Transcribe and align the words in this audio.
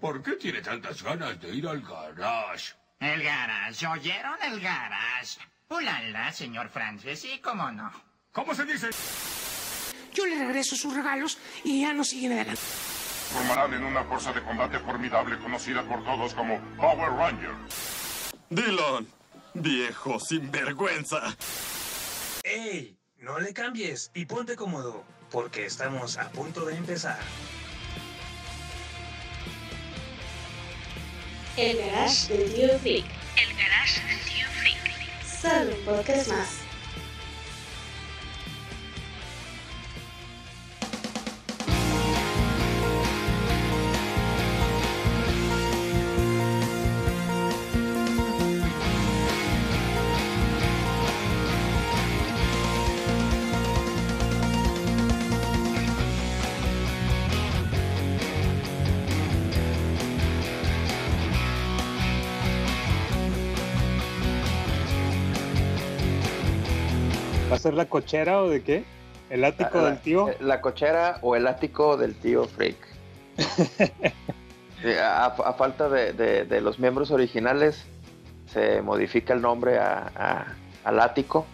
¿Por 0.00 0.22
qué 0.22 0.32
tiene 0.32 0.60
tantas 0.60 1.02
ganas 1.02 1.40
de 1.40 1.54
ir 1.54 1.66
al 1.66 1.80
garage? 1.80 2.74
El 3.00 3.22
garage, 3.22 3.86
¿oyeron 3.86 4.36
el 4.42 4.60
garage? 4.60 5.38
Ulala, 5.68 6.32
señor 6.32 6.68
Francis, 6.68 7.20
sí, 7.20 7.40
cómo 7.42 7.70
no. 7.70 7.90
¿Cómo 8.32 8.54
se 8.54 8.64
dice? 8.64 8.88
Yo 10.12 10.26
le 10.26 10.38
regreso 10.38 10.76
sus 10.76 10.94
regalos 10.94 11.38
y 11.64 11.82
ya 11.82 11.92
no 11.92 12.04
siguen 12.04 12.32
adelante. 12.32 12.60
Formarán 12.60 13.74
en 13.74 13.84
una 13.84 14.04
fuerza 14.04 14.32
de 14.32 14.42
combate 14.42 14.78
formidable 14.78 15.38
conocida 15.38 15.82
por 15.82 16.04
todos 16.04 16.34
como 16.34 16.60
Power 16.76 17.10
Rangers. 17.12 18.32
Dylan, 18.48 19.06
viejo 19.54 20.20
sinvergüenza. 20.20 21.36
¡Ey! 22.44 22.96
No 23.18 23.40
le 23.40 23.52
cambies 23.52 24.10
y 24.14 24.26
ponte 24.26 24.54
cómodo, 24.56 25.04
porque 25.30 25.66
estamos 25.66 26.16
a 26.16 26.30
punto 26.30 26.64
de 26.64 26.76
empezar. 26.76 27.18
El 31.56 31.78
garage 31.78 32.34
del 32.34 32.52
tío 32.52 32.78
Freak. 32.80 33.04
El 33.36 33.56
garage 33.56 34.00
del 34.06 34.20
tío 34.24 34.46
Freak. 34.60 35.24
Solo 35.24 35.74
un 35.74 35.84
podcast 35.86 36.28
más. 36.28 36.65
La 67.76 67.84
cochera 67.86 68.42
o 68.42 68.48
de 68.48 68.62
qué? 68.62 68.84
¿El 69.30 69.44
ático 69.44 69.78
La- 69.80 69.90
del 69.90 69.98
tío? 70.00 70.28
eh, 70.28 70.36
La 70.40 70.60
cochera 70.60 71.18
o 71.22 71.36
el 71.36 71.46
ático 71.46 71.96
del 71.96 72.14
tío 72.14 72.44
Freak. 72.44 72.76
A, 75.02 75.26
a 75.26 75.52
falta 75.54 75.88
de, 75.88 76.12
de- 76.12 76.44
de 76.44 76.60
los 76.60 76.78
miembros 76.78 77.10
originales, 77.10 77.84
se 78.52 78.82
modifica 78.82 79.32
el 79.32 79.40
nombre 79.40 79.78
a, 79.78 80.10
a- 80.14 80.46
al 80.84 81.00
ático. 81.00 81.46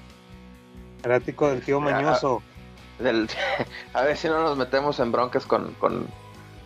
El 1.05 1.13
ático 1.13 1.49
del 1.49 1.63
tío 1.63 1.81
Mañoso. 1.81 2.43
Del- 2.99 3.29
a 3.95 4.03
ver 4.03 4.17
si 4.17 4.29
no 4.29 4.43
nos 4.43 4.59
metemos 4.59 4.99
en 5.01 5.13
broncas 5.13 5.47
con, 5.47 5.73
con- 5.75 6.07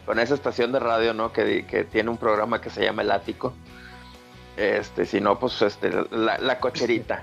con 0.06 0.18
esa 0.18 0.34
estación 0.34 0.72
de 0.72 0.78
radio, 0.80 1.14
¿no? 1.14 1.32
Que, 1.32 1.66
que 1.66 1.84
tiene 1.84 2.10
un 2.10 2.16
programa 2.16 2.60
que 2.60 2.70
se 2.70 2.82
llama 2.82 3.02
El 3.02 3.10
Ático. 3.12 3.52
Este, 4.56 5.04
si 5.04 5.20
no, 5.20 5.38
pues 5.38 5.60
este, 5.62 5.90
la, 6.10 6.38
la 6.38 6.58
cocherita. 6.58 7.22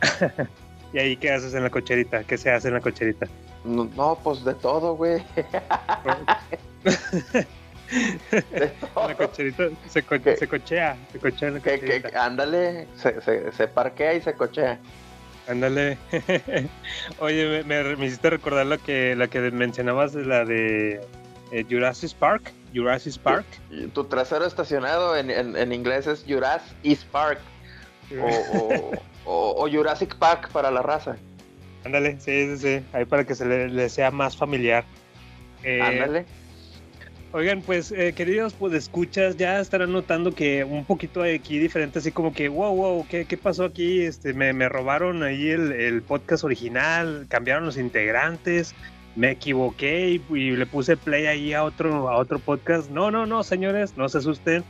¿Y 0.92 0.98
ahí 0.98 1.16
qué 1.16 1.30
haces 1.32 1.54
en 1.54 1.62
la 1.62 1.70
cocherita? 1.70 2.22
¿Qué 2.24 2.36
se 2.36 2.50
hace 2.50 2.68
en 2.68 2.74
la 2.74 2.80
cocherita? 2.80 3.26
No, 3.64 3.84
no, 3.96 4.18
pues 4.22 4.44
de 4.44 4.54
todo, 4.54 4.94
güey. 4.96 5.22
De 8.30 8.68
todo. 8.94 9.08
La 9.08 9.14
cocherita 9.16 9.64
se, 9.88 10.02
co- 10.02 10.18
¿Qué? 10.20 10.36
se 10.36 10.48
cochea, 10.48 10.96
se 11.12 11.18
cochea 11.18 11.48
en 11.48 11.54
la 11.54 11.60
Que, 11.60 11.70
que- 11.78 11.86
cocherita. 12.00 12.24
ándale, 12.24 12.86
se, 12.96 13.20
se, 13.20 13.52
se 13.52 13.68
parquea 13.68 14.14
y 14.14 14.22
se 14.22 14.32
cochea. 14.34 14.78
Ándale. 15.48 15.98
Oye, 17.18 17.62
me, 17.64 17.82
me- 17.84 17.96
me 17.96 18.06
hiciste 18.06 18.30
recordar 18.30 18.64
lo 18.66 18.78
que, 18.78 19.14
la 19.16 19.28
que 19.28 19.40
mencionabas 19.50 20.12
de 20.14 20.24
la 20.24 20.44
de 20.44 21.00
eh, 21.50 21.66
Jurassic 21.68 22.14
Park. 22.14 22.50
Jurassic 22.74 23.18
Park. 23.18 23.44
Tu 23.92 24.04
trasero 24.04 24.46
estacionado 24.46 25.14
en, 25.16 25.30
en, 25.30 25.56
en 25.56 25.72
inglés 25.72 26.06
es 26.06 26.24
Jurassic 26.26 26.98
Park 27.10 27.40
o, 28.18 28.58
o, 28.58 28.90
o- 29.24 29.54
o 29.56 29.70
Jurassic 29.70 30.16
Park 30.16 30.50
para 30.52 30.70
la 30.70 30.82
raza. 30.82 31.16
Ándale, 31.84 32.18
sí, 32.20 32.46
sí, 32.46 32.58
sí. 32.58 32.84
Ahí 32.92 33.04
para 33.04 33.24
que 33.24 33.34
se 33.34 33.44
le, 33.44 33.68
le 33.68 33.88
sea 33.88 34.10
más 34.10 34.36
familiar. 34.36 34.84
Eh, 35.64 35.80
Ándale. 35.82 36.24
Oigan, 37.34 37.62
pues 37.62 37.92
eh, 37.92 38.12
queridos, 38.12 38.52
pues 38.52 38.74
escuchas, 38.74 39.38
ya 39.38 39.58
estarán 39.58 39.90
notando 39.90 40.32
que 40.32 40.64
un 40.64 40.84
poquito 40.84 41.22
aquí 41.22 41.58
diferente, 41.58 41.98
así 41.98 42.12
como 42.12 42.34
que, 42.34 42.48
wow, 42.50 42.74
wow, 42.74 43.06
¿qué, 43.08 43.24
qué 43.24 43.38
pasó 43.38 43.64
aquí? 43.64 44.02
Este, 44.02 44.34
me, 44.34 44.52
me 44.52 44.68
robaron 44.68 45.22
ahí 45.22 45.48
el, 45.48 45.72
el 45.72 46.02
podcast 46.02 46.44
original, 46.44 47.24
cambiaron 47.30 47.64
los 47.64 47.78
integrantes, 47.78 48.74
me 49.16 49.30
equivoqué 49.30 50.10
y, 50.10 50.22
y 50.36 50.50
le 50.56 50.66
puse 50.66 50.98
play 50.98 51.24
ahí 51.24 51.54
a 51.54 51.64
otro, 51.64 52.10
a 52.10 52.18
otro 52.18 52.38
podcast. 52.38 52.90
No, 52.90 53.10
no, 53.10 53.24
no, 53.24 53.42
señores, 53.42 53.96
no 53.96 54.10
se 54.10 54.18
asusten. 54.18 54.62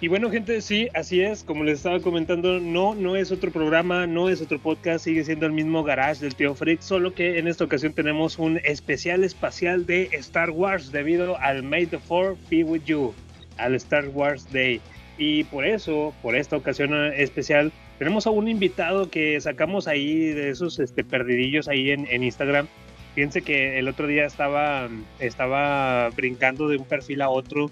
Y 0.00 0.06
bueno, 0.06 0.30
gente, 0.30 0.60
sí, 0.60 0.88
así 0.94 1.22
es, 1.22 1.42
como 1.42 1.64
les 1.64 1.78
estaba 1.78 1.98
comentando, 1.98 2.60
no, 2.60 2.94
no 2.94 3.16
es 3.16 3.32
otro 3.32 3.50
programa, 3.50 4.06
no 4.06 4.28
es 4.28 4.40
otro 4.40 4.60
podcast, 4.60 5.04
sigue 5.04 5.24
siendo 5.24 5.46
el 5.46 5.50
mismo 5.50 5.82
garage 5.82 6.20
del 6.20 6.36
tío 6.36 6.54
Freak, 6.54 6.82
solo 6.82 7.14
que 7.14 7.40
en 7.40 7.48
esta 7.48 7.64
ocasión 7.64 7.92
tenemos 7.92 8.38
un 8.38 8.60
especial 8.62 9.24
espacial 9.24 9.86
de 9.86 10.08
Star 10.12 10.50
Wars 10.50 10.92
debido 10.92 11.36
al 11.38 11.64
May 11.64 11.86
the 11.86 11.98
Fourth 11.98 12.38
be 12.48 12.62
with 12.62 12.82
you, 12.84 13.12
al 13.56 13.74
Star 13.74 14.06
Wars 14.10 14.46
Day. 14.52 14.80
Y 15.18 15.42
por 15.44 15.66
eso, 15.66 16.14
por 16.22 16.36
esta 16.36 16.56
ocasión 16.56 16.94
especial, 17.14 17.72
tenemos 17.98 18.28
a 18.28 18.30
un 18.30 18.46
invitado 18.46 19.10
que 19.10 19.40
sacamos 19.40 19.88
ahí 19.88 20.28
de 20.28 20.50
esos 20.50 20.78
este, 20.78 21.02
perdidillos 21.02 21.66
ahí 21.66 21.90
en, 21.90 22.06
en 22.08 22.22
Instagram. 22.22 22.68
Fíjense 23.16 23.42
que 23.42 23.80
el 23.80 23.88
otro 23.88 24.06
día 24.06 24.26
estaba, 24.26 24.88
estaba 25.18 26.08
brincando 26.10 26.68
de 26.68 26.76
un 26.76 26.84
perfil 26.84 27.20
a 27.20 27.30
otro 27.30 27.68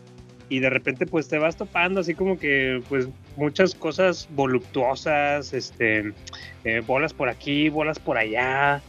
y 0.49 0.61
de 0.61 0.71
repente 0.71 1.07
pues 1.07 1.29
te 1.29 1.39
vas 1.39 1.57
topando 1.57 2.01
así 2.01 2.15
como 2.15 2.39
que 2.39 2.83
pues 2.89 3.09
muchas 3.37 3.75
cosas 3.75 4.29
voluptuosas, 4.31 5.53
este, 5.53 6.13
eh, 6.65 6.83
bolas 6.87 7.13
por 7.13 7.29
aquí, 7.29 7.69
bolas 7.69 7.99
por 7.99 8.17
allá, 8.17 8.83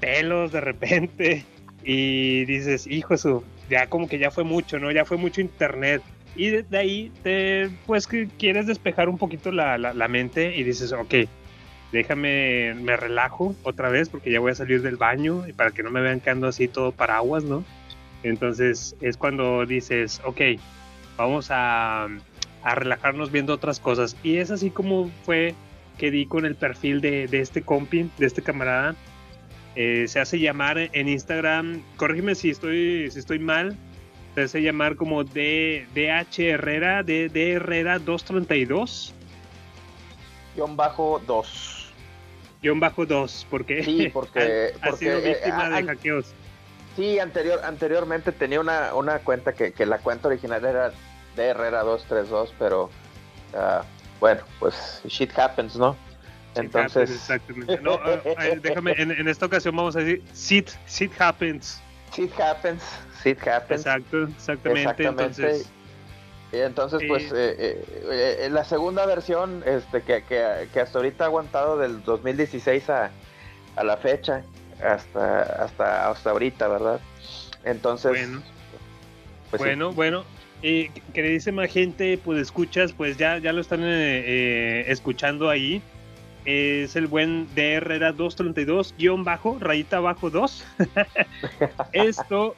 pelos 0.00 0.52
de 0.52 0.60
repente 0.60 1.44
y 1.84 2.44
dices, 2.44 2.86
hijo 2.86 3.14
de 3.14 3.18
su, 3.18 3.44
ya 3.70 3.86
como 3.86 4.08
que 4.08 4.18
ya 4.18 4.30
fue 4.30 4.44
mucho, 4.44 4.78
¿no? 4.78 4.90
Ya 4.90 5.04
fue 5.04 5.16
mucho 5.16 5.40
internet. 5.40 6.02
Y 6.36 6.50
de, 6.50 6.62
de 6.62 6.78
ahí 6.78 7.12
te, 7.22 7.70
pues 7.86 8.06
que 8.06 8.28
quieres 8.38 8.66
despejar 8.66 9.08
un 9.08 9.18
poquito 9.18 9.50
la, 9.52 9.78
la, 9.78 9.94
la 9.94 10.08
mente 10.08 10.56
y 10.56 10.62
dices, 10.62 10.92
ok, 10.92 11.14
déjame, 11.92 12.74
me 12.74 12.96
relajo 12.96 13.54
otra 13.62 13.88
vez 13.88 14.08
porque 14.08 14.30
ya 14.30 14.40
voy 14.40 14.52
a 14.52 14.54
salir 14.54 14.82
del 14.82 14.96
baño 14.96 15.46
y 15.48 15.52
para 15.52 15.70
que 15.70 15.82
no 15.82 15.90
me 15.90 16.00
vean 16.00 16.20
que 16.20 16.30
ando 16.30 16.48
así 16.48 16.68
todo 16.68 16.92
paraguas, 16.92 17.44
¿no? 17.44 17.64
Entonces 18.22 18.96
es 19.00 19.16
cuando 19.16 19.64
dices, 19.64 20.20
ok, 20.24 20.40
vamos 21.18 21.48
a, 21.50 22.04
a 22.62 22.74
relajarnos 22.74 23.30
viendo 23.30 23.52
otras 23.52 23.78
cosas. 23.80 24.16
Y 24.22 24.38
es 24.38 24.50
así 24.50 24.70
como 24.70 25.10
fue 25.24 25.54
que 25.98 26.10
di 26.10 26.24
con 26.26 26.46
el 26.46 26.54
perfil 26.54 27.00
de, 27.02 27.26
de 27.26 27.40
este 27.40 27.60
compi, 27.62 28.08
de 28.16 28.26
este 28.26 28.40
camarada. 28.42 28.94
Eh, 29.76 30.06
se 30.08 30.18
hace 30.20 30.38
llamar 30.38 30.78
en 30.78 31.08
Instagram, 31.08 31.82
corrígeme 31.96 32.34
si 32.34 32.50
estoy, 32.50 33.10
si 33.10 33.18
estoy 33.18 33.38
mal, 33.38 33.76
se 34.34 34.42
hace 34.42 34.62
llamar 34.62 34.96
como 34.96 35.22
D, 35.24 35.86
DH 35.94 36.38
Herrera, 36.50 37.02
D, 37.02 37.28
D 37.28 37.52
Herrera 37.52 37.98
232, 37.98 39.12
Guión 40.56 40.76
bajo 40.76 41.20
2. 41.26 41.92
guion 42.62 42.80
bajo 42.80 43.06
2, 43.06 43.46
porque, 43.50 43.84
Sí, 43.84 44.08
porque- 44.12 44.72
ha, 44.82 44.86
ha 44.86 44.90
porque, 44.90 45.04
sido 45.04 45.18
eh, 45.18 45.28
víctima 45.34 45.68
de 45.70 45.84
hackeos. 45.84 46.32
Sí, 46.96 47.20
anterior, 47.20 47.60
anteriormente 47.62 48.32
tenía 48.32 48.60
una, 48.60 48.94
una 48.94 49.20
cuenta 49.20 49.52
que, 49.52 49.70
que 49.72 49.86
la 49.86 49.98
cuenta 49.98 50.26
original 50.26 50.64
era 50.64 50.92
de 51.36 51.46
Herrera 51.46 51.82
232, 51.82 52.54
pero 52.58 52.90
ah, 53.54 53.82
bueno, 54.20 54.42
pues 54.58 55.00
shit 55.06 55.36
happens, 55.38 55.76
¿no? 55.76 55.96
Entonces, 56.54 57.10
Exactamente. 57.10 57.80
No, 57.80 58.00
ah, 58.04 58.20
ah, 58.36 58.44
déjame, 58.60 58.94
en, 58.98 59.12
en 59.12 59.28
esta 59.28 59.46
ocasión 59.46 59.76
vamos 59.76 59.94
a 59.96 60.00
decir, 60.00 60.22
shit, 60.34 60.70
shit 60.88 61.12
happens. 61.20 61.80
shit 62.12 62.32
happens, 62.40 62.82
shit 63.22 63.38
happens. 63.46 63.80
Exacto, 63.86 64.24
exactamente. 64.24 65.04
Entonces, 65.04 65.70
entonces, 66.50 67.02
pues, 67.06 67.24
eh, 67.30 67.54
eh, 67.58 68.36
eh, 68.40 68.48
la 68.50 68.64
segunda 68.64 69.04
versión 69.06 69.62
este, 69.66 70.02
que, 70.02 70.24
que- 70.24 70.68
que 70.72 70.80
hasta 70.80 70.98
ahorita 70.98 71.24
ha 71.24 71.26
aguantado 71.26 71.76
del 71.76 72.02
2016 72.02 72.88
a, 72.90 73.10
a 73.76 73.84
la 73.84 73.96
fecha, 73.98 74.42
hasta, 74.82 75.42
hasta, 75.62 76.10
hasta 76.10 76.30
ahorita, 76.30 76.66
¿verdad? 76.68 77.00
Entonces, 77.64 78.12
Bueno. 78.12 78.42
pues, 79.50 79.60
sí. 79.62 79.94
bueno, 79.94 80.24
Y 80.62 80.88
queridísima 81.12 81.66
gente, 81.68 82.18
pues 82.18 82.40
escuchas, 82.40 82.92
pues 82.92 83.16
ya, 83.16 83.38
ya 83.38 83.52
lo 83.52 83.60
están 83.60 83.82
eh, 83.82 83.86
eh, 83.86 84.84
escuchando 84.88 85.48
ahí. 85.48 85.80
Es 86.44 86.96
el 86.96 87.06
buen 87.06 87.46
de 87.54 87.74
Herrera 87.74 88.12
232, 88.12 88.94
guion 88.98 89.22
bajo, 89.22 89.58
rayita 89.60 90.00
bajo 90.00 90.30
2. 90.30 90.64
Esto 91.92 92.56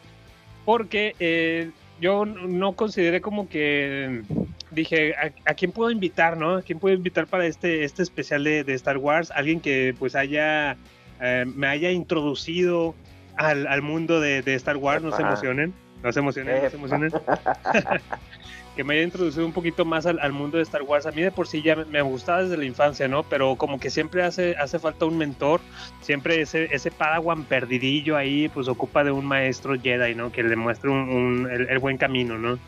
porque 0.64 1.14
eh, 1.18 1.70
yo 2.00 2.24
no 2.24 2.72
consideré 2.72 3.20
como 3.20 3.48
que 3.48 4.22
dije, 4.70 5.14
¿a, 5.14 5.32
a 5.50 5.54
quién 5.54 5.72
puedo 5.72 5.90
invitar, 5.90 6.36
no? 6.36 6.56
¿A 6.56 6.62
quién 6.62 6.78
puedo 6.78 6.94
invitar 6.94 7.26
para 7.26 7.46
este, 7.46 7.84
este 7.84 8.02
especial 8.02 8.44
de, 8.44 8.64
de 8.64 8.74
Star 8.74 8.98
Wars? 8.98 9.30
Alguien 9.30 9.60
que 9.60 9.94
pues 9.98 10.14
haya, 10.14 10.76
eh, 11.20 11.44
me 11.46 11.66
haya 11.66 11.90
introducido 11.90 12.94
al, 13.36 13.66
al 13.66 13.82
mundo 13.82 14.20
de, 14.20 14.42
de 14.42 14.54
Star 14.54 14.76
Wars, 14.76 15.02
no 15.02 15.14
se 15.14 15.22
emocionen. 15.22 15.74
No 16.02 16.12
se 16.12 16.20
emocionen, 16.20 16.62
no 16.62 16.70
se 16.70 16.76
emocionen. 16.76 17.12
que 18.76 18.84
me 18.84 18.94
haya 18.94 19.02
introducido 19.02 19.44
un 19.44 19.52
poquito 19.52 19.84
más 19.84 20.06
al, 20.06 20.18
al, 20.20 20.32
mundo 20.32 20.56
de 20.56 20.62
Star 20.62 20.82
Wars. 20.82 21.06
A 21.06 21.12
mí 21.12 21.22
de 21.22 21.30
por 21.30 21.46
sí 21.46 21.62
ya 21.62 21.76
me, 21.76 21.84
me, 21.86 22.02
gustaba 22.02 22.42
desde 22.42 22.56
la 22.56 22.64
infancia, 22.64 23.08
¿no? 23.08 23.22
Pero 23.24 23.56
como 23.56 23.78
que 23.80 23.90
siempre 23.90 24.22
hace, 24.22 24.56
hace 24.56 24.78
falta 24.78 25.04
un 25.04 25.18
mentor, 25.18 25.60
siempre 26.00 26.40
ese, 26.40 26.68
ese 26.74 26.90
Padawan 26.90 27.44
perdidillo 27.44 28.16
ahí, 28.16 28.48
pues 28.48 28.68
ocupa 28.68 29.04
de 29.04 29.10
un 29.10 29.26
maestro 29.26 29.78
Jedi, 29.78 30.14
¿no? 30.14 30.30
Que 30.32 30.42
le 30.42 30.56
muestre 30.56 30.90
un, 30.90 31.08
un, 31.08 31.50
el, 31.50 31.68
el, 31.68 31.78
buen 31.78 31.98
camino, 31.98 32.38
¿no? 32.38 32.58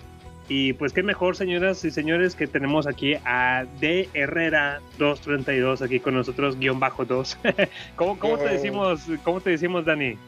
Y 0.48 0.72
pues 0.74 0.92
qué 0.92 1.02
mejor, 1.02 1.36
señoras 1.36 1.84
y 1.84 1.90
señores, 1.90 2.34
que 2.34 2.46
tenemos 2.46 2.86
aquí 2.86 3.14
a 3.24 3.64
D. 3.80 4.08
Herrera 4.12 4.80
232 4.98 5.82
aquí 5.82 6.00
con 6.00 6.14
nosotros, 6.14 6.58
guion 6.58 6.80
bajo 6.80 7.04
2. 7.04 7.38
¿Cómo, 7.96 8.18
cómo 8.18 8.36
te 8.36 8.48
decimos, 8.48 9.06
cómo 9.22 9.40
te 9.40 9.50
decimos, 9.50 9.84
Dani? 9.84 10.18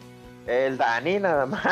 El 0.47 0.77
Dani 0.77 1.19
nada 1.19 1.47
más. 1.47 1.63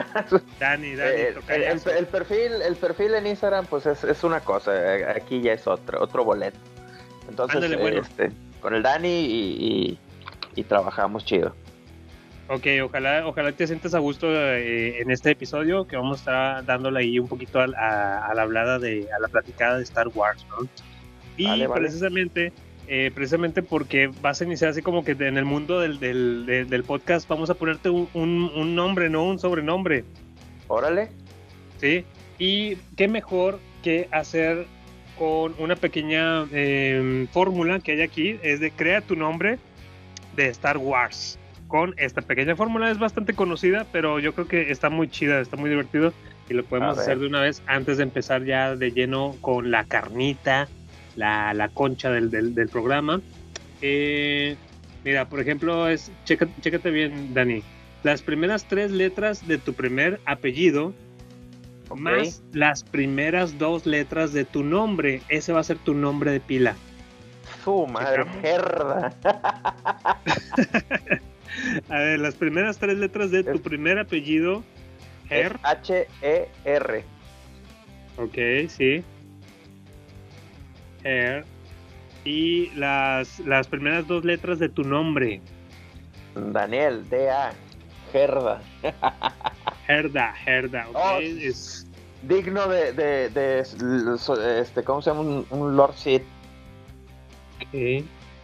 Dani, 0.59 0.95
Dani. 0.95 1.21
El, 1.21 1.37
el, 1.49 1.63
el, 1.65 1.81
el, 1.99 2.07
perfil, 2.07 2.53
el 2.63 2.77
perfil 2.77 3.15
en 3.15 3.27
Instagram, 3.27 3.67
pues 3.67 3.85
es, 3.87 4.03
es, 4.05 4.25
una 4.25 4.41
cosa. 4.41 4.73
Aquí 5.15 5.43
ya 5.43 5.53
es 5.53 5.67
otro, 5.67 6.03
otro 6.03 6.25
boleto. 6.25 6.59
Entonces, 7.29 7.57
Ándale, 7.57 7.77
bueno. 7.77 8.01
este, 8.01 8.31
con 8.61 8.75
el 8.75 8.83
Dani 8.83 9.09
y, 9.09 9.57
y, 9.61 9.99
y, 10.61 10.65
trabajamos 10.65 11.25
chido. 11.25 11.55
Ok, 12.49 12.67
ojalá, 12.85 13.27
ojalá 13.27 13.53
te 13.53 13.67
sientas 13.67 13.95
a 13.95 13.99
gusto 13.99 14.27
eh, 14.31 15.01
en 15.01 15.11
este 15.11 15.31
episodio 15.31 15.87
que 15.87 15.97
vamos 15.97 16.19
a 16.19 16.21
estar 16.21 16.65
dándole 16.65 17.01
ahí 17.01 17.19
un 17.19 17.29
poquito 17.29 17.61
a, 17.61 17.65
a, 17.77 18.27
a 18.27 18.35
la 18.35 18.43
hablada 18.43 18.79
de, 18.79 19.07
a 19.15 19.21
la 19.21 19.29
platicada 19.29 19.77
de 19.77 19.85
Star 19.85 20.09
Wars, 20.09 20.47
¿no? 20.49 20.67
Y 21.37 21.47
vale, 21.47 21.67
vale. 21.67 21.81
precisamente 21.81 22.53
eh, 22.89 23.11
precisamente 23.15 23.63
porque 23.63 24.11
vas 24.21 24.41
a 24.41 24.45
iniciar 24.45 24.71
así 24.71 24.83
como 24.83 25.05
que 25.05 25.13
en 25.13 25.39
el 25.39 25.45
mundo 25.45 25.81
del, 25.81 26.01
del, 26.01 26.47
del, 26.47 26.69
del 26.69 26.85
podcast 26.85 27.29
vamos 27.29 27.51
a 27.51 27.55
ponerte 27.55 27.91
un, 27.91 28.09
un, 28.15 28.51
un, 28.55 28.75
nombre, 28.75 29.09
no 29.09 29.25
un 29.25 29.39
sobrenombre. 29.39 30.05
Órale. 30.69 31.11
Sí, 31.79 32.05
y 32.39 32.77
qué 32.97 33.09
mejor 33.09 33.61
que 33.83 34.09
hacer 34.11 34.67
con 35.19 35.55
una 35.59 35.77
pequeña 35.77 36.47
eh, 36.53 37.27
fórmula 37.33 37.81
que 37.81 37.93
hay 37.93 38.03
aquí, 38.03 38.39
es 38.43 38.61
de 38.61 38.71
crea 38.71 39.01
tu 39.01 39.17
nombre 39.17 39.59
de 40.37 40.49
Star 40.49 40.79
Wars. 40.79 41.39
Con 41.69 41.95
esta 41.97 42.23
pequeña 42.23 42.57
fórmula 42.57 42.91
es 42.91 42.99
bastante 42.99 43.35
conocida, 43.35 43.87
pero 43.93 44.19
yo 44.19 44.35
creo 44.35 44.47
que 44.47 44.71
está 44.71 44.91
muy 44.91 45.09
chida, 45.09 45.41
está 45.41 45.57
muy 45.57 45.71
divertido 45.71 46.13
y 46.49 46.55
lo 46.55 46.65
podemos 46.65 46.99
hacer 46.99 47.19
de 47.19 47.27
una 47.27 47.41
vez 47.41 47.63
antes 47.67 47.97
de 47.97 48.03
empezar 48.03 48.45
ya 48.45 48.77
de 48.77 48.91
lleno 48.91 49.37
con 49.41 49.71
la 49.71 49.85
carnita, 49.85 50.69
la, 51.17 51.55
la 51.55 51.69
concha 51.69 52.11
del, 52.11 52.31
del, 52.31 52.55
del 52.55 52.69
programa. 52.69 53.21
Eh, 53.81 54.57
mira, 55.05 55.29
por 55.29 55.41
ejemplo, 55.41 55.89
es, 55.89 56.11
checa, 56.25 56.49
chécate 56.61 56.91
bien, 56.91 57.35
Dani. 57.35 57.63
Las 58.03 58.23
primeras 58.23 58.65
tres 58.65 58.91
letras 58.91 59.47
de 59.47 59.59
tu 59.59 59.75
primer 59.75 60.21
apellido, 60.25 60.93
okay. 61.89 62.03
más 62.03 62.43
las 62.53 62.83
primeras 62.83 63.59
dos 63.59 63.87
letras 63.87 64.33
de 64.33 64.45
tu 64.45 64.65
nombre. 64.65 65.23
Ese 65.29 65.53
va 65.53 65.61
a 65.61 65.65
ser 65.65 65.79
tu 65.79 65.95
nombre 65.95 66.33
de 66.33 66.41
pila. 66.41 66.75
Su 67.65 67.87
madre, 67.87 68.25
herda. 68.43 69.15
a 71.89 71.99
ver, 71.99 72.19
las 72.19 72.35
primeras 72.35 72.79
tres 72.79 72.97
letras 72.99 73.31
de 73.31 73.45
tu 73.45 73.61
primer 73.61 73.99
apellido. 73.99 74.65
Her. 75.31 75.59
H-E-R. 75.63 77.05
Ok, 78.17 78.37
sí. 78.69 79.05
Y 82.25 82.71
las, 82.77 83.41
las 83.41 83.67
primeras 83.67 84.07
dos 84.07 84.25
letras 84.25 84.59
de 84.59 84.69
tu 84.69 84.85
nombre. 84.85 85.41
Daniel, 86.35 87.09
D-A. 87.09 87.53
Gerda. 88.13 88.61
Herda, 89.89 90.35
Herda, 90.47 90.87
ok. 90.91 90.97
Oh, 90.97 91.19
es... 91.21 91.87
Digno 92.23 92.69
de, 92.69 92.93
de, 92.93 93.31
de, 93.31 93.65
este, 94.61 94.85
¿cómo 94.85 95.03
se 95.03 95.11
llama? 95.11 95.23
Un, 95.23 95.47
un 95.51 95.77
Lord 95.77 95.95
Sid. 95.97 96.23
Ok, 97.61 97.75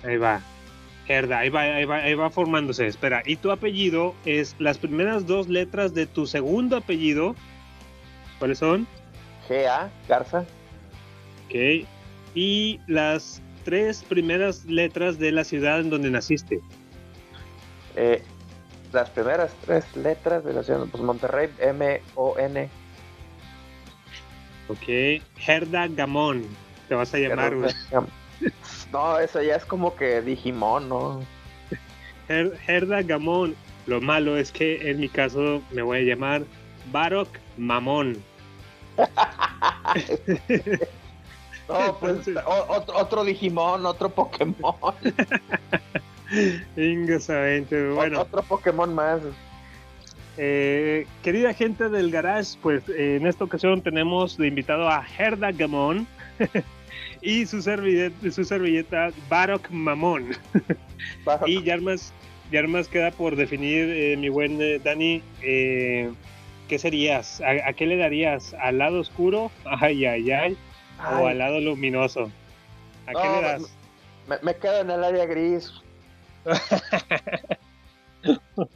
ahí 0.04 0.16
va. 0.16 0.40
Herda, 1.06 1.38
ahí 1.38 1.48
va, 1.48 1.60
ahí 1.60 1.84
va, 1.84 1.96
ahí 1.96 2.14
va 2.14 2.28
formándose. 2.28 2.86
Espera, 2.86 3.22
y 3.24 3.36
tu 3.36 3.52
apellido 3.52 4.14
es 4.24 4.56
las 4.58 4.78
primeras 4.78 5.26
dos 5.26 5.48
letras 5.48 5.94
de 5.94 6.06
tu 6.06 6.26
segundo 6.26 6.76
apellido. 6.76 7.36
¿Cuáles 8.38 8.58
son? 8.58 8.86
G-A, 9.48 9.90
Garza. 10.08 10.44
Ok, 11.46 11.86
y 12.38 12.80
las 12.86 13.42
tres 13.64 14.04
primeras 14.04 14.64
letras 14.66 15.18
de 15.18 15.32
la 15.32 15.42
ciudad 15.42 15.80
en 15.80 15.90
donde 15.90 16.08
naciste. 16.08 16.60
Eh, 17.96 18.22
las 18.92 19.10
primeras 19.10 19.52
tres 19.66 19.84
letras 19.96 20.44
de 20.44 20.52
la 20.52 20.62
ciudad, 20.62 20.86
pues 20.88 21.02
Monterrey, 21.02 21.50
M-O-N. 21.58 22.68
Ok, 24.68 25.20
Herda 25.44 25.88
Gamón, 25.88 26.44
te 26.88 26.94
vas 26.94 27.12
a 27.12 27.18
llamar. 27.18 27.56
No, 28.92 29.18
eso 29.18 29.42
ya 29.42 29.56
es 29.56 29.64
como 29.64 29.96
que 29.96 30.22
Digimon, 30.22 30.88
¿no? 30.88 31.20
Her 32.28 32.56
Herda 32.68 33.02
Gamón. 33.02 33.56
Lo 33.88 34.00
malo 34.00 34.36
es 34.36 34.52
que 34.52 34.88
en 34.88 35.00
mi 35.00 35.08
caso 35.08 35.60
me 35.72 35.82
voy 35.82 35.98
a 35.98 36.02
llamar 36.02 36.44
Barok 36.92 37.30
Mamón. 37.56 38.22
No, 41.68 41.98
pues 41.98 42.28
otro, 42.68 42.96
otro, 42.96 43.24
Digimon, 43.24 43.84
otro 43.84 44.08
Pokémon. 44.08 44.74
Ingresamente, 46.76 47.90
bueno. 47.90 48.22
Otro 48.22 48.42
Pokémon 48.42 48.94
más. 48.94 49.20
Eh, 50.36 51.06
querida 51.22 51.52
gente 51.52 51.88
del 51.88 52.10
garage, 52.10 52.56
pues 52.62 52.88
eh, 52.88 53.16
en 53.16 53.26
esta 53.26 53.44
ocasión 53.44 53.82
tenemos 53.82 54.36
de 54.36 54.46
invitado 54.46 54.88
a 54.88 55.04
Herda 55.18 55.50
Gamón 55.50 56.06
y 57.22 57.44
su 57.44 57.60
servilleta, 57.60 58.30
su 58.30 58.44
servilleta 58.44 59.10
Barok 59.28 59.68
Mamón. 59.70 60.30
Barok. 61.24 61.48
y 61.48 61.62
ya 61.64 61.76
más, 61.78 62.12
ya 62.52 62.62
más 62.68 62.86
queda 62.86 63.10
por 63.10 63.34
definir, 63.34 63.90
eh, 63.90 64.16
mi 64.16 64.28
buen 64.28 64.58
Dani, 64.84 65.22
¿qué 65.40 66.78
serías? 66.78 67.40
¿A, 67.40 67.68
¿A, 67.68 67.72
qué 67.72 67.86
le 67.86 67.96
darías? 67.96 68.54
¿Al 68.62 68.78
lado 68.78 69.00
oscuro? 69.00 69.50
Ay, 69.64 70.06
ay, 70.06 70.30
ay. 70.30 70.56
Ay. 70.98 71.22
¿O 71.22 71.26
al 71.26 71.38
lado 71.38 71.60
luminoso? 71.60 72.30
¿A 73.06 73.12
no, 73.12 73.22
qué 73.22 73.28
le 73.28 73.42
das? 73.42 73.62
Me, 74.28 74.38
me, 74.42 74.56
quedo 74.56 74.80
en 74.80 74.90
el 74.90 75.04
área 75.04 75.26
gris. 75.26 75.72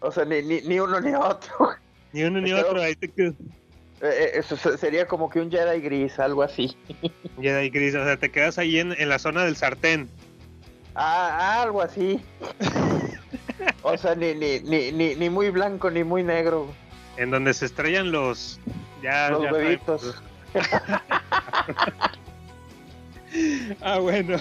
o 0.00 0.10
sea, 0.10 0.24
ni, 0.24 0.42
ni, 0.42 0.60
ni, 0.62 0.80
uno 0.80 1.00
ni 1.00 1.14
otro. 1.14 1.70
Ni 2.12 2.24
uno 2.24 2.40
ni 2.40 2.52
otro, 2.52 2.82
ahí 2.82 2.96
te 2.96 3.08
quedas. 3.08 3.34
Eh, 4.00 4.32
eso 4.34 4.56
sería 4.56 5.06
como 5.06 5.30
que 5.30 5.40
un 5.40 5.48
Jedi 5.48 5.80
gris, 5.80 6.18
algo 6.18 6.42
así. 6.42 6.76
Jedi 7.40 7.70
gris, 7.70 7.94
o 7.94 8.04
sea, 8.04 8.16
te 8.16 8.32
quedas 8.32 8.58
ahí 8.58 8.80
en, 8.80 9.00
en 9.00 9.08
la 9.08 9.20
zona 9.20 9.44
del 9.44 9.54
sartén. 9.54 10.08
Ah, 10.96 11.62
algo 11.62 11.82
así. 11.82 12.20
o 13.82 13.96
sea, 13.96 14.16
ni, 14.16 14.34
ni, 14.34 14.58
ni, 14.60 14.90
ni, 14.90 15.14
ni 15.14 15.30
muy 15.30 15.50
blanco 15.50 15.88
ni 15.88 16.02
muy 16.02 16.24
negro. 16.24 16.66
En 17.16 17.30
donde 17.30 17.54
se 17.54 17.66
estrellan 17.66 18.10
los. 18.10 18.58
Ya, 19.02 19.30
los 19.30 19.44
ya 19.44 19.52
huevitos. 19.52 20.20
ah, 23.80 23.98
bueno. 23.98 24.36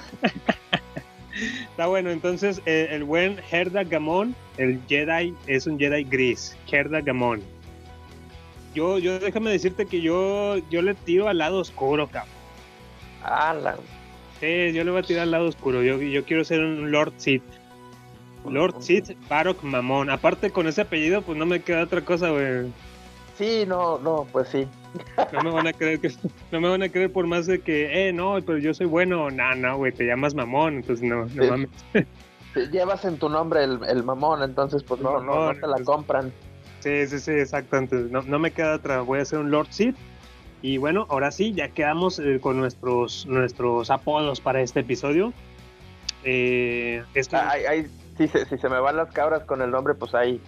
Está 1.69 1.87
bueno, 1.87 2.09
entonces 2.09 2.61
eh, 2.65 2.87
el 2.91 3.03
buen 3.03 3.39
Herda 3.51 3.83
Gamón, 3.83 4.35
el 4.57 4.81
Jedi, 4.87 5.33
es 5.47 5.67
un 5.67 5.79
Jedi 5.79 6.03
gris. 6.03 6.57
Herda 6.69 7.01
Gamón. 7.01 7.41
Yo, 8.75 8.99
yo 8.99 9.19
déjame 9.19 9.51
decirte 9.51 9.85
que 9.85 10.01
yo, 10.01 10.57
yo 10.69 10.81
le 10.81 10.93
tiro 10.93 11.27
al 11.27 11.37
lado 11.37 11.59
oscuro, 11.59 12.07
cabrón. 12.07 13.79
Sí, 14.39 14.71
yo 14.73 14.83
le 14.83 14.91
voy 14.91 14.99
a 14.99 15.03
tirar 15.03 15.23
al 15.23 15.31
lado 15.31 15.47
oscuro. 15.47 15.83
Yo, 15.83 15.97
yo 15.97 16.23
quiero 16.23 16.43
ser 16.43 16.61
un 16.61 16.91
Lord 16.91 17.13
Sith. 17.17 17.43
Lord 18.45 18.81
Sith 18.81 19.11
Barok 19.27 19.63
Mamón. 19.63 20.09
Aparte 20.09 20.51
con 20.51 20.67
ese 20.67 20.81
apellido, 20.81 21.21
pues 21.21 21.37
no 21.37 21.45
me 21.45 21.61
queda 21.61 21.83
otra 21.83 22.01
cosa, 22.01 22.29
güey. 22.29 22.71
Sí, 23.37 23.65
no, 23.67 23.97
no, 23.99 24.27
pues 24.31 24.47
sí. 24.49 24.67
No 25.33 25.41
me 25.43 25.51
van 25.51 25.67
a 25.67 25.73
creer 25.73 25.99
que 25.99 26.11
no 26.51 26.61
me 26.61 26.69
van 26.69 26.83
a 26.83 26.89
creer 26.89 27.11
por 27.11 27.27
más 27.27 27.45
de 27.45 27.61
que, 27.61 28.07
eh, 28.07 28.13
no, 28.13 28.37
pero 28.45 28.57
yo 28.57 28.73
soy 28.73 28.87
bueno. 28.87 29.29
No, 29.29 29.55
no, 29.55 29.77
güey, 29.77 29.91
te 29.91 30.05
llamas 30.05 30.33
mamón, 30.33 30.75
entonces 30.75 31.07
no, 31.07 31.25
no 31.25 31.43
sí. 31.43 31.49
mames. 31.49 31.69
Llevas 32.71 33.05
en 33.05 33.17
tu 33.17 33.29
nombre 33.29 33.63
el, 33.63 33.79
el 33.87 34.03
mamón, 34.03 34.41
entonces 34.41 34.83
pues 34.83 35.01
no, 35.01 35.13
mamón, 35.13 35.25
no, 35.25 35.53
no, 35.53 35.59
te 35.59 35.67
la 35.67 35.83
compran. 35.83 36.33
Sí, 36.79 37.07
sí, 37.07 37.19
sí, 37.19 37.31
exacto. 37.31 37.77
Entonces 37.77 38.11
no, 38.11 38.21
no 38.23 38.39
me 38.39 38.51
queda 38.51 38.75
otra. 38.75 39.01
Voy 39.01 39.19
a 39.19 39.25
ser 39.25 39.39
un 39.39 39.51
Lord 39.51 39.67
Sith. 39.71 39.95
Y 40.61 40.77
bueno, 40.77 41.05
ahora 41.09 41.31
sí, 41.31 41.53
ya 41.53 41.69
quedamos 41.69 42.19
eh, 42.19 42.39
con 42.41 42.57
nuestros, 42.57 43.25
nuestros 43.27 43.89
apodos 43.89 44.41
para 44.41 44.61
este 44.61 44.81
episodio. 44.81 45.33
Eh, 46.23 47.03
esto... 47.13 47.37
ay, 47.37 47.63
ay, 47.65 47.87
si, 48.17 48.27
se, 48.27 48.45
si 48.45 48.57
se 48.57 48.69
me 48.69 48.79
van 48.79 48.97
las 48.97 49.09
cabras 49.11 49.45
con 49.45 49.61
el 49.61 49.71
nombre, 49.71 49.93
pues 49.93 50.13
ahí, 50.13 50.41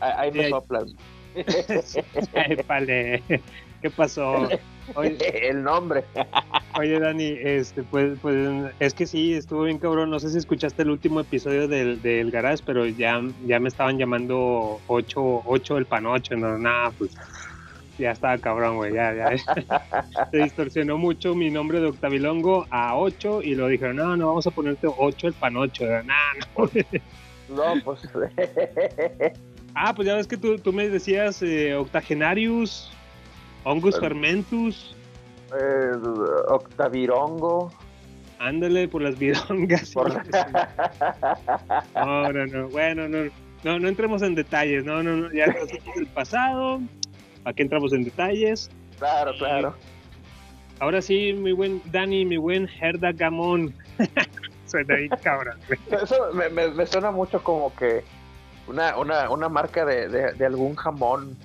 ahí 0.00 0.30
me 0.32 0.50
soplan. 0.50 0.88
vale. 2.68 3.22
¿Qué 3.86 3.90
pasó? 3.90 4.48
Oye, 4.96 5.16
el 5.48 5.62
nombre. 5.62 6.02
Oye, 6.76 6.98
Dani, 6.98 7.36
este, 7.40 7.84
pues, 7.84 8.18
pues, 8.20 8.72
es 8.80 8.94
que 8.94 9.06
sí, 9.06 9.34
estuvo 9.34 9.62
bien 9.62 9.78
cabrón. 9.78 10.10
No 10.10 10.18
sé 10.18 10.28
si 10.28 10.38
escuchaste 10.38 10.82
el 10.82 10.90
último 10.90 11.20
episodio 11.20 11.68
del, 11.68 12.02
del 12.02 12.32
Garage, 12.32 12.64
pero 12.66 12.84
ya, 12.84 13.22
ya 13.46 13.60
me 13.60 13.68
estaban 13.68 13.96
llamando 13.96 14.80
8, 14.88 15.42
8 15.46 15.78
el 15.78 15.86
panocho. 15.86 16.34
No, 16.34 16.58
nada, 16.58 16.90
pues. 16.98 17.16
ya 17.96 18.10
estaba 18.10 18.38
cabrón, 18.38 18.74
güey, 18.74 18.92
ya, 18.92 19.14
ya. 19.14 19.38
Se 20.32 20.38
distorsionó 20.38 20.98
mucho 20.98 21.36
mi 21.36 21.48
nombre 21.48 21.78
de 21.78 21.86
Octavilongo 21.86 22.66
a 22.70 22.96
8 22.96 23.42
y 23.42 23.54
lo 23.54 23.68
dijeron, 23.68 23.94
no, 23.94 24.16
no, 24.16 24.26
vamos 24.26 24.48
a 24.48 24.50
ponerte 24.50 24.88
8 24.88 25.28
el 25.28 25.34
panocho. 25.34 25.84
No, 25.84 26.02
no. 26.02 26.70
No, 27.48 27.80
pues. 27.84 28.00
ah, 29.76 29.94
pues 29.94 30.08
ya 30.08 30.16
ves 30.16 30.26
que 30.26 30.36
tú, 30.36 30.58
tú 30.58 30.72
me 30.72 30.88
decías 30.88 31.40
eh, 31.42 31.76
Octagenarius, 31.76 32.90
Hongus. 33.66 33.98
Fermentus. 33.98 34.94
eh, 35.58 35.92
Octavirongo. 36.48 37.72
Ándale 38.38 38.86
por 38.88 39.02
las 39.02 39.18
virongas. 39.18 39.90
Por 39.92 40.12
No, 41.94 42.32
no, 42.32 42.46
no. 42.46 42.68
Bueno, 42.68 43.08
no, 43.08 43.24
no, 43.64 43.78
no 43.78 43.88
entremos 43.88 44.22
en 44.22 44.34
detalles. 44.34 44.84
No, 44.84 45.02
no, 45.02 45.16
no. 45.16 45.32
Ya 45.32 45.46
del 45.94 46.06
pasado. 46.14 46.80
Aquí 47.44 47.62
entramos 47.62 47.92
en 47.92 48.04
detalles. 48.04 48.70
Claro, 48.98 49.32
claro. 49.38 49.74
Ahora 50.78 51.00
sí, 51.00 51.32
mi 51.32 51.52
buen 51.52 51.80
Dani, 51.86 52.24
mi 52.24 52.36
buen 52.36 52.68
Herda 52.80 53.12
Gamón. 53.12 53.74
Suena 54.66 54.94
ahí 54.96 55.08
cabrón. 55.22 55.56
Eso 55.90 56.16
me, 56.34 56.48
me- 56.50 56.68
me 56.70 56.86
suena 56.86 57.10
mucho 57.10 57.42
como 57.42 57.74
que 57.74 58.02
una, 58.68 58.96
una, 58.98 59.30
una 59.30 59.48
marca 59.48 59.84
de, 59.84 60.08
de- 60.08 60.32
de 60.32 60.46
algún 60.46 60.74
jamón. 60.76 61.36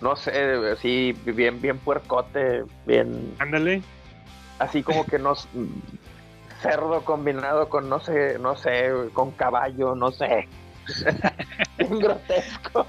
No 0.00 0.14
sé, 0.16 0.32
así 0.72 1.14
bien, 1.24 1.60
bien 1.60 1.78
puercote, 1.78 2.64
bien. 2.86 3.34
Ándale. 3.38 3.82
Así 4.58 4.82
como 4.82 5.06
que 5.06 5.18
no. 5.18 5.34
cerdo 6.60 7.02
combinado 7.04 7.68
con, 7.68 7.88
no 7.88 8.00
sé, 8.00 8.38
no 8.38 8.56
sé, 8.56 8.90
con 9.12 9.30
caballo, 9.32 9.94
no 9.94 10.10
sé. 10.10 10.48
bien 11.78 11.98
grotesco. 11.98 12.86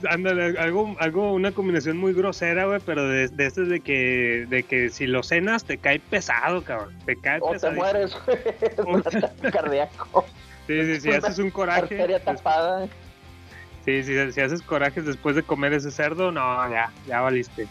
Ándale, 0.10 0.58
algo, 0.58 0.94
algo, 1.00 1.32
una 1.32 1.52
combinación 1.52 1.96
muy 1.96 2.12
grosera, 2.12 2.66
güey, 2.66 2.80
pero 2.84 3.06
de, 3.08 3.28
de 3.28 3.46
este 3.46 3.62
de 3.62 3.80
que, 3.80 4.46
de 4.48 4.62
que 4.62 4.90
si 4.90 5.06
lo 5.06 5.22
cenas 5.22 5.64
te 5.64 5.78
cae 5.78 5.98
pesado, 5.98 6.62
cabrón. 6.62 6.96
Te 7.06 7.16
cae 7.16 7.40
O 7.42 7.54
te 7.54 7.70
mueres, 7.70 8.16
güey. 8.26 8.38
Cardíaco. 9.52 10.24
Sí, 10.66 10.82
sí, 10.84 11.00
si 11.00 11.10
haces 11.10 11.38
un 11.38 11.50
coraje. 11.50 11.80
Arteria 11.82 12.22
tapada. 12.22 12.86
Sí, 12.86 12.92
sí, 13.84 14.02
si 14.02 14.40
haces 14.40 14.62
corajes 14.62 15.04
después 15.06 15.36
de 15.36 15.42
comer 15.42 15.72
ese 15.72 15.90
cerdo, 15.90 16.32
no, 16.32 16.70
ya, 16.70 16.90
ya 17.06 17.20
valiste. 17.20 17.66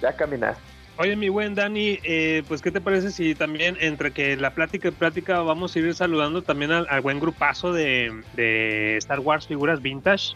Ya 0.00 0.14
caminas. 0.14 0.58
Oye, 0.98 1.14
mi 1.14 1.28
buen 1.28 1.54
Dani, 1.54 1.98
eh, 2.04 2.42
pues, 2.48 2.62
¿qué 2.62 2.70
te 2.70 2.80
parece 2.80 3.10
si 3.10 3.34
también 3.34 3.76
entre 3.80 4.12
que 4.12 4.34
la 4.36 4.54
plática 4.54 4.88
y 4.88 4.92
plática 4.92 5.40
vamos 5.40 5.76
a 5.76 5.78
ir 5.78 5.94
saludando 5.94 6.42
también 6.42 6.72
al, 6.72 6.86
al 6.88 7.02
buen 7.02 7.20
grupazo 7.20 7.72
de, 7.72 8.22
de 8.34 8.96
Star 8.96 9.20
Wars 9.20 9.46
figuras 9.46 9.82
vintage? 9.82 10.34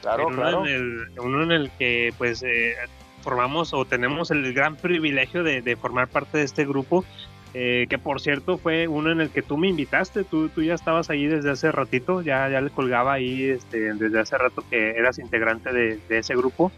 Claro, 0.00 0.28
claro. 0.28 0.60
Uno 0.60 0.68
en 0.68 0.74
el, 0.74 1.18
uno 1.18 1.42
en 1.42 1.50
el 1.50 1.70
que, 1.72 2.14
pues, 2.18 2.44
eh, 2.44 2.74
formamos 3.22 3.74
o 3.74 3.84
tenemos 3.84 4.30
el 4.30 4.52
gran 4.54 4.76
privilegio 4.76 5.42
de, 5.42 5.60
de 5.60 5.76
formar 5.76 6.08
parte 6.08 6.38
de 6.38 6.44
este 6.44 6.64
grupo, 6.64 7.04
eh, 7.54 7.86
que 7.90 7.98
por 7.98 8.20
cierto 8.20 8.58
fue 8.58 8.86
uno 8.88 9.10
en 9.10 9.20
el 9.20 9.30
que 9.30 9.42
tú 9.42 9.56
me 9.58 9.68
invitaste, 9.68 10.24
tú, 10.24 10.48
tú 10.50 10.62
ya 10.62 10.74
estabas 10.74 11.10
ahí 11.10 11.26
desde 11.26 11.50
hace 11.50 11.72
ratito, 11.72 12.22
ya, 12.22 12.48
ya 12.48 12.60
le 12.60 12.70
colgaba 12.70 13.14
ahí 13.14 13.44
este, 13.50 13.92
desde 13.94 14.20
hace 14.20 14.38
rato 14.38 14.64
que 14.70 14.90
eras 14.90 15.18
integrante 15.18 15.72
de, 15.72 15.98
ese 16.10 16.34
grupo 16.36 16.70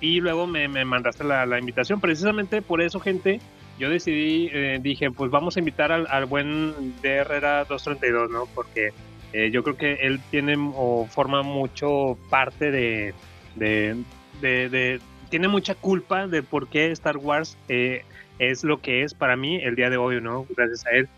y 0.00 0.20
luego 0.20 0.46
me, 0.46 0.68
me 0.68 0.84
mandaste 0.84 1.24
la, 1.24 1.46
la 1.46 1.58
invitación. 1.58 2.00
Precisamente 2.00 2.62
por 2.62 2.82
eso, 2.82 3.00
gente, 3.00 3.40
yo 3.78 3.88
decidí, 3.90 4.48
eh, 4.52 4.78
dije, 4.80 5.10
pues 5.10 5.30
vamos 5.30 5.56
a 5.56 5.60
invitar 5.60 5.90
al, 5.90 6.06
al 6.10 6.26
buen 6.26 7.00
de 7.02 7.08
Herrera 7.16 7.64
232, 7.64 8.30
¿no? 8.30 8.44
Porque 8.54 8.90
eh, 9.32 9.50
yo 9.50 9.62
creo 9.62 9.76
que 9.76 9.94
él 10.02 10.20
tiene 10.30 10.54
o 10.58 11.06
forma 11.10 11.42
mucho 11.42 12.16
parte 12.30 12.70
de, 12.70 13.14
de, 13.54 13.96
de- 14.40 14.68
de- 14.68 15.00
tiene 15.30 15.48
mucha 15.48 15.74
culpa 15.74 16.28
de 16.28 16.42
por 16.44 16.68
qué 16.68 16.90
Star 16.92 17.16
Wars 17.16 17.56
eh, 17.68 18.04
es 18.38 18.64
lo 18.64 18.80
que 18.80 19.02
es 19.02 19.14
para 19.14 19.36
mí 19.36 19.56
el 19.62 19.74
día 19.76 19.90
de 19.90 19.96
hoy, 19.96 20.20
¿no? 20.20 20.46
Gracias 20.56 20.86
a 20.86 20.90
él. 20.90 21.08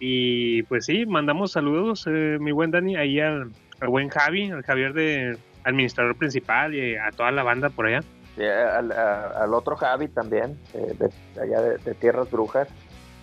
Y 0.00 0.62
pues 0.64 0.86
sí, 0.86 1.06
mandamos 1.06 1.52
saludos, 1.52 2.04
eh, 2.08 2.36
mi 2.40 2.52
buen 2.52 2.70
Dani, 2.70 2.96
ahí 2.96 3.20
al, 3.20 3.50
al 3.80 3.88
buen 3.88 4.08
Javi, 4.08 4.50
al 4.50 4.62
Javier 4.62 4.92
de 4.92 5.38
administrador 5.64 6.16
principal 6.16 6.74
y 6.74 6.96
a 6.96 7.10
toda 7.10 7.30
la 7.30 7.42
banda 7.42 7.70
por 7.70 7.86
allá. 7.86 8.02
Sí, 8.36 8.42
al, 8.44 8.90
a- 8.92 9.44
al 9.44 9.54
otro 9.54 9.76
Javi 9.76 10.08
también, 10.08 10.58
eh, 10.74 10.94
de, 10.98 11.40
allá 11.40 11.60
de, 11.62 11.78
de 11.78 11.94
Tierras 11.94 12.30
Brujas. 12.30 12.68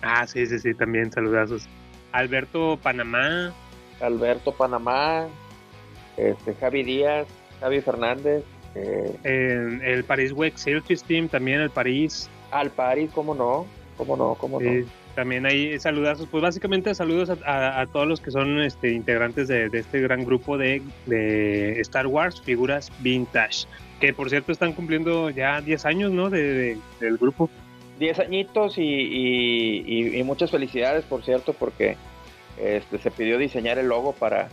Ah, 0.00 0.26
sí, 0.26 0.46
sí, 0.46 0.58
sí, 0.58 0.74
también 0.74 1.12
saludazos. 1.12 1.68
Alberto 2.12 2.78
Panamá, 2.82 3.52
Alberto 4.00 4.52
Panamá, 4.52 5.26
este, 6.16 6.54
Javi 6.54 6.82
Díaz, 6.82 7.26
Javi 7.60 7.80
Fernández, 7.82 8.42
eh, 8.74 9.78
el 9.84 10.02
París 10.04 10.32
Week 10.32 10.56
Circus 10.56 11.04
Team, 11.04 11.28
también 11.28 11.60
el 11.60 11.70
París, 11.70 12.28
Al 12.52 12.70
París, 12.70 13.10
¿cómo 13.14 13.34
no? 13.34 13.66
¿Cómo 13.96 14.16
no? 14.16 14.34
¿Cómo 14.36 14.60
no? 14.60 14.70
también 15.14 15.44
hay 15.44 15.78
saludazos. 15.78 16.26
Pues 16.30 16.42
básicamente 16.42 16.94
saludos 16.94 17.28
a, 17.28 17.36
a- 17.44 17.80
a 17.82 17.86
todos 17.86 18.06
los 18.06 18.20
que 18.20 18.30
son 18.30 18.60
este, 18.62 18.92
integrantes 18.92 19.46
de, 19.48 19.68
de 19.68 19.80
este 19.80 20.00
gran 20.00 20.24
grupo 20.24 20.56
de, 20.56 20.80
de 21.06 21.78
Star 21.80 22.06
Wars, 22.06 22.40
figuras 22.40 22.90
vintage. 23.00 23.66
Que 24.00 24.14
por 24.14 24.30
cierto 24.30 24.52
están 24.52 24.72
cumpliendo 24.72 25.28
ya 25.28 25.60
10 25.60 25.84
años, 25.84 26.12
¿no? 26.12 26.30
De, 26.30 26.42
de- 26.42 26.78
del 27.00 27.18
grupo. 27.18 27.50
Diez 27.98 28.18
añitos 28.18 28.78
y, 28.78 28.82
y- 28.82 29.84
y- 29.86 30.18
y 30.18 30.22
muchas 30.22 30.50
felicidades, 30.50 31.04
por 31.04 31.22
cierto, 31.22 31.52
porque 31.52 31.96
este, 32.58 32.98
se 32.98 33.10
pidió 33.10 33.36
diseñar 33.36 33.78
el 33.78 33.88
logo 33.88 34.12
para, 34.14 34.48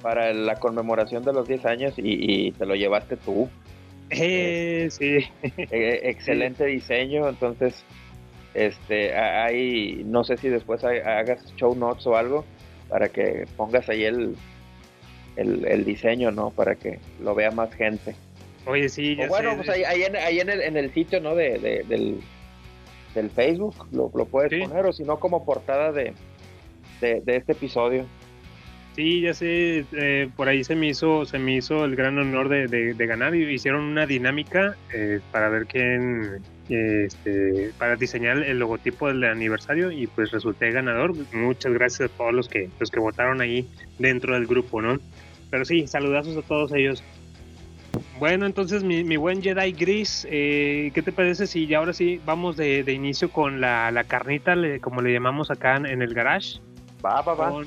para 0.00 0.32
la 0.32 0.56
conmemoración 0.56 1.24
de 1.24 1.32
los 1.34 1.46
10 1.46 1.66
años 1.66 1.94
y, 1.98 2.02
y 2.46 2.52
te 2.52 2.64
lo 2.64 2.74
llevaste 2.74 3.16
tú. 3.18 3.48
Eh, 4.10 4.88
sí. 4.90 5.18
Eh, 5.70 6.00
excelente 6.04 6.64
diseño, 6.66 7.28
entonces 7.28 7.84
este 8.54 9.14
hay 9.16 10.02
no 10.06 10.22
sé 10.24 10.36
si 10.36 10.48
después 10.48 10.84
ha- 10.84 11.18
hagas 11.18 11.52
show 11.56 11.74
notes 11.74 12.06
o 12.06 12.16
algo 12.16 12.44
para 12.88 13.08
que 13.08 13.46
pongas 13.56 13.88
ahí 13.88 14.04
el, 14.04 14.36
el, 15.36 15.64
el 15.66 15.84
diseño, 15.84 16.30
¿no? 16.30 16.50
Para 16.50 16.76
que 16.76 16.98
lo 17.20 17.34
vea 17.34 17.50
más 17.50 17.74
gente. 17.74 18.14
Oye, 18.66 18.88
sí, 18.88 19.16
ya 19.16 19.24
O 19.26 19.28
bueno, 19.28 19.50
sé. 19.50 19.56
pues 19.56 19.68
ahí, 19.70 19.82
ahí 19.84 20.02
en, 20.04 20.16
ahí 20.16 20.40
en 20.40 20.48
el, 20.50 20.60
en 20.60 20.76
el 20.76 20.92
sitio, 20.94 21.20
¿no? 21.20 21.34
De, 21.34 21.58
de- 21.58 21.82
del, 21.88 22.20
del 23.14 23.30
Facebook 23.30 23.74
lo, 23.92 24.10
lo 24.14 24.24
puedes 24.26 24.50
Sí. 24.50 24.60
poner 24.60 24.86
o 24.86 24.92
si 24.92 25.02
no 25.02 25.18
como 25.18 25.44
portada 25.44 25.90
de, 25.92 26.12
de, 27.00 27.20
de 27.22 27.36
este 27.36 27.52
episodio. 27.52 28.06
Sí, 28.94 29.22
ya 29.22 29.34
sé, 29.34 29.84
eh, 29.92 30.28
por 30.36 30.48
ahí 30.48 30.62
se 30.62 30.76
me 30.76 30.86
hizo, 30.88 31.24
se 31.24 31.38
me 31.38 31.56
hizo 31.56 31.84
el 31.84 31.96
gran 31.96 32.16
honor 32.18 32.48
de, 32.48 32.68
de- 32.68 32.94
de 32.94 33.06
ganar 33.06 33.34
y 33.34 33.52
hicieron 33.52 33.82
una 33.82 34.06
dinámica 34.06 34.76
eh, 34.94 35.18
para 35.32 35.48
ver 35.48 35.66
quién, 35.66 36.40
eh, 36.68 37.06
este, 37.06 37.72
para 37.76 37.96
diseñar 37.96 38.38
el 38.38 38.58
logotipo 38.60 39.08
del 39.08 39.24
aniversario 39.24 39.90
y 39.90 40.06
pues 40.06 40.30
resulté 40.30 40.70
ganador. 40.70 41.12
Muchas 41.32 41.72
gracias 41.72 42.08
a 42.08 42.16
todos 42.16 42.32
los 42.32 42.48
que, 42.48 42.68
los 42.78 42.90
que 42.90 43.00
votaron 43.00 43.40
ahí 43.40 43.66
dentro 43.98 44.34
del 44.34 44.46
grupo, 44.46 44.80
¿no? 44.80 45.00
Pero 45.50 45.64
sí, 45.64 45.88
saludazos 45.88 46.36
a 46.36 46.42
todos 46.42 46.72
ellos. 46.72 47.02
Bueno, 48.20 48.46
entonces 48.46 48.84
mi, 48.84 49.02
mi 49.02 49.16
buen 49.16 49.42
Jedi 49.42 49.72
Gris, 49.72 50.24
eh, 50.30 50.92
¿qué 50.94 51.02
te 51.02 51.10
parece 51.10 51.48
si 51.48 51.66
ya 51.66 51.78
ahora 51.78 51.92
sí 51.92 52.20
vamos 52.24 52.56
de, 52.56 52.84
de 52.84 52.92
inicio 52.92 53.28
con 53.30 53.60
la, 53.60 53.90
la 53.90 54.04
carnita, 54.04 54.54
le- 54.54 54.78
como 54.80 55.02
le 55.02 55.12
llamamos 55.12 55.50
acá 55.50 55.76
en, 55.76 55.86
en 55.86 56.00
el 56.00 56.14
garage? 56.14 56.60
Va, 57.04 57.20
va, 57.22 57.34
va. 57.34 57.50
Con- 57.50 57.66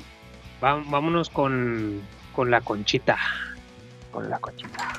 va- 0.62 0.82
vámonos 0.86 1.30
con, 1.30 2.00
con 2.34 2.50
la 2.50 2.60
conchita. 2.60 3.16
Con 4.10 4.28
la 4.30 4.38
cochita. 4.38 4.92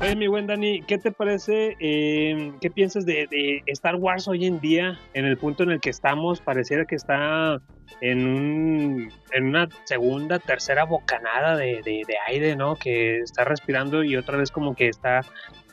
Oye, 0.00 0.16
mi 0.16 0.28
buen 0.28 0.46
Dani, 0.46 0.80
¿qué 0.82 0.96
te 0.98 1.12
parece? 1.12 1.76
eh, 1.78 2.52
¿Qué 2.62 2.70
piensas 2.70 3.04
de, 3.04 3.26
de 3.30 3.62
Star 3.66 3.96
Wars 3.96 4.26
hoy 4.28 4.46
en 4.46 4.58
día? 4.58 4.98
En 5.12 5.26
el 5.26 5.36
punto 5.36 5.62
en 5.62 5.70
el 5.72 5.80
que 5.80 5.90
estamos, 5.90 6.40
pareciera 6.40 6.86
que 6.86 6.94
está 6.94 7.60
en, 8.00 8.26
un, 8.26 9.12
en 9.32 9.44
una 9.44 9.68
segunda, 9.84 10.38
tercera 10.38 10.84
bocanada 10.84 11.54
de, 11.56 11.82
de- 11.84 12.02
de 12.06 12.14
aire, 12.28 12.56
¿no? 12.56 12.76
Que 12.76 13.18
está 13.18 13.44
respirando 13.44 14.02
y 14.02 14.16
otra 14.16 14.38
vez 14.38 14.50
como 14.50 14.74
que 14.74 14.88
está 14.88 15.20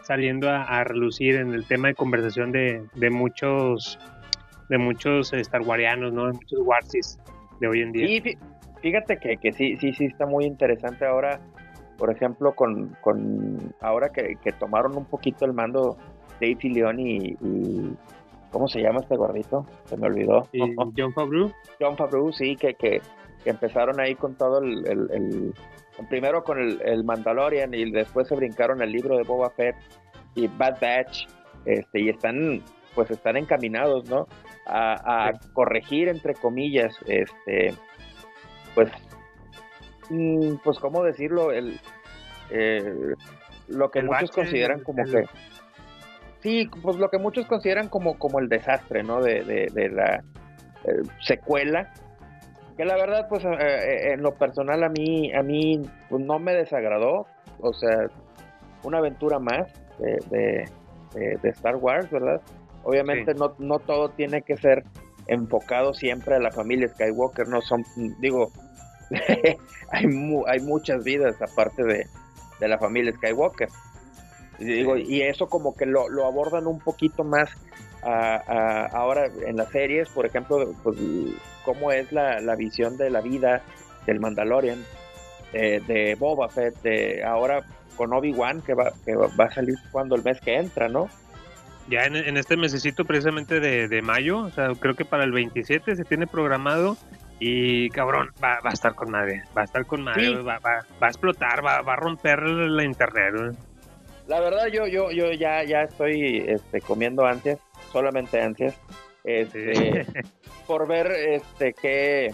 saliendo 0.08 0.50
a, 0.50 0.64
a 0.64 0.84
relucir 0.86 1.36
en 1.36 1.54
el 1.54 1.66
tema 1.66 1.90
de 1.90 1.96
conversación 1.96 2.52
de, 2.52 2.84
de 2.96 3.10
muchos 3.10 4.00
de 4.70 4.78
muchos 4.78 5.32
Star 5.34 5.62
Warianos, 5.62 6.12
¿no? 6.14 6.28
De 6.28 6.34
muchos 6.34 6.60
Warsis 6.64 7.20
de 7.60 7.68
hoy 7.68 7.82
en 7.82 7.92
día. 7.92 8.06
Y 8.06 8.22
fí- 8.22 8.38
fíjate 8.82 9.18
que, 9.18 9.38
que 9.38 9.54
sí, 9.54 9.78
sí, 9.78 9.94
sí 9.94 10.06
está 10.06 10.26
muy 10.26 10.46
interesante 10.46 11.06
ahora, 11.06 11.40
por 11.98 12.12
ejemplo, 12.12 12.54
con, 12.54 12.96
con 13.02 13.74
ahora 13.82 14.10
que, 14.10 14.36
que 14.44 14.52
tomaron 14.52 14.98
un 14.98 15.06
poquito 15.06 15.46
el 15.46 15.54
mando 15.54 15.98
Dave 16.42 16.58
Filioni 16.58 17.18
y, 17.18 17.38
y 17.42 17.94
¿cómo 18.52 18.68
se 18.68 18.82
llama 18.82 19.00
este 19.00 19.16
gordito? 19.16 19.66
Se 19.86 19.96
me 19.98 20.08
olvidó. 20.08 20.48
Y 20.52 20.60
John 20.98 21.14
Favreau. 21.14 21.52
John 21.80 21.96
Favreau, 21.98 22.32
sí, 22.34 22.56
que, 22.58 22.74
que, 22.74 23.02
que 23.44 23.50
empezaron 23.50 24.00
ahí 24.00 24.15
con 24.15 24.36
todo 24.36 24.60
el, 24.60 24.86
el- 24.88 25.10
el- 25.12 25.53
primero 26.10 26.44
con 26.44 26.60
el, 26.60 26.79
el 26.86 27.03
Mandalorian 27.03 27.74
y 27.74 27.89
después 27.91 28.27
se 28.27 28.36
brincaron 28.36 28.82
el 28.84 28.91
libro 28.91 29.17
de 29.17 29.24
Boba 29.24 29.50
Fett 29.50 29.75
y 30.36 30.48
Bad 30.48 30.79
Batch, 30.79 31.25
este, 31.65 32.01
y 32.01 32.10
están, 32.10 32.62
pues 32.94 33.10
están 33.10 33.36
encaminados, 33.36 34.08
¿no? 34.08 34.27
A, 34.67 35.27
a 35.29 35.32
corregir, 35.53 36.08
entre 36.10 36.36
comillas, 36.36 36.96
este, 37.08 37.74
pues, 38.75 38.91
mm, 40.10 40.58
pues, 40.63 40.77
¿cómo 40.79 41.03
decirlo? 41.03 41.51
El, 41.51 41.79
eh, 42.51 42.84
lo 43.67 43.89
que 43.89 44.00
El 44.00 44.06
muchos 44.06 44.29
consideran 44.32 44.84
como 44.84 45.01
el- 45.03 45.12
que... 45.12 45.24
Sí, 46.41 46.70
pues 46.84 46.98
lo 46.98 47.10
que 47.10 47.17
muchos 47.17 47.48
consideran 47.48 47.89
como, 47.89 48.20
como 48.20 48.39
el 48.39 48.48
desastre, 48.48 49.01
¿no? 49.01 49.22
De, 49.22 49.44
de, 49.44 49.67
de 49.74 49.89
la 49.89 50.24
eh, 50.84 51.01
secuela. 51.22 51.91
Que 52.77 52.86
la 52.86 52.96
verdad, 52.96 53.27
pues, 53.27 53.43
eh, 53.43 53.50
eh, 53.60 54.13
en 54.13 54.22
lo 54.22 54.36
personal 54.36 54.84
a 54.84 54.89
mí, 54.89 55.34
a 55.34 55.41
mí 55.41 55.81
pues, 56.10 56.24
no 56.24 56.38
me 56.39 56.53
desagradó. 56.53 57.25
O 57.60 57.74
sea, 57.74 58.07
una 58.84 59.00
aventura 59.00 59.39
más 59.39 59.67
de, 59.98 60.19
de- 60.29 60.69
de- 61.15 61.38
de 61.41 61.50
Star 61.50 61.75
Wars, 61.77 62.10
¿verdad? 62.12 62.39
Obviamente 62.84 63.34
no, 63.34 63.53
no 63.57 63.79
todo 63.79 64.10
tiene 64.10 64.43
que 64.43 64.55
ser 64.57 64.84
enfocado 65.25 65.93
siempre 65.93 66.36
a 66.36 66.39
la 66.39 66.51
familia 66.51 66.88
Skywalker, 66.89 67.48
no 67.50 67.62
son, 67.62 67.84
digo, 68.19 68.51
hay, 69.91 70.07
mu- 70.07 70.46
hay 70.48 70.60
muchas 70.60 71.03
vidas 71.03 71.36
aparte 71.41 71.84
de, 71.84 72.05
de 72.60 72.67
la 72.67 72.77
familia 72.77 73.12
Skywalker. 73.13 73.69
Y 74.60 74.65
digo, 74.65 74.98
y 74.98 75.22
eso 75.22 75.48
como 75.50 75.75
que 75.75 75.86
lo, 75.86 76.10
lo 76.10 76.25
abordan 76.25 76.67
un 76.67 76.79
poquito 76.79 77.24
más 77.24 77.50
a- 78.04 78.42
a- 78.48 78.86
ahora 78.88 79.27
en 79.46 79.58
las 79.58 79.70
series, 79.70 80.10
por 80.10 80.25
ejemplo, 80.25 80.74
pues, 80.84 80.98
cómo 81.63 81.92
es 81.92 82.12
la, 82.12 82.39
la 82.42 82.56
visión 82.56 82.98
de 82.98 83.10
la 83.10 83.22
vida 83.22 83.62
del 84.06 84.20
Mandalorian, 84.20 84.84
de, 85.54 85.80
de 85.88 86.16
Boba 86.16 86.50
Fett, 86.50 86.75
de 86.82 87.24
ahora 87.24 87.62
con 87.96 88.13
Obi-Wan, 88.13 88.62
que 88.62 88.74
va, 88.74 88.92
que 89.06 89.16
va 89.16 89.46
a 89.46 89.51
salir 89.51 89.75
cuando 89.92 90.16
el 90.16 90.24
mes 90.24 90.39
que 90.42 90.56
entra, 90.56 90.88
¿no? 90.88 91.10
Ya 91.89 92.04
en, 92.04 92.16
en 92.16 92.38
este 92.38 92.58
mesecito 92.58 93.06
precisamente 93.06 93.60
de, 93.60 93.88
de 93.88 94.01
mayo, 94.01 94.39
o 94.39 94.50
sea, 94.51 94.70
creo 94.80 94.96
que 94.96 95.06
para 95.06 95.24
el 95.24 95.32
27 95.32 95.96
se 95.96 96.04
tiene 96.04 96.27
programado 96.27 96.98
y 97.39 97.89
cabrón, 97.92 98.32
va, 98.44 98.60
va 98.66 98.72
a 98.72 98.74
estar 98.74 98.94
con 98.94 99.10
madre, 99.12 99.44
va 99.58 99.62
a 99.62 99.66
estar 99.66 99.86
con 99.86 100.01
madre, 100.04 100.25
Sí. 100.27 100.34
va, 100.36 100.60
va- 100.60 100.86
va 101.01 101.08
a 101.08 101.10
explotar, 101.10 101.66
va, 101.66 101.82
va 101.82 101.94
a 101.94 101.96
romper 101.96 102.42
la 102.44 102.84
internet. 102.84 103.34
güey. 103.36 103.51
La 104.27 104.42
verdad, 104.42 104.68
yo, 104.68 104.86
yo, 104.88 105.12
yo 105.12 105.32
ya, 105.32 105.63
ya 105.63 105.84
estoy 105.84 106.44
este, 106.48 106.82
comiendo 106.82 107.25
ansias, 107.25 107.58
solamente 107.91 108.41
ansias, 108.41 108.75
este, 109.24 110.06
por 110.67 110.88
ver 110.88 111.12
este 111.12 111.74
qué, 111.74 112.32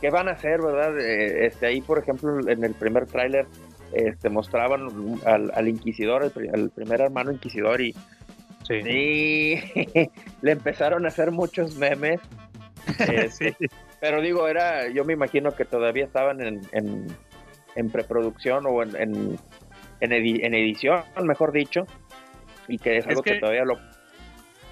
qué 0.00 0.10
van 0.10 0.28
a 0.28 0.32
hacer, 0.32 0.60
¿verdad? 0.62 0.98
Eh, 1.00 1.46
Este, 1.46 1.66
ahí, 1.66 1.80
por 1.80 1.98
ejemplo, 1.98 2.38
en 2.48 2.64
el 2.64 2.74
primer 2.74 3.06
tráiler 3.06 3.46
este, 3.92 4.28
mostraban 4.28 4.88
al, 5.24 5.50
al 5.54 5.68
inquisidor, 5.68 6.22
al, 6.22 6.30
pri- 6.30 6.48
al 6.48 6.70
primer 6.70 7.00
hermano 7.00 7.32
inquisidor, 7.32 7.80
y, 7.80 7.94
Sí. 8.68 8.74
y 8.74 9.54
le 10.42 10.52
empezaron 10.52 11.04
a 11.04 11.08
hacer 11.08 11.30
muchos 11.32 11.76
memes. 11.76 12.20
este, 12.98 13.52
Sí. 13.52 13.66
Pero 14.00 14.22
digo, 14.22 14.48
era, 14.48 14.88
yo 14.88 15.04
me 15.04 15.12
imagino 15.12 15.50
que 15.52 15.64
todavía 15.66 16.04
estaban 16.04 16.40
en, 16.40 16.60
en, 16.72 17.06
en 17.74 17.90
preproducción 17.90 18.64
o 18.66 18.82
en, 18.82 18.96
en, 18.96 19.38
en, 20.00 20.10
edi- 20.12 20.40
en 20.42 20.54
edición, 20.54 21.02
mejor 21.22 21.52
dicho, 21.52 21.84
y 22.68 22.78
que 22.78 22.96
es 22.96 23.04
Es 23.04 23.08
algo 23.08 23.22
que, 23.22 23.32
que- 23.34 23.40
todavía 23.40 23.64
lo... 23.64 23.74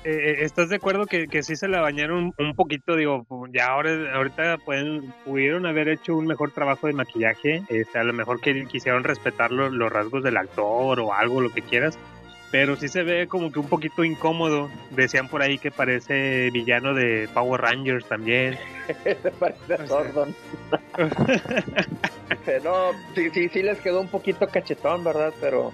Eh, 0.05 0.11
eh, 0.11 0.37
¿Estás 0.45 0.69
de 0.69 0.77
acuerdo 0.77 1.07
que, 1.07 1.27
que 1.27 1.43
sí 1.43 1.57
se 1.57 1.69
la 1.69 1.81
bañaron 1.81 2.33
un, 2.39 2.55
poquito? 2.55 2.95
Digo, 2.97 3.27
ya 3.53 3.67
ahora, 3.67 4.15
ahorita 4.15 4.59
pueden, 4.59 5.13
pudieron 5.25 5.67
haber 5.67 5.89
hecho 5.89 6.17
un 6.17 6.27
mejor 6.27 6.53
trabajo 6.53 6.87
de 6.87 6.93
maquillaje, 6.93 7.63
este, 7.69 7.99
a 7.99 8.05
lo 8.05 8.13
mejor 8.13 8.41
que 8.41 8.65
quisieron 8.67 9.03
respetar 9.05 9.51
lo- 9.51 9.71
los 9.71 9.93
rasgos 9.93 10.23
del 10.23 10.37
actor 10.37 11.01
o 11.01 11.13
algo, 11.13 11.41
lo 11.41 11.51
que 11.51 11.63
quieras, 11.63 11.99
pero 12.51 12.77
sí 12.77 12.89
se 12.89 13.03
ve 13.03 13.27
como 13.27 13.51
que 13.51 13.59
un 13.59 13.69
poquito 13.69 14.05
incómodo. 14.05 14.71
Decían 14.91 15.29
por 15.29 15.43
ahí 15.43 15.59
que 15.59 15.71
parece 15.71 16.51
villano 16.51 16.95
de 16.95 17.29
Power 17.35 17.61
Rangers 17.61 18.07
también. 18.07 18.57
parece 19.39 19.75
a. 19.75 19.87
Sordon. 19.87 20.35
No, 22.65 22.93
sí, 23.15 23.31
sí, 23.31 23.49
sí 23.49 23.63
les 23.63 23.79
quedó 23.81 24.01
un 24.01 24.09
poquito 24.09 24.47
cachetón, 24.49 25.05
¿verdad? 25.05 25.35
Pero 25.41 25.73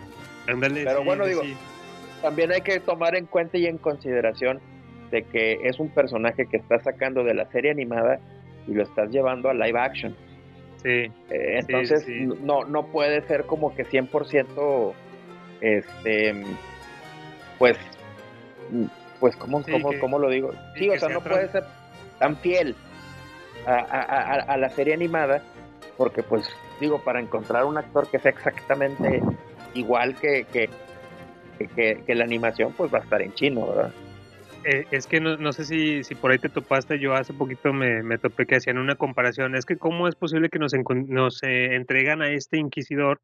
Ándale, 0.49 0.85
Pero 0.85 1.01
sí, 1.01 1.05
bueno, 1.05 1.27
digo, 1.27 1.43
sí. 1.43 1.57
También 2.25 2.51
hay 2.53 2.63
que 2.63 2.81
tomar 2.81 3.15
en 3.17 3.27
cuenta 3.27 3.59
y 3.59 3.67
en 3.67 3.77
consideración 3.77 4.59
de 5.11 5.25
que 5.25 5.59
es 5.65 5.79
un 5.79 5.91
personaje 5.91 6.47
que 6.47 6.57
estás 6.57 6.83
sacando 6.83 7.23
de 7.23 7.35
la 7.35 7.45
serie 7.51 7.71
animada 7.71 8.19
y 8.67 8.73
lo 8.73 8.83
estás 8.83 9.11
llevando 9.11 9.51
a 9.51 9.55
live 9.55 9.79
action. 9.79 10.17
Sí, 10.83 10.89
Eh, 11.29 11.59
entonces, 11.61 12.03
sí. 12.05 12.27
no 12.41 12.65
no 12.65 12.87
puede 12.87 13.21
ser 13.27 13.45
como 13.45 13.75
que 13.75 13.85
100% 13.85 14.95
este 15.61 16.35
pues 17.59 17.77
pues 19.21 19.37
cómo 19.37 19.63
Sí, 19.63 19.71
cómo, 19.73 19.91
que- 19.91 19.99
cómo 19.99 20.19
lo 20.19 20.31
digo 20.31 20.51
sí, 20.79 20.89
o 20.89 20.99
sea 20.99 21.11
no 21.11 21.21
puede 21.21 21.49
ser 21.49 21.65
tan 22.19 22.37
fiel 22.39 22.75
a, 23.67 23.75
a- 23.75 24.03
a- 24.39 24.41
a 24.55 24.57
la 24.57 24.71
serie 24.71 24.95
animada 24.95 25.43
porque 25.99 26.23
pues 26.23 26.49
digo 26.81 27.01
para 27.05 27.21
encontrar 27.21 27.67
un 27.67 27.77
actor 27.77 28.09
que 28.11 28.19
sea 28.19 28.31
exactamente 28.31 29.21
igual 29.75 30.15
que 30.17 30.45
que, 30.53 30.71
que, 31.59 32.15
la 32.15 32.25
animación 32.25 32.73
pues 32.73 32.93
va 32.93 32.99
a 32.99 33.03
estar 33.03 33.23
en 33.23 33.33
chino 33.35 33.67
verdad 33.67 33.93
Eh, 34.65 34.87
es 34.91 35.07
que 35.07 35.21
no, 35.21 35.37
no 35.37 35.53
sé 35.53 35.65
si, 35.65 36.05
si 36.05 36.15
por 36.15 36.31
ahí 36.31 36.39
te 36.39 36.49
topaste, 36.49 36.99
yo 36.99 37.15
hace 37.15 37.35
poquito 37.35 37.73
me, 37.73 38.03
me 38.03 38.17
topé 38.19 38.47
que 38.47 38.57
hacían 38.57 38.79
una 38.79 38.97
comparación. 38.97 39.55
Es 39.55 39.67
que 39.67 39.77
cómo 39.77 40.09
es 40.09 40.15
posible 40.15 40.49
que 40.49 40.59
nos, 40.59 40.73
nos 41.07 41.43
eh, 41.43 41.75
entregan 41.75 42.23
a 42.23 42.31
este 42.31 42.57
inquisidor 42.57 43.21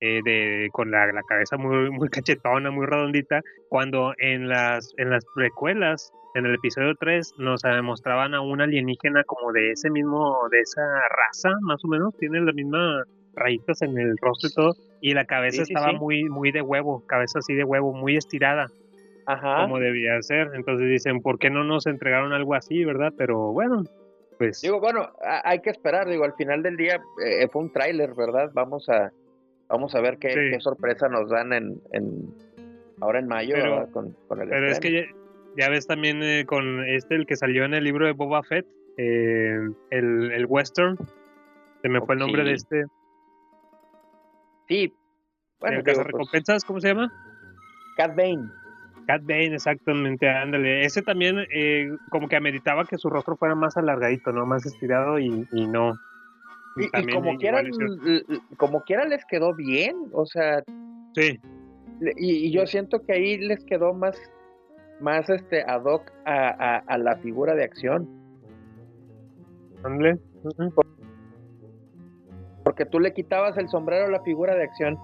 eh, 0.00 0.20
de, 0.24 0.68
con 0.70 0.92
la, 0.92 1.12
la 1.12 1.22
cabeza 1.24 1.56
muy, 1.56 1.90
muy 1.90 2.08
cachetona, 2.08 2.70
muy 2.70 2.86
redondita, 2.86 3.42
cuando 3.68 4.14
en 4.18 4.48
las, 4.48 4.94
en 4.96 5.10
las 5.10 5.24
precuelas, 5.34 6.12
en 6.34 6.46
el 6.46 6.54
episodio 6.54 6.94
3, 6.94 7.34
nos 7.38 7.62
mostraban 7.82 8.34
a 8.34 8.40
un 8.40 8.60
alienígena 8.60 9.24
como 9.24 9.50
de 9.52 9.72
ese 9.72 9.90
mismo, 9.90 10.48
de 10.52 10.60
esa 10.60 10.82
raza, 11.08 11.50
más 11.62 11.84
o 11.84 11.88
menos, 11.88 12.16
tiene 12.16 12.40
las 12.40 12.54
mismas 12.54 13.08
rayitas 13.38 13.82
en 13.82 13.96
el 13.98 14.16
rostro 14.20 14.48
y 14.50 14.54
todo, 14.54 14.76
y 15.00 15.14
la 15.14 15.24
cabeza 15.24 15.64
Sí, 15.64 15.72
estaba 15.72 15.92
sí. 15.92 15.96
muy, 15.98 16.24
muy 16.24 16.50
de 16.52 16.60
huevo, 16.62 17.04
cabeza 17.06 17.38
así 17.38 17.54
de 17.54 17.64
huevo, 17.64 17.92
muy 17.92 18.16
estirada 18.16 18.66
ajá 19.26 19.62
como 19.62 19.78
debía 19.78 20.20
ser. 20.22 20.50
Entonces 20.54 20.88
dicen, 20.88 21.20
¿por 21.22 21.38
qué 21.38 21.50
no 21.50 21.64
nos 21.64 21.86
entregaron 21.86 22.32
algo 22.32 22.54
así, 22.54 22.84
verdad? 22.84 23.12
Pero 23.16 23.52
bueno, 23.52 23.84
pues 24.38 24.60
Digo, 24.62 24.80
bueno, 24.80 25.10
hay 25.44 25.60
que 25.60 25.70
esperar, 25.70 26.08
digo, 26.08 26.24
al 26.24 26.34
final 26.34 26.62
del 26.62 26.76
día 26.76 27.00
eh, 27.26 27.48
fue 27.48 27.62
un 27.62 27.72
tráiler, 27.72 28.14
¿verdad? 28.14 28.50
Vamos 28.54 28.88
a 28.88 29.10
vamos 29.68 29.94
a 29.94 30.00
ver 30.00 30.16
qué, 30.18 30.56
sorpresa 30.60 31.08
nos 31.08 31.28
dan 31.28 31.52
en, 31.52 31.80
en 31.92 32.34
ahora 33.02 33.18
en 33.18 33.26
mayo 33.26 33.54
Pero- 33.54 33.86
con, 33.92 34.16
con 34.26 34.40
el 34.40 34.48
pero 34.48 34.70
es 34.70 34.80
que 34.80 34.92
ya, 34.92 35.02
ya 35.58 35.68
ves 35.68 35.86
también 35.86 36.22
eh, 36.22 36.44
con 36.46 36.84
este, 36.88 37.16
el 37.16 37.26
que 37.26 37.36
salió 37.36 37.64
en 37.66 37.74
el 37.74 37.84
libro 37.84 38.06
de 38.06 38.12
Boba 38.12 38.42
Fett, 38.44 38.64
eh, 38.96 39.58
el, 39.90 40.32
el 40.32 40.46
western, 40.46 40.96
se 41.82 41.88
me 41.90 42.00
fue 42.00 42.14
el 42.14 42.20
nombre 42.20 42.42
Sí. 42.44 42.48
de 42.48 42.54
este, 42.54 42.84
Sí, 44.68 44.94
bueno, 45.60 45.82
digo, 45.82 45.96
pues, 45.96 46.06
recompensas, 46.06 46.64
¿cómo 46.64 46.80
se 46.80 46.88
llama? 46.88 47.10
Cat 47.96 48.14
Bane. 48.14 48.48
Cat 49.06 49.22
Bane, 49.22 49.54
exactamente, 49.54 50.28
ándale. 50.28 50.84
Ese 50.84 51.02
también 51.02 51.38
eh, 51.52 51.88
como 52.10 52.28
que 52.28 52.36
ameritaba 52.36 52.84
que 52.84 52.98
su 52.98 53.08
rostro 53.08 53.36
fuera 53.36 53.54
más 53.54 53.76
alargadito, 53.76 54.30
¿no? 54.32 54.44
Más 54.46 54.66
estirado 54.66 55.18
y, 55.18 55.48
y 55.52 55.66
no. 55.66 55.94
Y, 56.76 56.84
y 56.84 56.90
También 56.90 57.18
como 57.18 57.38
quiera, 57.38 57.62
como 58.56 58.82
quiera 58.84 59.04
les 59.06 59.24
quedó 59.24 59.54
bien, 59.54 59.96
o 60.12 60.26
sea, 60.26 60.62
Sí, 61.14 61.40
y, 62.16 62.46
y 62.46 62.52
yo 62.52 62.66
siento 62.66 63.02
que 63.02 63.12
ahí 63.14 63.38
les 63.38 63.64
quedó 63.64 63.92
más, 63.94 64.20
más 65.00 65.28
este 65.30 65.62
ad 65.62 65.84
hoc 65.84 66.12
a, 66.24 66.48
a, 66.48 66.76
a 66.78 66.98
la 66.98 67.16
figura 67.16 67.54
de 67.54 67.64
acción. 67.64 68.08
ándale. 69.82 70.18
Ujú. 70.44 70.72
Porque 72.78 72.90
tú 72.90 73.00
le 73.00 73.12
quitabas 73.12 73.56
el 73.58 73.68
sombrero 73.68 74.06
a 74.06 74.08
la 74.10 74.20
figura 74.20 74.54
de 74.54 74.62
acción 74.62 74.96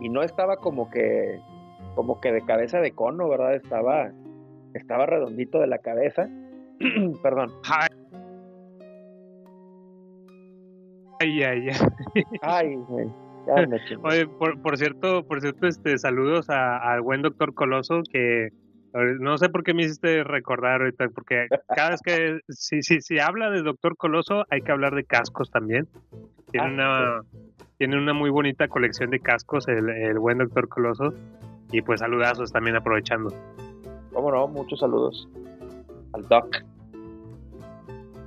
y 0.00 0.08
no 0.08 0.22
estaba 0.24 0.56
como 0.56 0.90
que 0.90 1.38
como 1.94 2.20
que 2.20 2.32
de 2.32 2.44
cabeza 2.44 2.80
de 2.80 2.90
cono, 2.90 3.28
¿verdad? 3.28 3.54
Estaba 3.54 4.10
estaba 4.74 5.06
redondito 5.06 5.60
de 5.60 5.68
la 5.68 5.78
cabeza. 5.78 6.28
Perdón. 7.22 7.52
Ay, 11.20 11.42
ay, 11.44 11.68
ay. 11.68 11.68
Ay, 12.42 12.78
ya 13.46 13.66
me. 13.66 13.76
Oye, 14.02 14.26
por, 14.26 14.60
por 14.60 14.76
cierto, 14.76 15.22
por 15.24 15.40
cierto, 15.40 15.68
este, 15.68 15.98
saludos 15.98 16.50
a- 16.50 16.78
al 16.78 17.00
buen 17.02 17.22
doctor 17.22 17.54
Coloso, 17.54 18.02
que 18.10 18.48
no 18.92 19.38
sé 19.38 19.48
por 19.48 19.62
qué 19.62 19.74
me 19.74 19.82
hiciste 19.82 20.24
recordar 20.24 20.80
ahorita, 20.80 21.08
porque 21.10 21.46
cada 21.74 21.90
vez 21.90 22.00
que, 22.02 22.40
si, 22.48 22.82
si, 22.82 23.00
si 23.00 23.18
habla 23.18 23.50
de 23.50 23.62
doctor 23.62 23.96
Coloso, 23.96 24.44
hay 24.50 24.62
que 24.62 24.72
hablar 24.72 24.94
de 24.94 25.04
cascos 25.04 25.50
también. 25.50 25.86
Tiene, 26.50 26.66
Ah, 26.82 27.22
una, 27.22 27.22
tiene 27.78 27.96
una 27.96 28.12
muy 28.12 28.30
bonita 28.30 28.68
colección 28.68 29.10
de 29.10 29.20
cascos, 29.20 29.68
el, 29.68 29.88
el 29.88 30.18
buen 30.18 30.38
doctor 30.38 30.68
Coloso, 30.68 31.14
y 31.70 31.82
pues 31.82 32.00
saludazos 32.00 32.50
también 32.52 32.76
aprovechando. 32.76 33.32
Cómo 34.12 34.32
no, 34.32 34.48
muchos 34.48 34.80
saludos 34.80 35.28
al 36.12 36.26
Doc. 36.28 36.56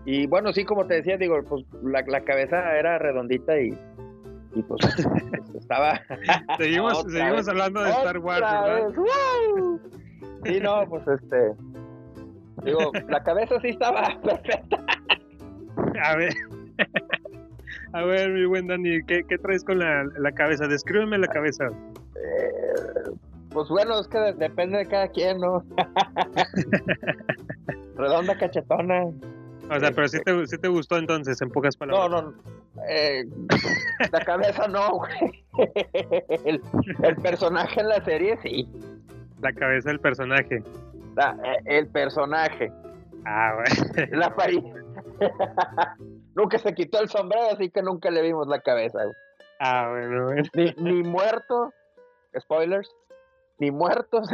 Y 0.05 0.27
bueno, 0.27 0.51
sí, 0.53 0.65
como 0.65 0.85
te 0.85 0.95
decía, 0.95 1.17
digo, 1.17 1.41
pues 1.47 1.65
la, 1.81 2.03
la 2.07 2.21
cabeza 2.21 2.77
era 2.77 2.97
redondita 2.97 3.59
y, 3.59 3.77
y 4.53 4.61
pues, 4.63 4.81
estaba. 5.59 6.01
Seguimos, 6.57 7.03
seguimos 7.09 7.47
hablando 7.47 7.81
de 7.81 7.89
Star 7.89 8.17
Wars, 8.19 8.41
¿verdad? 8.41 8.93
Sí, 10.45 10.59
no, 10.59 10.85
pues 10.89 11.07
este. 11.07 11.53
Digo, 12.63 12.91
la 13.09 13.23
cabeza 13.23 13.59
sí 13.61 13.69
estaba 13.69 14.19
perfecta. 14.23 14.83
A 16.03 16.15
ver, 16.15 16.33
A 17.93 18.03
ver, 18.03 18.29
mi 18.31 18.45
buen 18.45 18.67
Dani, 18.67 19.03
¿qué, 19.05 19.23
qué 19.27 19.37
traes 19.37 19.63
con 19.63 19.79
la, 19.79 20.03
la 20.17 20.31
cabeza? 20.31 20.67
Descríbeme 20.67 21.17
la 21.17 21.27
cabeza. 21.27 21.67
Eh, 21.67 23.11
pues 23.51 23.69
bueno, 23.69 23.99
es 23.99 24.07
que 24.07 24.17
de- 24.17 24.33
depende 24.33 24.79
de 24.79 24.87
cada 24.87 25.07
quien, 25.09 25.39
¿no? 25.39 25.63
Redonda 27.97 28.37
cachetona. 28.37 29.05
O 29.69 29.79
sea, 29.79 29.91
pero 29.91 30.07
sí 30.07 30.19
te, 30.23 30.47
sí 30.47 30.57
te 30.57 30.67
gustó 30.67 30.97
entonces, 30.97 31.41
en 31.41 31.49
pocas 31.49 31.77
palabras. 31.77 32.09
No, 32.09 32.21
no. 32.23 32.33
eh, 32.89 33.25
la 34.11 34.19
cabeza 34.21 34.67
no, 34.67 34.97
güey. 34.97 35.43
El, 36.45 36.61
el 37.03 37.15
personaje 37.17 37.79
en 37.79 37.87
la 37.89 38.03
serie 38.03 38.37
sí. 38.43 38.67
La 39.43 39.53
cabeza 39.53 39.89
del 39.89 39.99
personaje. 39.99 40.63
La- 41.15 41.37
eh, 41.43 41.61
el 41.65 41.87
personaje. 41.89 42.71
Ah, 43.25 43.53
güey. 43.55 44.09
La 44.11 44.33
nunca 46.35 46.57
se 46.57 46.73
quitó 46.73 46.99
el 47.01 47.09
sombrero, 47.09 47.47
así 47.51 47.69
que 47.69 47.81
nunca 47.83 48.09
le 48.09 48.21
vimos 48.21 48.47
la 48.47 48.59
cabeza. 48.61 49.03
güey. 49.03 49.15
Ah, 49.59 49.89
bueno, 49.91 50.25
bueno. 50.25 50.43
Ni, 50.55 50.73
ni 50.77 51.03
muerto. 51.03 51.71
Spoilers. 52.39 52.89
Ni 53.59 53.69
muerto. 53.71 54.23
se- 54.23 54.33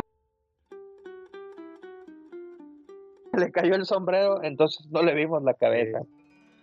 Le 3.38 3.52
cayó 3.52 3.76
el 3.76 3.86
sombrero, 3.86 4.44
entonces 4.44 4.88
no 4.92 5.02
le 5.04 5.14
vimos 5.14 5.44
la 5.44 5.54
cabeza. 5.54 6.00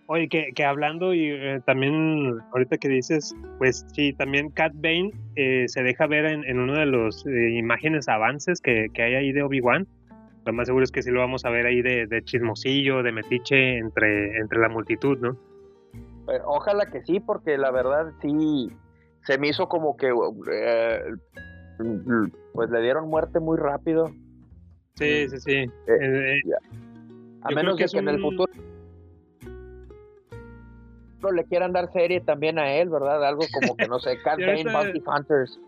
Oye, 0.09 0.29
que, 0.29 0.53
que 0.55 0.63
hablando 0.63 1.13
y 1.13 1.31
eh, 1.31 1.59
también 1.65 2.39
ahorita 2.53 2.77
que 2.77 2.87
dices, 2.87 3.35
pues 3.57 3.85
sí, 3.93 4.13
también 4.13 4.49
Cat 4.51 4.71
Bane 4.75 5.11
eh, 5.35 5.65
se 5.67 5.83
deja 5.83 6.07
ver 6.07 6.25
en, 6.25 6.45
en 6.45 6.59
uno 6.59 6.75
de 6.75 6.85
los 6.85 7.25
eh, 7.27 7.51
imágenes 7.57 8.07
avances 8.07 8.61
que, 8.61 8.87
que 8.93 9.03
hay 9.03 9.15
ahí 9.15 9.31
de 9.33 9.43
Obi-Wan. 9.43 9.85
Lo 10.45 10.53
más 10.53 10.67
seguro 10.67 10.85
es 10.85 10.91
que 10.91 11.03
sí 11.03 11.11
lo 11.11 11.19
vamos 11.19 11.43
a 11.43 11.49
ver 11.49 11.65
ahí 11.65 11.81
de, 11.81 12.07
de 12.07 12.23
chismosillo, 12.23 13.03
de 13.03 13.11
metiche 13.11 13.77
entre, 13.79 14.37
entre 14.37 14.59
la 14.59 14.69
multitud, 14.69 15.17
¿no? 15.19 15.31
Eh, 16.29 16.39
ojalá 16.45 16.85
que 16.85 17.01
sí, 17.03 17.19
porque 17.19 17.57
la 17.57 17.71
verdad 17.71 18.13
sí 18.21 18.69
se 19.25 19.37
me 19.37 19.49
hizo 19.49 19.67
como 19.67 19.97
que 19.97 20.07
eh, 20.07 20.99
pues 22.53 22.69
le 22.69 22.81
dieron 22.81 23.09
muerte 23.09 23.41
muy 23.41 23.57
rápido. 23.57 24.05
Sí, 24.95 25.27
sí, 25.27 25.37
sí. 25.37 25.71
Eh, 25.87 26.39
A 27.41 27.49
Yo 27.49 27.55
menos 27.57 27.75
que 27.75 27.85
que 27.85 27.97
en 27.99 28.07
el 28.07 28.21
futuro 28.21 28.51
no 31.21 31.31
le 31.31 31.43
quieran 31.45 31.73
dar 31.73 31.91
serie 31.91 32.21
también 32.21 32.59
a 32.59 32.73
él, 32.73 32.89
¿verdad? 32.89 33.23
Algo 33.25 33.43
como 33.53 33.75
que 33.75 33.87
no 33.87 33.99
sé, 33.99 34.17
Cat 34.23 34.39
Bane, 34.39 34.63
Bounty 34.63 35.01
Hunters. 35.05 35.59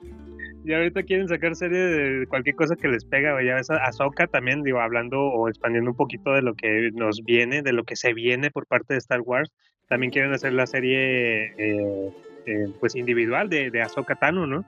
y 0.63 0.73
ahorita 0.73 1.03
quieren 1.03 1.27
sacar 1.27 1.55
serie 1.55 1.77
de 1.79 2.27
cualquier 2.27 2.55
cosa 2.55 2.75
que 2.75 2.87
les 2.87 3.03
pega, 3.05 3.33
güey. 3.33 3.47
Ya 3.47 3.55
ves, 3.55 3.69
Ahsoka 3.69 4.27
también, 4.27 4.61
digo, 4.63 4.79
hablando 4.79 5.19
o 5.19 5.47
expandiendo 5.47 5.91
un 5.91 5.97
poquito 5.97 6.33
de 6.33 6.41
lo 6.41 6.53
que 6.53 6.91
nos 6.93 7.21
viene, 7.23 7.61
de 7.61 7.73
lo 7.73 7.83
que 7.83 7.95
se 7.95 8.13
viene 8.13 8.51
por 8.51 8.65
parte 8.67 8.93
de 8.93 8.99
Star 8.99 9.21
Wars. 9.21 9.51
También 9.87 10.11
quieren 10.11 10.31
hacer 10.33 10.53
la 10.53 10.67
serie, 10.67 11.45
eh, 11.57 12.13
eh, 12.45 12.67
pues, 12.79 12.95
individual 12.95 13.49
de, 13.49 13.71
de 13.71 13.81
Ahsoka 13.81 14.15
Tano, 14.15 14.45
¿no? 14.45 14.63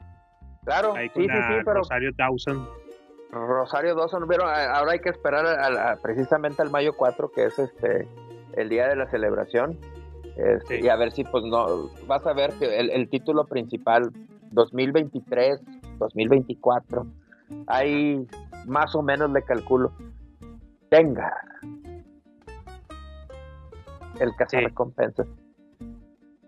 Claro, 0.66 0.96
Ahí 0.96 1.10
con 1.10 1.24
sí, 1.24 1.30
sí, 1.30 1.36
la 1.36 1.48
sí, 1.48 1.54
pero 1.64 1.74
Rosario 1.80 2.12
Dawson. 2.18 2.68
Rosario 3.32 3.96
Dawson, 3.96 4.26
pero 4.28 4.46
a- 4.46 4.74
ahora 4.78 4.94
hay 4.94 5.00
que 5.00 5.10
esperar 5.10 5.46
a- 5.46 5.92
a- 5.92 5.96
precisamente 5.98 6.62
al 6.62 6.70
mayo 6.70 6.94
4, 6.94 7.32
que 7.32 7.46
es 7.46 7.58
este 7.60 8.08
el 8.58 8.68
día 8.70 8.88
de 8.88 8.96
la 8.96 9.10
celebración. 9.10 9.78
Este, 10.42 10.80
Sí. 10.80 10.86
Y 10.86 10.90
a 10.90 10.96
ver 10.96 11.12
si, 11.12 11.24
pues 11.24 11.44
no, 11.44 11.90
vas 12.08 12.26
a 12.26 12.34
ver 12.34 12.52
que 12.54 12.80
el, 12.80 12.90
el 12.90 13.10
título 13.10 13.46
principal 13.46 14.12
2023, 14.52 15.60
2024, 16.00 17.06
ahí 17.68 18.26
más 18.66 18.96
o 18.96 19.02
menos 19.02 19.32
le 19.32 19.44
calculo. 19.44 19.92
Tenga 20.90 21.34
el 24.20 24.36
cazarrecompensas. 24.36 25.28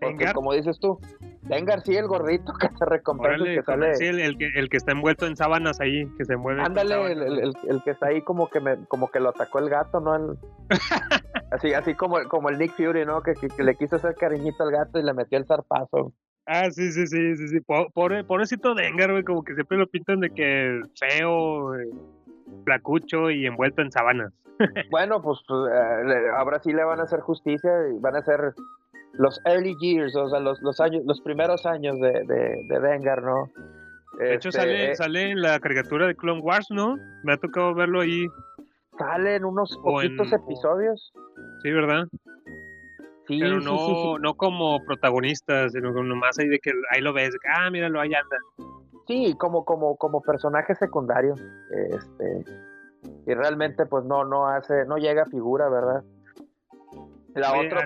Porque 0.00 0.16
Dengar. 0.18 0.34
como 0.34 0.52
dices 0.52 0.78
tú, 0.78 0.98
Dengar 1.44 1.82
sí, 1.82 1.94
el 1.96 2.06
gordito 2.06 2.52
Órale, 3.18 3.54
que 3.56 3.62
con- 3.62 3.80
sale. 3.80 3.94
sí, 3.96 4.06
el, 4.06 4.20
el 4.20 4.38
que, 4.38 4.46
el 4.54 4.68
que 4.68 4.76
está 4.78 4.92
envuelto 4.92 5.26
en 5.26 5.36
sábanas 5.36 5.80
ahí, 5.80 6.06
que 6.16 6.24
se 6.24 6.36
mueve. 6.36 6.62
Ándale, 6.62 7.12
el, 7.12 7.22
el- 7.22 7.82
que 7.84 7.90
está 7.90 8.06
ahí 8.08 8.22
como 8.22 8.48
que 8.48 8.60
me, 8.60 8.84
como 8.86 9.10
que 9.10 9.20
lo 9.20 9.28
atacó 9.30 9.58
el 9.58 9.68
gato, 9.68 10.00
¿no? 10.00 10.36
Así, 11.50 11.72
así 11.72 11.94
como, 11.94 12.16
como 12.28 12.48
el 12.48 12.58
Nick 12.58 12.72
Fury, 12.72 13.04
¿no? 13.06 13.22
Que, 13.22 13.34
que- 13.34 13.46
que 13.48 13.62
le 13.62 13.76
quiso 13.76 13.96
hacer 13.96 14.16
cariñito 14.16 14.64
al 14.64 14.72
gato 14.72 14.98
y 14.98 15.02
le 15.04 15.12
metió 15.12 15.38
el 15.38 15.46
zarpazo. 15.46 16.12
Ah, 16.46 16.68
sí, 16.70 16.90
sí, 16.90 17.06
sí, 17.06 17.36
sí, 17.36 17.48
sí. 17.48 17.60
Po- 17.60 17.88
Pobre, 17.94 18.24
pobrecito 18.24 18.74
Dengar, 18.74 19.12
güey, 19.12 19.22
como 19.22 19.44
que 19.44 19.54
siempre 19.54 19.78
lo 19.78 19.86
pintan 19.86 20.18
de 20.20 20.30
que 20.30 20.80
feo, 20.98 21.76
eh, 21.76 21.88
flacucho 22.64 23.30
y 23.30 23.46
envuelto 23.46 23.82
en 23.82 23.92
sábanas. 23.92 24.32
Bueno, 24.90 25.20
pues 25.22 25.38
eh, 25.50 26.28
ahora 26.36 26.58
sí 26.60 26.72
le 26.72 26.82
van 26.84 26.98
a 27.00 27.04
hacer 27.04 27.20
justicia 27.20 27.70
y 27.94 27.98
van 28.00 28.16
a 28.16 28.22
ser 28.22 28.52
los 29.18 29.40
early 29.44 29.74
years, 29.80 30.14
o 30.16 30.28
sea, 30.28 30.40
los, 30.40 30.60
los 30.62 30.80
años, 30.80 31.02
los 31.06 31.20
primeros 31.20 31.66
años 31.66 31.98
de, 32.00 32.12
de, 32.24 32.56
de 32.68 32.80
Dengar, 32.80 33.22
¿no? 33.22 33.50
De 34.18 34.34
hecho, 34.34 34.48
Este, 34.50 34.60
sale, 34.60 34.90
eh, 34.92 34.96
sale 34.96 35.30
en 35.30 35.40
la 35.42 35.58
caricatura 35.60 36.06
de 36.06 36.14
Clone 36.14 36.40
Wars, 36.40 36.66
¿no? 36.70 36.96
Me 37.24 37.32
ha 37.32 37.36
tocado 37.36 37.74
verlo 37.74 38.00
ahí, 38.00 38.26
sale 38.98 39.36
en 39.36 39.44
unos 39.44 39.72
en- 39.76 39.82
poquitos 39.82 40.32
episodios. 40.32 41.12
sí, 41.62 41.70
¿verdad? 41.70 42.04
Sí, 43.26 43.38
Pero 43.40 43.58
no, 43.58 43.78
sí, 43.78 43.94
sí. 44.02 44.12
no 44.20 44.34
como 44.34 44.84
protagonista, 44.84 45.68
sino 45.70 45.92
nomás 45.92 46.38
ahí 46.38 46.46
de 46.48 46.58
que 46.58 46.72
ahí 46.90 47.00
lo 47.00 47.12
ves, 47.14 47.34
ah, 47.56 47.70
míralo, 47.70 47.98
ahí 48.00 48.12
anda. 48.12 48.36
Sí, 49.06 49.34
como, 49.38 49.64
como, 49.64 49.96
como 49.96 50.20
personaje 50.20 50.74
secundario. 50.74 51.34
Este, 51.70 52.44
y 53.26 53.32
realmente, 53.34 53.86
pues 53.86 54.04
no, 54.04 54.24
no 54.26 54.46
hace, 54.48 54.84
no 54.86 54.98
llega 54.98 55.22
a 55.22 55.26
figura, 55.26 55.70
¿verdad? 55.70 56.04
La 57.34 57.52
Oye, 57.52 57.66
otra, 57.66 57.84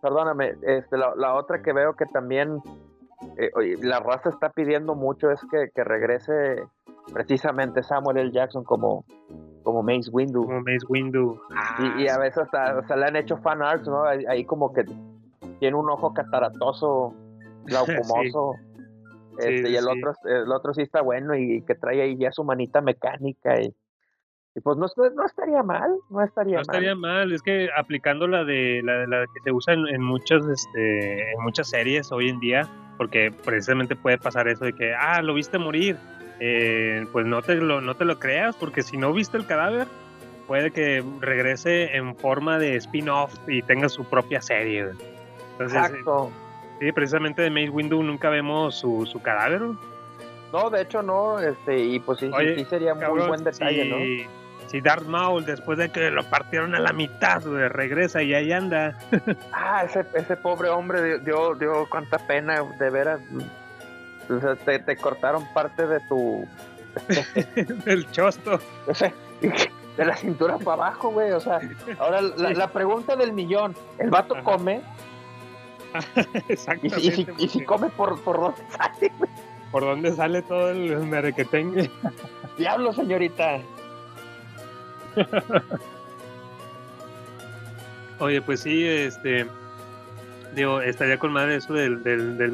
perdóname, 0.00 0.54
este, 0.62 0.96
la, 0.96 1.14
la 1.16 1.34
otra 1.34 1.62
que 1.62 1.72
veo 1.72 1.94
que 1.94 2.06
también 2.06 2.60
eh, 3.36 3.50
la 3.80 4.00
raza 4.00 4.28
está 4.28 4.50
pidiendo 4.50 4.94
mucho 4.94 5.30
es 5.30 5.40
que, 5.50 5.70
que 5.74 5.84
regrese 5.84 6.62
precisamente 7.12 7.82
Samuel 7.82 8.18
L. 8.18 8.32
Jackson 8.32 8.64
como, 8.64 9.04
como 9.62 9.82
Mace 9.82 10.10
Windu. 10.10 10.44
Como 10.44 10.60
Mace 10.60 10.86
Windu. 10.88 11.40
Y, 11.78 12.02
y 12.02 12.08
a 12.08 12.18
veces 12.18 12.38
hasta, 12.44 12.78
hasta 12.78 12.96
le 12.96 13.06
han 13.06 13.16
hecho 13.16 13.36
fan 13.38 13.62
arts, 13.62 13.86
¿no? 13.88 14.04
Ahí, 14.04 14.24
ahí 14.28 14.44
como 14.44 14.72
que 14.72 14.84
tiene 15.58 15.76
un 15.76 15.88
ojo 15.90 16.12
cataratoso, 16.12 17.14
glaucomoso. 17.64 18.54
Sí, 19.38 19.38
Este, 19.38 19.66
sí, 19.66 19.72
y 19.72 19.76
el 19.76 19.84
sí. 19.84 19.88
otro, 19.90 20.12
el 20.24 20.52
otro 20.52 20.74
sí 20.74 20.82
está 20.82 21.00
bueno 21.00 21.34
y 21.34 21.62
que 21.62 21.74
trae 21.74 22.02
ahí 22.02 22.16
ya 22.18 22.32
su 22.32 22.44
manita 22.44 22.80
mecánica 22.80 23.60
y, 23.60 23.74
y 24.54 24.60
pues 24.60 24.76
no, 24.76 24.86
no 25.14 25.24
estaría 25.26 25.62
mal, 25.62 25.90
no 26.10 26.22
estaría 26.22 26.56
No 26.56 26.62
estaría 26.62 26.94
mal, 26.94 27.32
es 27.32 27.42
que 27.42 27.68
aplicando 27.76 28.26
la 28.26 28.44
de 28.44 28.82
la, 28.84 28.98
de 28.98 29.06
la 29.06 29.26
que 29.26 29.40
se 29.44 29.52
usa 29.52 29.74
en, 29.74 29.86
en 29.88 30.02
muchas 30.02 30.44
este, 30.46 31.32
en 31.32 31.42
muchas 31.42 31.68
series 31.70 32.12
hoy 32.12 32.28
en 32.28 32.38
día, 32.40 32.68
porque 32.98 33.32
precisamente 33.44 33.96
puede 33.96 34.18
pasar 34.18 34.48
eso 34.48 34.64
de 34.64 34.74
que 34.74 34.94
ah 34.94 35.22
lo 35.22 35.34
viste 35.34 35.58
morir, 35.58 35.96
eh, 36.40 37.06
pues 37.12 37.24
no 37.26 37.40
te 37.42 37.54
lo 37.56 37.80
no 37.80 37.94
te 37.94 38.04
lo 38.04 38.18
creas 38.18 38.56
porque 38.56 38.82
si 38.82 38.96
no 38.96 39.12
viste 39.12 39.36
el 39.38 39.46
cadáver 39.46 39.86
puede 40.46 40.70
que 40.70 41.02
regrese 41.20 41.96
en 41.96 42.14
forma 42.16 42.58
de 42.58 42.76
spin-off 42.76 43.32
y 43.48 43.62
tenga 43.62 43.88
su 43.88 44.04
propia 44.04 44.42
serie. 44.42 44.88
Entonces, 45.52 45.78
eh, 45.78 45.86
Exacto. 45.86 46.30
sí, 46.80 46.92
precisamente 46.92 47.40
de 47.42 47.48
Mace 47.50 47.70
Windu 47.70 48.02
nunca 48.02 48.28
vemos 48.28 48.74
su, 48.74 49.06
su 49.06 49.22
cadáver. 49.22 49.62
No, 50.52 50.68
de 50.68 50.82
hecho 50.82 51.00
no, 51.02 51.38
este, 51.38 51.78
y 51.78 52.00
pues 52.00 52.18
sí, 52.18 52.26
sí- 52.26 52.32
Oye, 52.34 52.56
sí 52.56 52.64
sería 52.66 52.92
muy 52.92 53.02
Cabrón, 53.04 53.28
buen 53.28 53.44
detalle, 53.44 53.84
si, 53.84 53.88
¿no? 53.88 54.41
Si 54.72 54.80
Darth 54.80 55.04
Maul, 55.06 55.44
después 55.44 55.78
de 55.78 55.90
que 55.90 56.10
lo 56.10 56.24
partieron 56.24 56.74
a 56.74 56.80
la 56.80 56.92
mitad, 56.92 57.42
güey, 57.44 57.68
regresa 57.68 58.22
y 58.22 58.34
ahí 58.34 58.52
anda. 58.52 58.98
Ah, 59.52 59.84
ese, 59.84 60.04
ese 60.14 60.36
pobre 60.36 60.70
hombre 60.70 61.20
dio, 61.20 61.54
dio, 61.54 61.86
cuánta 61.88 62.18
pena, 62.18 62.62
de 62.78 62.90
veras. 62.90 63.20
O 64.28 64.40
sea, 64.40 64.56
te, 64.56 64.78
te 64.80 64.96
cortaron 64.96 65.46
parte 65.52 65.86
de 65.86 66.00
tu, 66.08 66.46
El 67.86 68.10
chosto. 68.10 68.58
o 68.86 68.94
sea, 68.94 69.12
de 69.96 70.04
la 70.04 70.16
cintura 70.16 70.58
para 70.58 70.72
abajo, 70.86 71.10
güey. 71.10 71.32
O 71.32 71.40
sea, 71.40 71.60
ahora 71.98 72.20
la, 72.20 72.50
la 72.50 72.68
pregunta 72.68 73.16
del 73.16 73.32
millón, 73.32 73.74
¿el 73.98 74.10
vato 74.10 74.34
Ajá. 74.34 74.44
come? 74.44 74.80
Y 76.48 76.52
Exactamente. 76.52 77.00
si, 77.00 77.06
y 77.08 77.12
si, 77.12 77.26
y 77.38 77.48
si 77.48 77.64
come 77.64 77.88
por, 77.90 78.20
por 78.22 78.40
dónde 78.40 78.62
sale, 78.70 79.12
güey? 79.18 79.30
¿Por 79.70 79.82
dónde 79.82 80.12
sale 80.12 80.42
todo 80.42 80.70
el 80.70 80.98
merequetengue? 81.06 81.90
Diablo, 82.58 82.92
señorita. 82.92 83.58
Oye, 88.18 88.40
pues 88.40 88.60
sí, 88.60 88.86
este. 88.86 89.46
Digo, 90.54 90.80
estaría 90.80 91.18
con 91.18 91.32
madre 91.32 91.56
eso 91.56 91.72
del, 91.72 92.02
del, 92.02 92.36
del. 92.36 92.52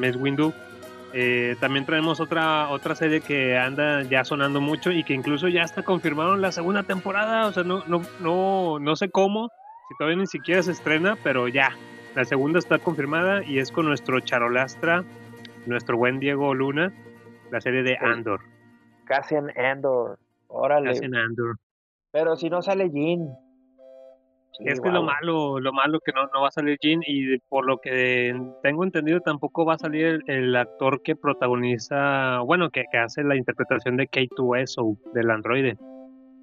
Eh, 1.14 1.56
también 1.58 1.86
traemos 1.86 2.20
otra 2.20 2.68
otra 2.68 2.94
serie 2.94 3.22
que 3.22 3.56
anda 3.56 4.02
ya 4.02 4.24
sonando 4.24 4.60
mucho 4.60 4.90
y 4.92 5.04
que 5.04 5.14
incluso 5.14 5.48
ya 5.48 5.62
está 5.62 5.82
confirmaron 5.82 6.42
la 6.42 6.52
segunda 6.52 6.82
temporada. 6.82 7.46
O 7.46 7.52
sea, 7.52 7.64
no, 7.64 7.82
no, 7.86 8.02
no, 8.20 8.78
no 8.78 8.96
sé 8.96 9.10
cómo, 9.10 9.50
si 9.88 9.96
todavía 9.96 10.18
ni 10.18 10.26
siquiera 10.26 10.62
se 10.62 10.72
estrena, 10.72 11.16
pero 11.22 11.48
ya. 11.48 11.76
La 12.14 12.24
segunda 12.24 12.58
está 12.58 12.78
confirmada 12.78 13.44
y 13.44 13.58
es 13.58 13.70
con 13.70 13.86
nuestro 13.86 14.20
charolastra, 14.20 15.04
nuestro 15.66 15.96
buen 15.96 16.18
Diego 16.18 16.54
Luna, 16.54 16.92
la 17.50 17.60
serie 17.60 17.82
de 17.82 17.96
Andor. 17.96 18.40
Cassian 19.04 19.50
Andor. 19.56 20.18
Órale. 20.48 20.90
Cassian 20.90 21.14
Andor. 21.14 21.56
Pero 22.10 22.36
si 22.36 22.48
no 22.48 22.62
sale 22.62 22.90
Jean. 22.90 23.28
es 24.60 24.80
que 24.80 24.90
lo 24.90 25.02
malo, 25.02 25.60
lo 25.60 25.72
malo 25.72 26.00
que 26.00 26.12
no, 26.12 26.26
no 26.32 26.42
va 26.42 26.48
a 26.48 26.52
salir 26.52 26.78
Jean 26.80 27.00
y 27.06 27.38
por 27.48 27.66
lo 27.66 27.78
que 27.78 28.34
tengo 28.62 28.84
entendido 28.84 29.20
tampoco 29.20 29.64
va 29.64 29.74
a 29.74 29.78
salir 29.78 30.06
el, 30.06 30.22
el 30.26 30.56
actor 30.56 31.02
que 31.02 31.16
protagoniza, 31.16 32.40
bueno, 32.40 32.70
que, 32.70 32.84
que, 32.90 32.98
hace 32.98 33.22
la 33.24 33.36
interpretación 33.36 33.96
de 33.96 34.08
K2SO 34.08 34.98
del 35.12 35.30
androide. 35.30 35.76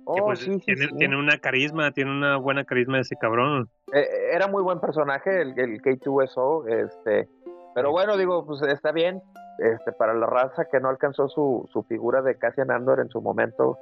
Oh, 0.07 0.13
que 0.13 0.21
pues 0.21 0.39
sí, 0.39 0.53
sí, 0.53 0.59
tiene, 0.59 0.85
sí. 0.85 0.97
tiene 0.97 1.17
una 1.17 1.39
carisma, 1.39 1.91
tiene 1.91 2.11
una 2.11 2.37
buena 2.37 2.63
carisma 2.63 2.99
ese 2.99 3.15
cabrón. 3.15 3.67
Eh, 3.91 4.05
era 4.33 4.47
muy 4.47 4.61
buen 4.61 4.79
personaje 4.79 5.41
el, 5.41 5.59
el 5.59 5.81
K2SO, 5.81 6.67
este, 6.67 7.27
pero 7.73 7.91
bueno, 7.91 8.15
digo, 8.15 8.45
pues 8.45 8.61
está 8.61 8.91
bien, 8.91 9.21
este, 9.57 9.91
para 9.93 10.13
la 10.13 10.27
raza 10.27 10.65
que 10.71 10.79
no 10.79 10.89
alcanzó 10.89 11.27
su, 11.27 11.67
su 11.73 11.83
figura 11.83 12.21
de 12.21 12.37
Cassian 12.37 12.71
Andor 12.71 12.99
en 12.99 13.09
su 13.09 13.21
momento, 13.21 13.77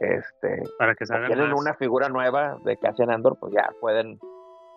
este, 0.00 0.62
para 0.78 0.94
que 0.94 1.06
salgan 1.06 1.50
más. 1.50 1.60
una 1.60 1.74
figura 1.74 2.08
nueva 2.08 2.58
de 2.64 2.76
Cassian 2.76 3.10
Andor, 3.10 3.36
pues 3.38 3.52
ya 3.54 3.70
pueden 3.80 4.18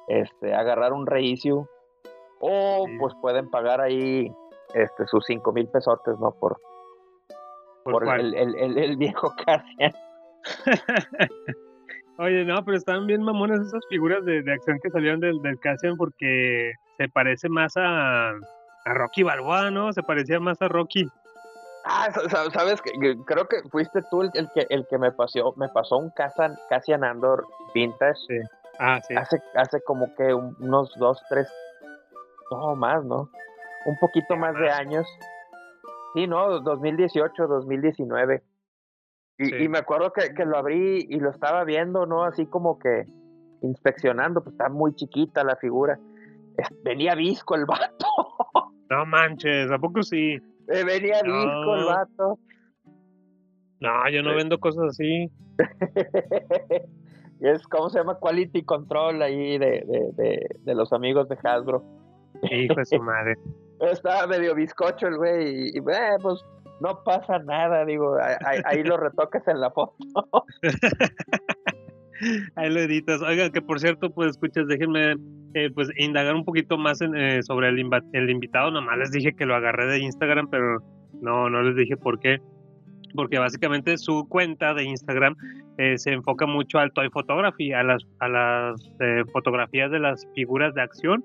este, 0.08 0.54
agarrar 0.54 0.94
un 0.94 1.06
reissue 1.08 1.66
o 2.40 2.86
Sí. 2.86 2.98
pues 3.00 3.14
pueden 3.22 3.50
pagar 3.50 3.82
ahí 3.82 4.32
este, 4.74 5.08
sus 5.08 5.26
cinco 5.26 5.52
mil 5.54 5.68
pesotes, 5.70 6.18
¿no? 6.20 6.32
Por, 6.32 6.58
¿Por 7.84 7.94
por 7.94 8.04
cuál? 8.06 8.20
el, 8.22 8.36
el, 8.36 8.56
el- 8.56 8.78
el 8.78 8.98
viejo 8.98 9.34
Cassian. 9.46 9.94
Oye, 12.20 12.46
no, 12.46 12.64
pero 12.66 12.78
están 12.78 13.06
bien 13.06 13.22
mamonas 13.22 13.60
esas 13.60 13.84
figuras 13.90 14.26
de, 14.26 14.42
de 14.42 14.54
acción 14.54 14.80
que 14.82 14.90
salieron 14.90 15.20
del, 15.20 15.40
del 15.42 15.60
Cassian 15.60 15.96
porque 15.98 16.74
se 16.98 17.08
parece 17.10 17.48
más 17.48 17.78
a, 17.78 18.30
a 18.32 18.94
Rocky 18.96 19.22
Balboa, 19.24 19.70
¿no? 19.70 19.94
Se 19.94 20.02
parecía 20.02 20.40
más 20.40 20.60
a 20.62 20.68
Rocky. 20.68 21.08
Ah, 21.90 22.10
sa- 22.14 22.30
sa- 22.30 22.52
sabes 22.52 22.82
que 22.82 22.92
creo 23.26 23.48
que 23.48 23.62
fuiste 23.70 24.02
tú 24.12 24.22
el, 24.22 24.32
que 24.54 24.68
el 24.70 24.86
que 24.88 24.98
me 24.98 25.12
pasó 25.12 25.54
me 25.56 25.70
pasó 25.70 25.98
un 25.98 26.10
Cassian, 26.12 26.56
Cassian 26.70 27.04
Andor 27.04 27.46
vintage. 27.74 28.20
Sí. 28.28 28.40
Ah, 28.80 29.00
sí. 29.08 29.16
hace 29.16 29.42
hace 29.56 29.82
como 29.82 30.14
que 30.16 30.34
un- 30.34 30.56
unos 30.60 30.94
dos 30.98 31.22
tres 31.30 31.48
no 32.52 32.76
más 32.76 33.04
no 33.06 33.30
un 33.86 33.98
poquito 34.00 34.36
más 34.36 34.54
de 34.56 34.70
años. 34.70 35.08
Sí 36.14 36.28
no 36.28 36.60
2018 36.60 37.48
2019 37.48 38.44
y, 39.40 39.46
Sí. 39.46 39.56
y 39.56 39.70
me 39.70 39.78
acuerdo 39.80 40.12
que, 40.14 40.34
que 40.34 40.46
lo 40.46 40.58
abrí 40.58 41.06
y 41.10 41.20
lo 41.20 41.30
estaba 41.30 41.64
viendo 41.64 42.06
no 42.06 42.24
así 42.24 42.46
como 42.48 42.78
que 42.80 43.06
inspeccionando 43.62 44.42
pues 44.44 44.54
está 44.54 44.70
muy 44.70 44.94
chiquita 44.96 45.44
la 45.44 45.56
figura. 45.56 45.98
Venía 46.84 47.16
visco 47.16 47.56
el 47.56 47.66
vato. 47.66 48.06
No 48.90 49.06
manches, 49.06 49.70
¿a 49.72 49.78
poco 49.80 50.02
sí? 50.04 50.40
Eh, 50.70 50.84
venía 50.84 51.22
visco 51.24 51.76
el 51.76 51.86
vato. 51.86 52.40
No, 53.80 54.10
yo 54.10 54.24
no 54.24 54.36
vendo 54.36 54.60
cosas 54.60 54.86
así. 54.90 55.30
y 57.40 57.48
es 57.48 57.66
como 57.68 57.90
se 57.90 58.00
llama 58.00 58.18
quality 58.20 58.64
control 58.64 59.22
ahí 59.22 59.58
de, 59.58 59.84
de, 59.88 60.12
de, 60.14 60.48
de 60.60 60.76
los 60.76 60.92
amigos 60.94 61.30
de 61.30 61.38
Hasbro. 61.44 61.84
Hijo 62.52 62.76
de 62.76 62.86
su 62.86 63.00
madre. 63.02 63.36
estaba 63.92 64.26
medio 64.28 64.56
bizcocho 64.56 65.08
el 65.08 65.18
güey 65.18 65.70
y, 65.70 65.70
y, 65.76 65.78
eh, 65.78 66.18
pues 66.22 66.44
no 66.82 67.04
pasa 67.04 67.40
nada 67.40 67.86
digo 67.86 68.16
ahí, 68.22 68.36
ahí- 68.46 68.62
ahí 68.66 68.84
lo 68.84 68.98
retoques 68.98 69.48
en 69.48 69.60
la 69.62 69.72
foto 69.72 69.96
Ahí 72.56 72.70
lo 72.70 72.80
editas. 72.80 73.22
Oigan, 73.22 73.52
que 73.52 73.62
por 73.62 73.80
cierto, 73.80 74.10
pues 74.10 74.32
escuchas, 74.32 74.68
déjenme 74.68 75.16
eh, 75.54 75.70
pues 75.74 75.90
indagar 75.98 76.36
un 76.36 76.46
poquito 76.46 76.78
más 76.78 77.02
en, 77.02 77.16
eh, 77.16 77.44
sobre 77.44 77.70
el, 77.70 77.90
el 78.14 78.30
invitado. 78.30 78.72
Nomás 78.72 78.98
les 78.98 79.12
dije 79.12 79.34
que 79.34 79.46
lo 79.46 79.56
agarré 79.56 79.88
de 79.88 80.00
Instagram, 80.00 80.50
pero 80.50 80.80
no, 81.22 81.50
no 81.50 81.62
les 81.64 81.76
dije 81.76 81.98
por 81.98 82.20
qué. 82.20 82.40
Porque 83.16 83.40
básicamente 83.40 83.98
su 83.98 84.28
cuenta 84.28 84.74
de 84.74 84.84
Instagram 84.84 85.36
eh, 85.78 85.98
se 85.98 86.12
enfoca 86.12 86.46
mucho 86.46 86.80
al 86.80 86.92
toy 86.92 87.10
photography, 87.10 87.72
a 87.72 87.84
las, 87.84 88.04
a 88.20 88.28
las 88.28 88.82
eh, 89.00 89.24
fotografías 89.32 89.92
de 89.92 90.00
las 90.00 90.28
figuras 90.36 90.74
de 90.74 90.82
acción. 90.82 91.24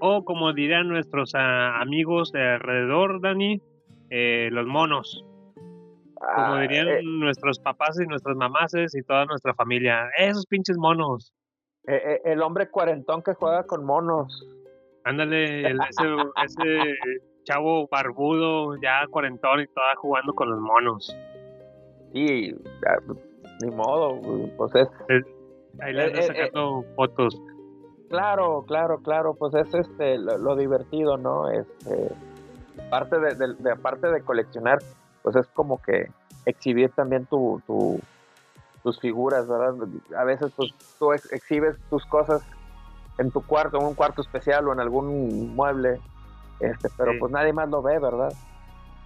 O 0.00 0.24
como 0.24 0.52
dirían 0.52 0.88
nuestros 0.88 1.34
ah, 1.34 1.80
amigos 1.80 2.30
de 2.32 2.54
alrededor, 2.54 3.20
Dani, 3.20 3.60
eh, 4.10 4.48
los 4.52 4.66
monos. 4.66 5.24
Como 6.20 6.54
Ah, 6.54 6.60
dirían 6.62 6.88
eh, 6.88 7.00
nuestros 7.04 7.58
papás 7.60 7.98
y 8.00 8.06
nuestras 8.06 8.36
mamases 8.36 8.94
y 8.94 9.02
toda 9.02 9.24
nuestra 9.26 9.54
familia. 9.54 10.08
Esos 10.18 10.46
pinches 10.46 10.76
monos. 10.76 11.32
eh, 11.86 11.94
eh, 12.04 12.20
el 12.24 12.42
hombre 12.42 12.68
cuarentón 12.70 13.22
que 13.22 13.34
juega 13.34 13.62
con 13.64 13.84
monos 13.84 14.46
Ándale, 15.04 15.60
el- 15.68 15.78
ese, 15.88 16.04
ese 16.44 16.94
chavo 17.44 17.88
barbudo, 17.88 18.76
ya 18.82 19.06
cuarentón 19.10 19.60
y 19.60 19.66
toda 19.68 19.94
jugando 19.96 20.34
con 20.34 20.50
los 20.50 20.60
monos. 20.60 21.16
y 22.12 22.52
ni 23.60 23.70
modo 23.70 24.20
pues 24.56 24.74
es 24.74 24.88
Ahí 25.80 25.92
le 25.92 26.02
anda 26.04 26.18
eh, 26.20 26.22
sacando 26.22 26.84
fotos. 26.96 27.40
Claro, 28.10 28.64
claro, 28.66 28.98
claro, 29.02 29.34
pues 29.34 29.54
es 29.54 29.72
este 29.74 30.18
lo, 30.18 30.36
lo 30.38 30.56
divertido, 30.56 31.16
¿no? 31.16 31.48
Este 31.50 32.08
parte 32.90 33.18
de, 33.20 33.34
de- 33.34 33.54
de- 33.54 33.72
aparte 33.72 34.08
de 34.08 34.22
coleccionar, 34.22 34.78
pues 35.22 35.36
es 35.36 35.46
como 35.48 35.80
que 35.82 36.10
exhibir 36.46 36.90
también 36.90 37.26
tu, 37.26 37.62
tu- 37.66 38.00
tus 38.82 38.98
figuras, 39.00 39.46
¿verdad? 39.48 39.74
A 40.16 40.24
veces 40.24 40.52
pues 40.56 40.70
tú 40.98 41.12
ex- 41.12 41.30
exhibes 41.32 41.76
tus 41.90 42.04
cosas 42.06 42.42
en 43.18 43.30
tu 43.30 43.42
cuarto, 43.42 43.78
en 43.78 43.84
un 43.86 43.94
cuarto 43.94 44.22
especial 44.22 44.66
o 44.68 44.72
en 44.72 44.80
algún 44.80 45.54
mueble, 45.54 46.00
este, 46.60 46.88
pero 46.96 47.12
Sí. 47.12 47.18
pues 47.18 47.32
nadie 47.32 47.52
más 47.52 47.68
lo 47.68 47.82
ve, 47.82 47.98
¿verdad? 47.98 48.32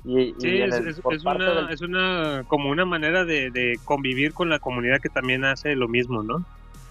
Y, 0.04 0.34
Sí, 0.40 0.60
es, 0.60 0.74
el- 0.74 0.88
es- 0.88 1.00
por 1.00 1.14
es 1.14 1.22
parte 1.24 1.42
una, 1.44 1.54
del- 1.54 1.70
es 1.70 1.80
una, 1.80 2.44
como 2.48 2.70
una 2.70 2.84
manera 2.84 3.24
de, 3.24 3.50
de 3.50 3.78
convivir 3.84 4.34
con 4.34 4.48
la 4.50 4.58
comunidad 4.58 5.00
que 5.00 5.08
también 5.08 5.44
hace 5.44 5.74
lo 5.76 5.88
mismo, 5.88 6.22
¿no? 6.22 6.44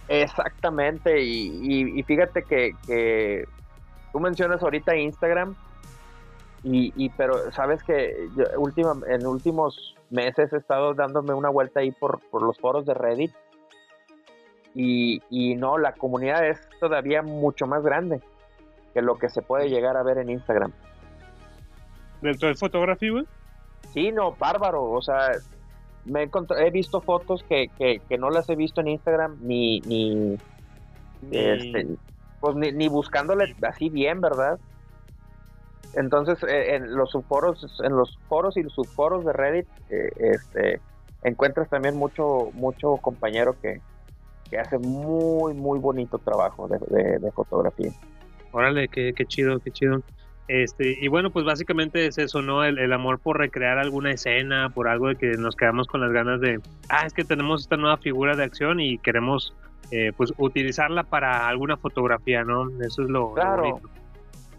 Exactamente, 0.08 1.22
y, 1.22 1.60
y- 1.62 2.00
y 2.00 2.04
fíjate 2.04 2.44
que, 2.44 2.76
que 2.86 3.46
tú 4.12 4.20
mencionas 4.20 4.62
ahorita 4.62 4.96
Instagram, 4.96 5.56
y, 6.64 6.94
y 6.96 7.10
pero 7.10 7.52
sabes 7.52 7.84
que 7.84 8.30
yo 8.36 8.46
última, 8.58 8.96
en 9.08 9.26
últimos 9.26 9.96
meses 10.10 10.54
he 10.54 10.58
estado 10.58 10.94
dándome 10.94 11.34
una 11.34 11.50
vuelta 11.50 11.80
ahí 11.80 11.92
por, 11.92 12.20
por 12.30 12.42
los 12.44 12.58
foros 12.60 12.86
de 12.86 12.94
Reddit, 12.94 13.34
y, 14.74 15.22
y 15.30 15.56
no, 15.56 15.78
la 15.78 15.94
comunidad 15.94 16.48
es 16.48 16.60
todavía 16.80 17.22
mucho 17.22 17.68
más 17.68 17.84
grande 17.84 18.22
que 18.94 19.02
lo 19.02 19.16
que 19.16 19.30
se 19.30 19.42
puede 19.42 19.70
llegar 19.70 19.98
a 19.98 20.04
ver 20.04 20.18
en 20.18 20.30
Instagram. 20.30 20.72
Del 22.22 22.38
toy 22.38 22.56
photography, 22.56 23.10
güey. 23.10 23.26
Sí, 23.94 24.12
no, 24.12 24.34
bárbaro, 24.34 24.92
o 24.92 25.02
sea, 25.02 25.32
me 26.06 26.24
he, 26.24 26.30
he 26.60 26.72
visto 26.72 27.02
fotos 27.02 27.44
que, 27.44 27.70
que, 27.78 28.00
que 28.08 28.18
no 28.18 28.30
las 28.30 28.50
he 28.50 28.56
visto 28.56 28.80
en 28.82 28.88
Instagram 28.88 29.38
ni, 29.42 29.82
ni, 29.82 30.38
este, 31.32 31.88
pues 32.40 32.56
ni, 32.56 32.72
ni 32.72 32.88
buscándole 32.88 33.56
así 33.64 33.90
bien, 33.90 34.22
¿verdad? 34.22 34.60
Entonces, 35.94 36.42
eh, 36.44 36.76
en 36.76 36.96
los 36.96 37.10
subforos, 37.12 37.80
en 37.84 37.96
los 37.96 38.18
foros 38.28 38.56
y 38.58 38.64
los 38.64 38.74
subforos 38.74 39.26
de 39.26 39.34
Reddit, 39.34 39.68
eh, 39.90 40.10
este, 40.16 40.82
encuentras 41.24 41.70
también 41.70 41.96
mucho, 41.96 42.52
mucho 42.54 42.98
compañero 42.98 43.56
que, 43.62 43.82
que 44.50 44.58
hace 44.58 44.78
muy, 44.78 45.54
muy 45.54 45.80
bonito 45.80 46.18
trabajo 46.20 46.68
de, 46.68 46.80
de- 46.90 47.20
de 47.20 47.32
fotografía. 47.32 47.92
Órale, 48.52 48.88
qué, 48.90 49.14
qué 49.16 49.26
chido, 49.26 49.60
qué 49.60 49.72
chido. 49.72 50.02
Este, 50.48 50.98
y 51.00 51.08
bueno, 51.08 51.32
pues 51.32 51.46
básicamente 51.46 52.06
es 52.08 52.18
eso, 52.18 52.42
¿no? 52.42 52.64
El, 52.66 52.78
el 52.80 52.92
amor 52.92 53.20
por 53.20 53.38
recrear 53.38 53.78
alguna 53.78 54.12
escena, 54.12 54.70
por 54.74 54.88
algo 54.90 55.08
de 55.08 55.16
que 55.16 55.38
nos 55.38 55.56
quedamos 55.56 55.88
con 55.88 56.02
las 56.02 56.12
ganas 56.12 56.42
de, 56.42 56.60
ah, 56.90 57.06
es 57.06 57.14
que 57.14 57.24
tenemos 57.24 57.62
esta 57.62 57.78
nueva 57.78 57.98
figura 57.98 58.36
de 58.36 58.44
acción 58.44 58.80
y 58.82 58.98
queremos, 59.00 59.54
eh, 59.92 60.12
pues, 60.18 60.34
utilizarla 60.38 61.04
para 61.04 61.48
alguna 61.48 61.78
fotografía, 61.78 62.44
¿no? 62.44 62.68
Eso 62.82 63.04
es 63.04 63.10
lo, 63.10 63.28
lo 63.30 63.34
Claro. 63.34 63.64
bonito. 63.64 63.90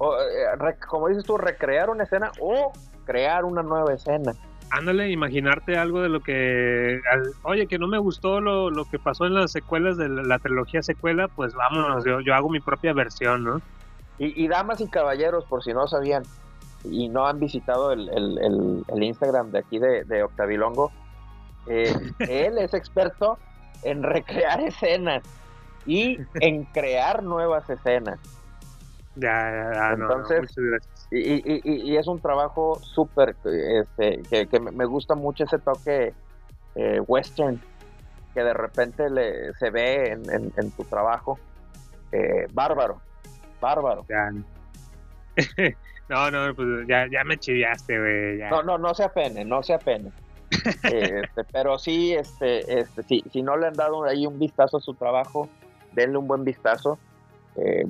O, 0.04 0.16
eh, 0.20 0.74
como 0.88 1.06
dices 1.08 1.24
tú, 1.24 1.38
recrear 1.38 1.88
una 1.88 2.02
escena 2.02 2.32
o 2.40 2.72
crear 3.04 3.44
una 3.44 3.62
nueva 3.62 3.92
escena. 3.94 4.32
Ándale, 4.70 5.10
imaginarte 5.10 5.76
algo 5.76 6.00
de 6.00 6.08
lo 6.08 6.20
que, 6.20 6.98
al- 7.12 7.32
oye, 7.44 7.68
que 7.68 7.78
no 7.78 7.86
me 7.86 7.98
gustó 7.98 8.40
lo, 8.40 8.68
lo 8.70 8.84
que 8.86 8.98
pasó 8.98 9.26
en 9.26 9.34
las 9.34 9.52
secuelas 9.52 9.96
de 9.98 10.08
la, 10.08 10.22
la 10.24 10.38
trilogía 10.40 10.82
secuela, 10.82 11.28
pues 11.28 11.54
vámonos, 11.54 12.04
yo, 12.04 12.20
yo 12.20 12.34
hago 12.34 12.48
mi 12.50 12.58
propia 12.58 12.92
versión, 12.92 13.44
¿no? 13.44 13.60
Y, 14.18 14.42
y 14.44 14.48
damas 14.48 14.80
y 14.80 14.88
caballeros, 14.88 15.44
por 15.44 15.62
si 15.62 15.72
no 15.72 15.86
sabían 15.86 16.24
y 16.84 17.08
no 17.08 17.26
han 17.28 17.38
visitado 17.38 17.92
el, 17.92 18.08
el- 18.08 18.38
el- 18.42 18.84
el 18.88 19.02
Instagram 19.04 19.52
de 19.52 19.58
aquí 19.60 19.78
de, 19.78 20.02
de 20.04 20.24
Octavilongo, 20.24 20.90
eh, 21.68 21.94
él 22.28 22.58
es 22.58 22.74
experto 22.74 23.38
en 23.84 24.02
recrear 24.02 24.60
escenas 24.62 25.22
y 25.86 26.18
en 26.40 26.64
crear 26.64 27.22
nuevas 27.22 27.68
escenas. 27.70 28.18
Ya, 29.14 29.50
ya, 29.50 29.70
ya, 29.74 29.90
no, 29.90 29.96
no, 29.96 30.14
Entonces, 30.14 30.40
muchas 30.40 30.56
gracias. 30.64 31.08
Y, 31.10 31.18
y- 31.34 31.60
y- 31.64 31.92
y 31.92 31.96
es 31.96 32.06
un 32.06 32.20
trabajo 32.20 32.80
súper, 32.82 33.36
este, 33.44 34.22
que, 34.30 34.46
que 34.46 34.60
me 34.60 34.70
me 34.70 34.86
gusta 34.86 35.14
mucho 35.14 35.44
ese 35.44 35.58
toque 35.58 36.14
eh, 36.74 37.00
western 37.00 37.60
que 38.34 38.42
de 38.42 38.54
repente 38.54 39.10
le, 39.10 39.52
se 39.54 39.70
ve 39.70 40.12
en, 40.12 40.30
en- 40.32 40.52
en 40.56 40.70
tu 40.70 40.84
trabajo. 40.84 41.38
Eh, 42.12 42.46
bárbaro, 42.50 43.02
bárbaro. 43.60 44.06
Ya. 44.08 44.30
no, 46.08 46.30
no, 46.30 46.54
pues 46.54 46.68
ya, 46.88 47.06
ya 47.10 47.24
me 47.24 47.36
chiviaste, 47.38 47.98
güey. 47.98 48.38
ya. 48.38 48.48
No, 48.50 48.62
no, 48.62 48.78
no 48.78 48.94
se 48.94 49.04
apene, 49.04 49.44
no 49.44 49.62
se 49.62 49.74
apene. 49.74 50.10
Eh, 50.84 51.22
este, 51.24 51.44
pero 51.52 51.78
sí, 51.78 52.14
este, 52.14 52.80
este, 52.80 53.02
sí, 53.02 53.22
si 53.30 53.42
no 53.42 53.56
le 53.58 53.66
han 53.66 53.74
dado 53.76 54.04
ahí 54.04 54.26
un 54.26 54.38
vistazo 54.38 54.78
a 54.78 54.80
su 54.80 54.94
trabajo, 54.94 55.48
denle 55.92 56.16
un 56.18 56.26
buen 56.26 56.44
vistazo. 56.44 56.98
Eh, 57.56 57.84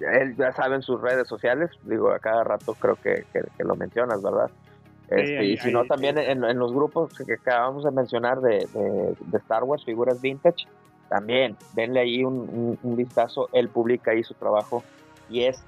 él 0.00 0.36
ya 0.36 0.52
sabe 0.52 0.76
en 0.76 0.82
sus 0.82 1.00
redes 1.00 1.26
sociales, 1.28 1.70
digo, 1.82 2.10
a 2.10 2.18
cada 2.18 2.44
rato 2.44 2.74
creo 2.74 2.96
que, 2.96 3.24
que- 3.32 3.42
que 3.56 3.64
lo 3.64 3.74
mencionas, 3.76 4.22
¿verdad? 4.22 4.50
Este, 5.08 5.38
ahí- 5.38 5.52
y 5.52 5.56
si 5.58 5.70
no, 5.72 5.84
también 5.86 6.18
en, 6.18 6.44
en 6.44 6.58
los 6.58 6.72
grupos 6.72 7.10
que 7.26 7.32
acabamos 7.34 7.84
de 7.84 7.90
mencionar 7.90 8.40
de, 8.40 8.66
de- 8.72 9.14
de 9.18 9.38
Star 9.38 9.64
Wars, 9.64 9.84
figuras 9.84 10.20
vintage, 10.20 10.66
también 11.08 11.56
denle 11.74 12.00
ahí 12.00 12.22
un, 12.24 12.34
un- 12.34 12.78
un 12.82 12.96
vistazo. 12.96 13.48
Él 13.52 13.70
publica 13.70 14.10
ahí 14.10 14.22
su 14.22 14.34
trabajo 14.34 14.84
y 15.30 15.44
es 15.44 15.62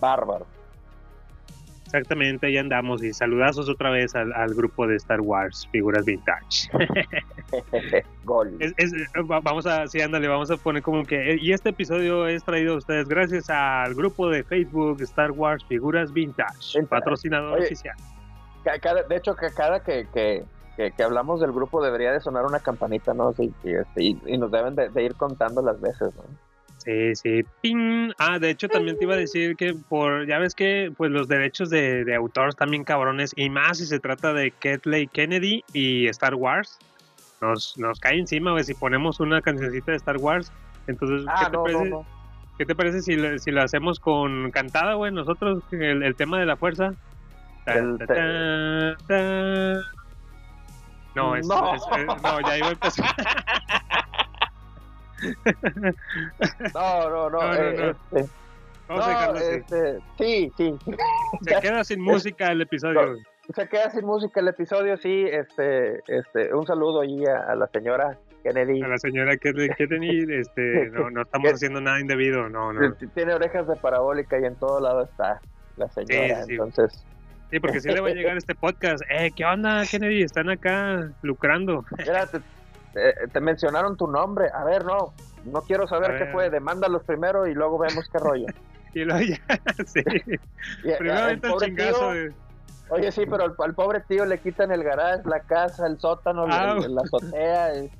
bárbaro. 0.00 0.46
Exactamente, 1.96 2.46
ahí 2.46 2.58
andamos. 2.58 3.02
Y 3.02 3.12
saludazos 3.12 3.68
otra 3.68 3.90
vez 3.90 4.14
al, 4.14 4.32
al 4.34 4.54
grupo 4.54 4.86
de 4.86 4.96
Star 4.96 5.20
Wars, 5.20 5.66
figuras 5.72 6.04
vintage. 6.04 6.68
Gol. 8.24 8.56
Es- 8.60 8.74
es- 8.76 8.92
va- 9.30 9.40
vamos 9.40 9.66
a, 9.66 9.86
sí, 9.86 10.00
ándale, 10.00 10.28
vamos 10.28 10.50
a 10.50 10.56
poner 10.56 10.82
como 10.82 11.04
que. 11.04 11.36
Y 11.40 11.52
este 11.52 11.70
episodio 11.70 12.26
es 12.26 12.44
traído 12.44 12.74
a 12.74 12.76
ustedes 12.78 13.08
gracias 13.08 13.48
al 13.50 13.94
grupo 13.94 14.28
de 14.28 14.44
Facebook 14.44 15.00
Star 15.02 15.30
Wars 15.30 15.64
Figuras 15.64 16.12
Vintage, 16.12 16.82
patrocinador 16.88 17.54
Oye, 17.54 17.66
oficial. 17.66 17.96
Cada- 18.82 19.02
de 19.04 19.16
hecho, 19.16 19.34
que 19.36 19.50
cada 19.54 19.80
que, 19.80 20.06
que, 20.12 20.44
que- 20.76 20.90
que 20.92 21.02
hablamos 21.02 21.40
del 21.40 21.52
grupo 21.52 21.82
debería 21.82 22.12
de 22.12 22.20
sonar 22.20 22.44
una 22.44 22.58
campanita, 22.60 23.14
¿no? 23.14 23.32
Sí, 23.32 23.52
y, 23.64 23.74
este, 23.74 24.02
y- 24.02 24.20
y 24.26 24.38
nos 24.38 24.50
deben 24.50 24.74
de, 24.74 24.88
de 24.90 25.02
ir 25.02 25.14
contando 25.14 25.62
las 25.62 25.80
veces, 25.80 26.14
¿no? 26.16 26.24
Sí, 26.86 27.16
sí. 27.16 27.44
¡Ping! 27.62 28.12
Ah, 28.16 28.38
de 28.38 28.50
hecho 28.50 28.68
también 28.68 28.96
te 28.96 29.04
iba 29.04 29.14
a 29.14 29.18
decir 29.18 29.56
que 29.56 29.74
por, 29.74 30.24
ya 30.28 30.38
ves 30.38 30.54
que 30.54 30.92
pues 30.96 31.10
los 31.10 31.26
derechos 31.26 31.68
de, 31.68 32.04
de 32.04 32.14
autor 32.14 32.48
están 32.48 32.70
bien 32.70 32.84
cabrones 32.84 33.32
y 33.34 33.50
más 33.50 33.78
si 33.78 33.86
se 33.86 33.98
trata 33.98 34.32
de 34.32 34.52
Kathleen 34.52 35.08
Kennedy 35.08 35.64
y 35.72 36.06
Star 36.06 36.36
Wars. 36.36 36.78
Nos, 37.40 37.76
nos 37.76 37.98
cae 37.98 38.16
encima, 38.18 38.52
güey, 38.52 38.62
si 38.62 38.72
ponemos 38.74 39.18
una 39.18 39.42
cancioncita 39.42 39.90
de 39.90 39.96
Star 39.96 40.16
Wars. 40.18 40.52
Entonces, 40.86 41.26
Ah, 41.28 41.40
¿qué, 41.40 41.44
te 41.46 41.56
no, 41.56 41.62
parece, 41.64 41.90
no. 41.90 42.06
¿qué 42.56 42.64
te 42.66 42.74
parece 42.76 43.02
si, 43.02 43.16
lo- 43.16 43.36
si 43.40 43.50
lo 43.50 43.62
hacemos 43.62 43.98
con 43.98 44.52
cantada, 44.52 44.94
güey? 44.94 45.10
Nosotros, 45.12 45.64
el, 45.72 46.04
el 46.04 46.14
tema 46.14 46.38
de 46.38 46.46
la 46.46 46.56
fuerza. 46.56 46.94
Ta, 47.64 47.74
ta, 48.06 48.96
ta. 49.08 49.80
No, 51.16 51.34
es, 51.34 51.46
No. 51.48 51.74
es- 51.74 51.82
es- 51.98 52.22
no, 52.22 52.40
ya 52.42 52.58
iba 52.58 52.68
a 52.68 52.72
empezar. 52.72 53.06
No, 56.74 57.10
no, 57.10 57.30
no. 57.30 57.40
No, 57.40 57.54
no, 57.54 57.54
eh, 57.54 57.76
no. 57.76 57.90
este, 57.90 58.30
Vamos 58.88 59.06
no, 59.06 59.36
este, 59.36 59.98
sí, 60.18 60.52
sí. 60.56 60.74
Se 61.42 61.60
queda 61.60 61.82
sin 61.82 62.00
música 62.00 62.52
el 62.52 62.62
episodio. 62.62 63.16
Se 63.54 63.68
queda 63.68 63.90
sin 63.90 64.04
música 64.04 64.40
el 64.40 64.48
episodio, 64.48 64.96
sí. 64.96 65.24
Este, 65.30 66.00
este, 66.08 66.52
un 66.52 66.66
saludo 66.66 67.02
ahí 67.02 67.24
a, 67.26 67.52
a 67.52 67.54
la 67.54 67.68
señora 67.68 68.18
Kennedy. 68.42 68.82
A 68.82 68.88
la 68.88 68.98
señora 68.98 69.36
Kennedy, 69.36 70.34
este, 70.34 70.86
no, 70.92 71.10
no 71.10 71.22
estamos 71.22 71.52
haciendo 71.52 71.80
nada 71.80 72.00
indebido, 72.00 72.48
no, 72.48 72.72
no. 72.72 72.92
Tiene 73.14 73.34
orejas 73.34 73.68
de 73.68 73.76
parabólica 73.76 74.38
y 74.40 74.44
en 74.44 74.56
todo 74.56 74.80
lado 74.80 75.04
está 75.04 75.40
la 75.76 75.88
señora. 75.88 76.42
Sí, 76.42 76.46
sí. 76.46 76.52
Entonces, 76.52 77.04
Sí, 77.50 77.60
porque 77.60 77.80
sí 77.80 77.88
le 77.88 78.00
va 78.00 78.08
a 78.08 78.12
llegar 78.12 78.36
este 78.36 78.56
podcast. 78.56 79.02
Eh, 79.08 79.30
¿qué 79.34 79.44
onda, 79.44 79.84
Kennedy? 79.88 80.22
Están 80.22 80.50
acá 80.50 81.08
lucrando. 81.22 81.84
mira, 81.98 82.26
te, 82.26 82.40
te- 82.96 83.28
te 83.28 83.40
mencionaron 83.40 83.96
tu 83.96 84.06
nombre. 84.08 84.46
A 84.52 84.64
ver, 84.64 84.84
no, 84.84 85.12
no 85.44 85.60
quiero 85.62 85.86
saber 85.86 86.16
qué 86.16 86.24
ver. 86.24 86.32
fue. 86.32 86.50
Demándalos 86.50 87.04
primero 87.04 87.46
y 87.46 87.54
luego 87.54 87.78
vemos 87.78 88.08
qué 88.10 88.18
rollo. 88.18 88.46
Y 88.94 89.04
luego 89.04 89.20
ya, 89.26 89.38
sí. 89.86 90.00
Y, 90.82 90.88
eh, 90.90 90.96
Primero 90.98 91.28
el 91.28 91.38
pobre 91.38 91.66
chingazo. 91.66 92.12
tío- 92.12 92.32
Oye, 92.88 93.12
sí, 93.12 93.26
pero 93.26 93.44
al, 93.44 93.54
al 93.58 93.74
pobre 93.74 94.00
tío 94.08 94.24
le 94.24 94.38
quitan 94.38 94.72
el 94.72 94.82
garage, 94.82 95.20
la 95.28 95.40
casa, 95.40 95.86
el 95.86 95.98
sótano, 95.98 96.46
la- 96.46 96.72
Ah. 96.72 96.76
la, 96.88 97.02
azotea. 97.02 97.74
y- 97.84 97.90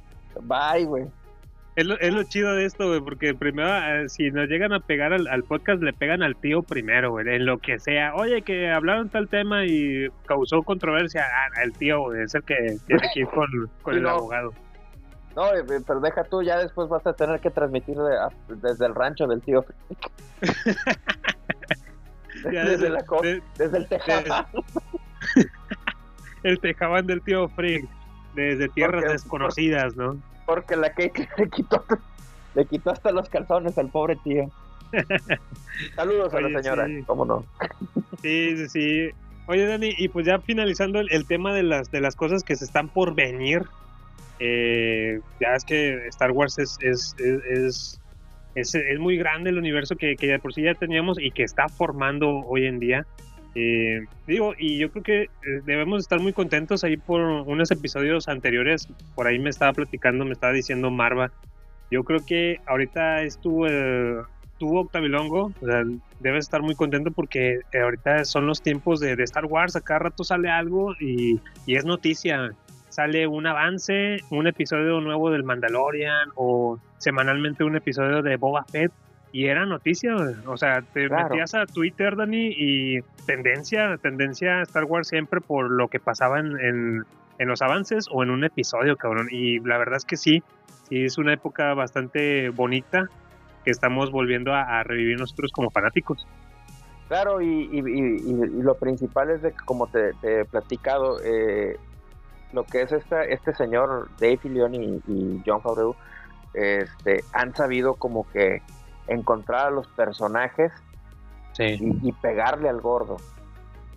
Bye, 0.41 0.87
güey. 0.87 1.05
Es 1.75 1.85
lo, 1.85 1.99
es 2.01 2.15
lo 2.15 2.23
chido 2.23 2.55
de 2.55 2.65
esto, 2.65 2.89
güey, 2.89 3.01
porque 3.03 3.35
primero, 3.35 3.69
eh, 3.69 4.09
si 4.09 4.31
nos 4.31 4.49
llegan 4.49 4.73
a 4.73 4.81
pegar 4.81 5.13
al, 5.13 5.27
al 5.29 5.45
podcast, 5.45 5.83
le 5.83 5.93
pegan 5.93 6.23
al 6.23 6.35
tío 6.37 6.63
primero, 6.63 7.11
güey, 7.11 7.29
en 7.29 7.45
lo 7.45 7.59
que 7.59 7.79
sea. 7.79 8.15
Oye, 8.15 8.41
que 8.41 8.71
hablaron 8.71 9.11
tal 9.11 9.29
tema 9.29 9.67
y 9.67 10.09
causó 10.25 10.63
controversia. 10.63 11.25
Ah, 11.31 11.63
el 11.63 11.75
tío, 11.75 12.01
güey, 12.05 12.23
es 12.23 12.35
el 12.35 12.43
que 12.45 12.79
tiene 12.87 13.03
que 13.13 13.21
ir 13.21 13.27
con, 13.29 13.47
con 13.83 13.95
el 13.95 14.03
no. 14.05 14.09
abogado. 14.11 14.55
No, 15.37 15.53
eh, 15.55 15.63
pero 15.87 16.01
deja 16.01 16.25
tú, 16.25 16.43
ya 16.43 16.57
después 16.59 16.89
vas 16.89 17.07
a 17.07 17.13
tener 17.13 17.39
que 17.41 17.51
transmitir 17.51 17.97
de- 17.97 18.17
a- 18.19 18.31
desde 18.49 18.87
el 18.87 18.95
rancho 18.95 19.27
del 19.27 19.43
tío. 19.43 19.65
Desde, 22.43 22.65
desde- 22.65 22.89
la 22.91 23.03
de- 23.23 23.43
desde 23.59 23.77
el 23.79 23.87
tejado. 23.89 24.47
El 26.43 26.61
tejaban 26.61 27.07
del 27.07 27.23
tío 27.23 27.49
Frick, 27.49 27.89
desde 28.35 28.69
tierras 28.69 29.01
Porque- 29.03 29.13
desconocidas, 29.15 29.97
¿no? 29.97 30.17
Porque 30.45 30.77
la 30.77 30.91
Kate 30.91 31.29
le 31.39 31.51
quitó, 31.51 31.85
le 32.55 32.65
quitó 32.67 32.91
hasta 32.91 33.11
los 33.11 33.29
calzones 33.29 33.77
al 33.79 33.89
pobre 33.89 34.15
tío. 34.23 34.49
Saludos 35.97 36.33
a 36.35 36.41
la 36.41 36.63
señora, 36.63 36.87
sí. 36.87 37.03
cómo 37.05 37.25
no. 37.25 37.45
Sí, 38.23 38.57
sí, 38.57 38.69
sí. 38.69 39.11
Oye, 39.49 39.67
Dani, 39.67 39.93
y 39.99 40.09
pues 40.09 40.25
ya 40.25 40.39
finalizando 40.39 41.01
el, 41.01 41.11
el 41.11 41.27
tema 41.27 41.53
de 41.53 41.65
las, 41.65 41.91
de 41.91 42.01
las 42.01 42.15
cosas 42.15 42.45
que 42.45 42.55
se 42.55 42.65
están 42.65 42.89
por 42.91 43.15
venir, 43.17 43.65
eh, 44.39 45.21
ya 45.41 45.55
es 45.55 45.65
que 45.65 46.07
Star 46.09 46.31
Wars 46.33 46.59
es, 46.59 46.77
es, 46.83 47.15
es, 47.19 48.01
es, 48.55 48.75
es- 48.75 48.99
muy 48.99 49.17
grande 49.17 49.51
el 49.51 49.59
universo 49.59 49.97
que, 49.97 50.17
que 50.17 50.39
por 50.39 50.53
sí 50.55 50.63
ya 50.63 50.75
teníamos 50.75 51.19
y 51.21 51.31
que 51.31 51.43
está 51.43 51.69
formando 51.69 52.29
hoy 52.47 52.67
en 52.67 52.79
día. 52.79 53.07
Eh, 53.55 54.01
digo, 54.27 54.55
y 54.59 54.79
yo 54.79 54.91
creo 54.91 55.03
que 55.03 55.23
eh, 55.23 55.29
debemos 55.65 56.01
estar 56.01 56.21
muy 56.21 56.33
contentos 56.35 56.85
ahí 56.85 56.97
por 56.99 57.21
unos 57.23 57.71
episodios 57.71 58.29
anteriores. 58.29 58.87
Por 59.15 59.27
ahí 59.27 59.39
me 59.39 59.49
estaba 59.51 59.73
platicando, 59.73 60.25
me 60.27 60.33
estaba 60.33 60.53
diciendo 60.53 60.91
Marva. 60.91 61.31
Yo 61.91 62.05
creo 62.05 62.21
que 62.27 62.59
ahorita 62.67 63.23
es 63.23 63.39
tu, 63.41 63.65
eh, 63.67 64.17
tu 64.59 64.77
Octavilongo. 64.77 65.53
O 65.63 65.67
sea, 65.67 65.85
debes 66.21 66.45
estar 66.45 66.61
muy 66.61 66.75
contento 66.75 67.11
porque 67.13 67.61
eh, 67.73 67.81
ahorita 67.81 68.25
son 68.27 68.47
los 68.47 68.61
tiempos 68.61 69.01
de, 69.01 69.17
de 69.17 69.23
Star 69.25 69.47
Wars. 69.47 69.75
A 69.77 69.81
cada 69.81 70.01
rato 70.01 70.23
sale 70.23 70.51
algo 70.51 70.95
y, 71.01 71.41
y 71.65 71.77
es 71.77 71.85
noticia. 71.87 72.51
Sale 72.97 73.27
un 73.27 73.47
avance, 73.47 74.17
un 74.31 74.47
episodio 74.47 75.03
nuevo 75.03 75.31
del 75.31 75.45
Mandalorian 75.45 76.31
o 76.35 76.79
semanalmente 76.97 77.63
un 77.63 77.77
episodio 77.77 78.23
de 78.23 78.39
Boba 78.39 78.65
Fett. 78.73 78.91
Y 79.33 79.49
era 79.49 79.67
noticia, 79.67 80.15
o 80.47 80.57
sea, 80.57 80.81
te 80.95 81.07
Claro. 81.07 81.29
metías 81.29 81.55
a 81.55 81.67
Twitter, 81.67 82.17
Dani, 82.17 82.55
y 82.57 83.01
tendencia, 83.27 83.99
tendencia 83.99 84.61
a 84.61 84.63
Star 84.63 84.85
Wars 84.85 85.09
siempre 85.09 85.43
por 85.43 85.71
lo 85.71 85.89
que 85.89 86.01
pasaba 86.01 86.41
en, 86.41 86.59
en, 86.59 87.03
en 87.39 87.49
los 87.49 87.61
avances 87.61 88.07
o 88.11 88.23
en 88.23 88.31
un 88.31 88.45
episodio, 88.45 88.97
cabrón. 88.97 89.29
Y 89.31 89.59
la 89.61 89.77
verdad 89.77 89.97
es 89.99 90.07
que 90.07 90.17
sí, 90.17 90.43
sí 90.89 91.05
es 91.05 91.19
una 91.19 91.35
época 91.35 91.75
bastante 91.75 92.49
bonita 92.49 93.11
que 93.63 93.73
estamos 93.73 94.11
volviendo 94.11 94.55
a, 94.55 94.81
a 94.81 94.85
revivir 94.85 95.19
nosotros 95.21 95.53
como 95.53 95.71
fanáticos. 95.71 96.27
Claro, 97.09 97.43
y- 97.43 97.69
y- 97.71 97.79
y 97.79 98.63
lo 98.63 98.75
principal 98.79 99.29
es 99.33 99.43
de 99.43 99.51
que, 99.51 99.59
como 99.67 99.87
te, 99.89 100.15
te 100.23 100.41
he 100.41 100.45
platicado, 100.47 101.21
eh, 101.23 101.77
lo 102.53 102.65
que 102.65 102.83
es 102.83 102.93
esta, 102.93 103.23
este 103.25 103.55
señor 103.55 104.09
Dave 104.21 104.39
Filoni 104.39 105.01
y, 105.07 105.13
y 105.13 105.43
John 105.47 105.61
Favreau, 105.63 105.95
este, 106.55 107.23
han 107.33 107.55
sabido 107.55 107.95
como 107.95 108.27
que 108.31 108.63
encontrar 109.09 109.67
a 109.67 109.71
los 109.71 109.87
personajes 109.89 110.73
Sí. 111.53 111.77
y, 111.81 112.09
y 112.09 112.13
pegarle 112.13 112.69
al 112.69 112.81
gordo. 112.81 113.17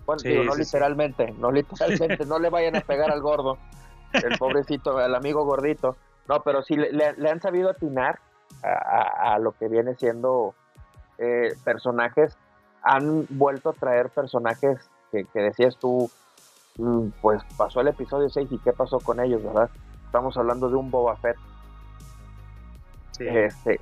Bueno, 0.06 0.20
Sí, 0.20 0.28
digo, 0.28 0.44
no 0.44 0.54
sí, 0.54 0.60
literalmente, 0.62 1.32
no 1.38 1.50
literalmente, 1.52 2.24
no 2.26 2.38
le 2.38 2.48
vayan 2.50 2.76
a 2.76 2.80
pegar 2.80 3.10
al 3.10 3.20
gordo, 3.20 3.58
el 4.14 4.36
pobrecito, 4.38 4.96
al 4.98 5.14
amigo 5.14 5.44
gordito. 5.44 5.96
No, 6.28 6.42
pero 6.42 6.62
sí 6.62 6.76
le, 6.76 6.92
le- 6.92 7.12
le 7.14 7.30
han 7.30 7.40
sabido 7.40 7.70
atinar 7.70 8.18
a, 8.62 8.68
a- 8.70 9.34
a 9.34 9.38
lo 9.38 9.52
que 9.52 9.68
viene 9.68 9.94
siendo 9.96 10.54
eh, 11.18 11.54
personajes. 11.64 12.36
Han 12.82 13.26
vuelto 13.28 13.70
a 13.70 13.72
traer 13.74 14.08
personajes 14.08 14.78
que, 15.12 15.24
que 15.26 15.40
decías 15.40 15.76
tú, 15.76 16.10
pues 17.20 17.42
pasó 17.56 17.80
el 17.80 17.88
episodio 17.88 18.28
6 18.28 18.48
y 18.50 18.58
qué 18.58 18.72
pasó 18.72 18.98
con 19.00 19.20
ellos, 19.20 19.42
¿verdad? 19.42 19.70
Estamos 20.06 20.36
hablando 20.36 20.68
de 20.68 20.76
un 20.76 20.90
Boba 20.90 21.16
Fett. 21.16 21.36
Sí. 23.12 23.26
Este, 23.26 23.80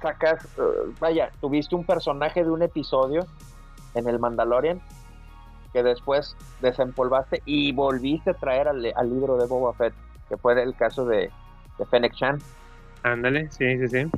sacas, 0.00 0.44
eh, 0.58 0.92
vaya, 1.00 1.30
tuviste 1.40 1.74
un 1.74 1.84
personaje 1.84 2.44
de 2.44 2.50
un 2.50 2.62
episodio 2.62 3.26
en 3.94 4.08
el 4.08 4.18
Mandalorian 4.18 4.80
que 5.72 5.82
después 5.82 6.36
desempolvaste 6.60 7.42
y 7.44 7.72
volviste 7.72 8.30
a 8.30 8.34
traer 8.34 8.68
al, 8.68 8.92
al 8.94 9.10
libro 9.10 9.36
de 9.36 9.46
Boba 9.46 9.72
Fett, 9.74 9.94
que 10.28 10.36
fue 10.36 10.60
el 10.60 10.74
caso 10.74 11.04
de, 11.04 11.30
de 11.78 11.86
Fennec 11.86 12.14
Chan. 12.14 12.38
Ándale, 13.02 13.50
sí, 13.50 13.78
sí, 13.78 13.88
sí. 13.88 14.10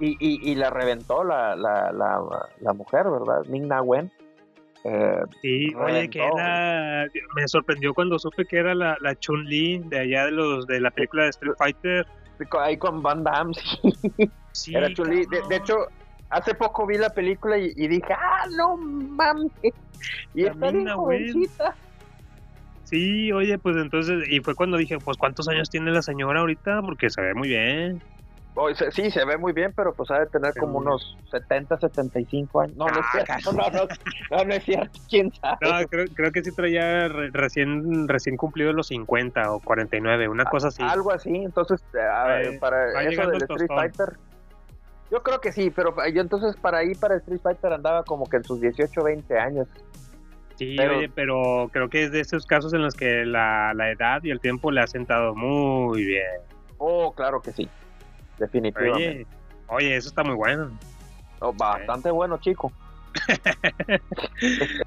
Y, 0.00 0.16
y, 0.18 0.50
y 0.50 0.54
la 0.56 0.70
reventó 0.70 1.22
la, 1.22 1.54
la, 1.54 1.92
la, 1.92 2.20
la 2.60 2.72
mujer, 2.72 3.08
¿verdad? 3.08 3.44
Ming 3.46 3.68
Na 3.68 3.80
Wen. 3.80 4.10
Eh, 4.84 5.22
Sí, 5.40 5.74
oye, 5.74 6.08
que 6.10 6.22
era. 6.22 7.06
Me 7.34 7.48
sorprendió 7.48 7.94
cuando 7.94 8.18
supe 8.18 8.44
que 8.44 8.58
era 8.58 8.74
la, 8.74 8.96
la 9.00 9.14
Chun-Li 9.16 9.80
de 9.86 9.98
allá 9.98 10.26
de 10.26 10.32
los 10.32 10.66
de 10.66 10.80
la 10.80 10.90
película 10.90 11.24
de 11.24 11.30
Street 11.30 11.54
Fighter. 11.58 12.06
ahí 12.60 12.76
con 12.76 13.02
Van 13.02 13.24
Damme, 13.24 13.54
sí, 13.54 14.12
Sí, 14.52 14.74
era 14.74 14.92
Chun-Li. 14.92 15.26
De, 15.48 15.56
hecho, 15.56 15.88
hace 16.30 16.54
poco 16.54 16.86
vi 16.86 16.98
la 16.98 17.10
película 17.10 17.58
y, 17.58 17.72
y 17.76 17.88
dije, 17.88 18.12
¡ah, 18.12 18.44
no 18.56 18.76
mames! 18.76 19.52
Y 20.34 20.44
está 20.44 20.70
bien 20.70 20.88
jovencita. 20.88 21.76
Sí, 22.84 23.32
oye, 23.32 23.58
pues 23.58 23.76
entonces, 23.76 24.28
y 24.28 24.40
fue 24.40 24.54
cuando 24.54 24.76
dije, 24.76 24.98
pues, 25.02 25.16
¿cuántos 25.16 25.48
años 25.48 25.70
tiene 25.70 25.90
la 25.90 26.02
señora 26.02 26.40
ahorita? 26.40 26.82
Porque 26.82 27.08
se 27.08 27.22
ve 27.22 27.34
muy 27.34 27.48
bien. 27.48 28.00
Sí, 28.92 29.10
se 29.10 29.24
ve 29.24 29.36
muy 29.36 29.52
bien, 29.52 29.72
pero 29.74 29.94
pues 29.94 30.10
ha 30.12 30.20
de 30.20 30.26
tener 30.26 30.54
como 30.54 30.78
unos 30.78 31.16
70, 31.30 31.76
75 31.76 32.60
años. 32.60 32.76
No, 32.76 32.86
no 32.86 33.00
es 33.00 33.06
Ah, 33.12 33.24
cierto. 33.24 33.52
No, 33.52 33.68
no, 33.70 33.88
no, 34.30 34.44
no 34.44 34.54
es 34.54 34.62
cierto. 34.64 35.00
¿Quién 35.10 35.32
sabe? 35.32 35.56
No, 35.60 35.88
creo, 35.88 36.06
creo 36.14 36.30
que 36.30 36.44
sí 36.44 36.52
traía 36.54 37.08
re- 37.08 37.30
recién 37.32 38.06
recién 38.06 38.36
cumplido 38.36 38.72
los 38.72 38.86
50 38.88 39.50
o 39.50 39.60
49, 39.60 40.28
una 40.28 40.44
cosa 40.44 40.68
así. 40.68 40.82
Algo 40.84 41.10
así, 41.10 41.30
entonces 41.34 41.82
eh, 41.94 41.98
a- 42.00 42.42
Eh, 42.42 42.58
para 42.60 43.02
eso 43.02 43.22
del 43.28 43.42
el 43.42 43.42
Street. 43.42 43.68
Fighter. 43.68 44.16
Yo 45.10 45.22
creo 45.22 45.40
que 45.40 45.50
sí, 45.52 45.70
pero 45.70 45.94
yo 46.12 46.20
entonces 46.20 46.56
para 46.56 46.78
ahí 46.78 46.94
para 46.94 47.16
Street 47.16 47.40
Fighter 47.42 47.72
andaba 47.72 48.04
como 48.04 48.26
que 48.26 48.36
en 48.36 48.44
sus 48.44 48.60
18, 48.60 49.02
20 49.02 49.36
años. 49.38 49.66
Sí, 50.56 50.76
pero- 50.76 50.98
oye, 50.98 51.08
pero 51.12 51.68
creo 51.72 51.88
que 51.90 52.04
es 52.04 52.12
de 52.12 52.20
esos 52.20 52.46
casos 52.46 52.72
en 52.72 52.82
los 52.82 52.94
que 52.94 53.24
la, 53.26 53.72
la 53.74 53.90
edad 53.90 54.22
y 54.22 54.30
el 54.30 54.38
tiempo 54.40 54.70
le 54.70 54.80
ha 54.80 54.86
sentado 54.86 55.34
muy 55.34 56.04
bien. 56.04 56.22
Oh, 56.78 57.12
claro 57.12 57.40
que 57.42 57.50
sí. 57.52 57.68
Definitivamente. 58.38 59.26
Oye, 59.68 59.86
oye, 59.86 59.96
eso 59.96 60.08
está 60.08 60.22
muy 60.24 60.34
bueno. 60.34 60.70
Oh, 61.40 61.52
bastante 61.52 62.10
bueno, 62.10 62.38
chico. 62.38 62.72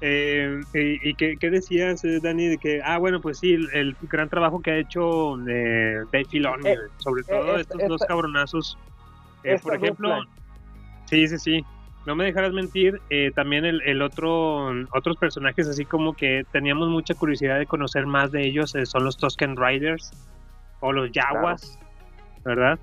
Eh, 0.00 0.60
¿Y, 0.74 1.10
y 1.10 1.14
qué, 1.14 1.36
qué 1.38 1.50
decías, 1.50 2.04
eh, 2.04 2.20
Dani? 2.22 2.46
De 2.48 2.58
que, 2.58 2.80
ah, 2.84 2.98
bueno, 2.98 3.20
pues 3.20 3.38
sí, 3.38 3.52
el, 3.54 3.68
el 3.72 3.96
gran 4.02 4.28
trabajo 4.28 4.60
que 4.60 4.70
ha 4.70 4.76
hecho 4.76 5.36
eh, 5.48 6.04
Dave 6.12 6.24
Filoni, 6.24 6.70
Eh, 6.70 6.76
sobre 6.98 7.24
todo 7.24 7.56
esta- 7.56 7.74
estos 7.74 7.88
dos 7.88 8.02
cabronazos. 8.06 8.78
Por 9.62 9.74
ejemplo, 9.74 10.22
sí, 11.06 11.26
sí, 11.26 11.38
sí. 11.38 11.66
No 12.04 12.14
me 12.16 12.24
dejarás 12.24 12.52
mentir, 12.52 13.00
eh, 13.10 13.30
también 13.34 13.64
el, 13.64 13.80
el 13.82 14.02
otro, 14.02 14.70
otros 14.92 15.16
personajes 15.16 15.68
así 15.68 15.84
como 15.84 16.14
que 16.14 16.44
teníamos 16.52 16.88
mucha 16.88 17.14
curiosidad 17.14 17.58
de 17.58 17.66
conocer 17.66 18.06
más 18.06 18.30
de 18.32 18.44
ellos, 18.46 18.74
eh, 18.76 18.86
son 18.86 19.04
los 19.04 19.16
Tusken 19.16 19.56
Riders 19.56 20.10
o 20.80 20.92
los 20.92 21.10
Yaguas, 21.12 21.78
¿verdad? 22.44 22.78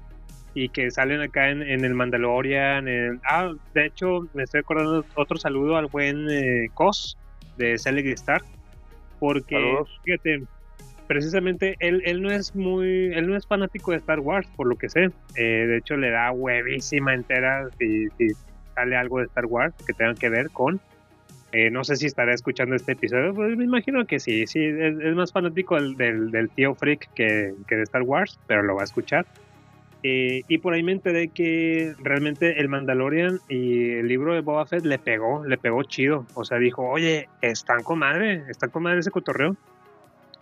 Y 0.55 0.69
que 0.69 0.89
salen 0.91 1.21
acá 1.21 1.49
en, 1.49 1.61
en 1.61 1.85
el 1.85 1.93
Mandalorian. 1.93 2.87
en- 2.87 3.21
ah, 3.29 3.51
de 3.73 3.85
hecho, 3.85 4.21
me 4.33 4.43
estoy 4.43 4.61
acordando 4.61 5.05
otro 5.15 5.37
saludo 5.37 5.77
al 5.77 5.87
buen 5.87 6.29
eh, 6.29 6.69
Cos 6.73 7.17
de 7.57 7.77
Selig 7.77 8.07
Star, 8.13 8.41
porque 9.19 9.55
Saludos. 9.55 9.99
fíjate, 10.03 10.43
precisamente 11.07 11.75
él, 11.79 12.01
él 12.05 12.21
no 12.21 12.31
es 12.31 12.55
muy, 12.55 13.13
él 13.13 13.27
no 13.27 13.35
es 13.35 13.45
fanático 13.47 13.91
de 13.91 13.97
Star 13.97 14.19
Wars, 14.19 14.47
por 14.55 14.67
lo 14.67 14.75
que 14.75 14.89
sé. 14.89 15.09
Eh, 15.35 15.65
de 15.67 15.77
hecho, 15.77 15.97
le 15.97 16.09
da 16.11 16.31
huevísima 16.31 17.13
entera 17.13 17.67
si, 17.77 18.07
si 18.17 18.29
sale 18.75 18.95
algo 18.95 19.19
de 19.19 19.25
Star 19.25 19.45
Wars 19.45 19.73
que 19.85 19.93
tenga 19.93 20.15
que 20.15 20.29
ver 20.29 20.49
con. 20.51 20.79
eh, 21.51 21.69
no 21.71 21.83
sé 21.83 21.95
si 21.95 22.05
estará 22.05 22.33
escuchando 22.33 22.75
este 22.75 22.91
episodio, 22.93 23.33
pues 23.33 23.57
me 23.57 23.63
imagino 23.65 24.05
que 24.05 24.19
sí, 24.19 24.45
sí, 24.47 24.63
es, 24.63 24.99
es 24.99 25.15
más 25.15 25.31
fanático 25.31 25.75
del, 25.75 25.95
del, 25.95 26.31
del 26.31 26.49
tío 26.51 26.75
Freak 26.75 27.07
que, 27.15 27.53
que 27.67 27.75
de 27.75 27.83
Star 27.83 28.03
Wars, 28.03 28.39
pero 28.47 28.61
lo 28.63 28.75
va 28.75 28.81
a 28.81 28.85
escuchar. 28.85 29.25
Eh, 30.01 30.43
y 30.47 30.57
por 30.59 30.73
ahí 30.73 30.81
me 30.81 30.93
enteré 30.93 31.27
que 31.29 31.93
realmente 31.97 32.59
el 32.61 32.69
Mandalorian 32.69 33.41
y 33.49 33.91
el 33.97 34.07
libro 34.07 34.33
de 34.33 34.41
Boba 34.41 34.65
Fett 34.65 34.85
le 34.85 34.97
pegó, 34.97 35.43
le 35.43 35.57
pegó 35.57 35.83
chido. 35.83 36.25
O 36.35 36.45
sea, 36.45 36.57
dijo, 36.57 36.87
oye, 36.87 37.27
están 37.41 37.83
con 37.83 37.99
madre, 37.99 38.45
están 38.49 38.69
con 38.69 38.83
madre 38.83 38.99
ese 38.99 39.11
cotorreo. 39.11 39.55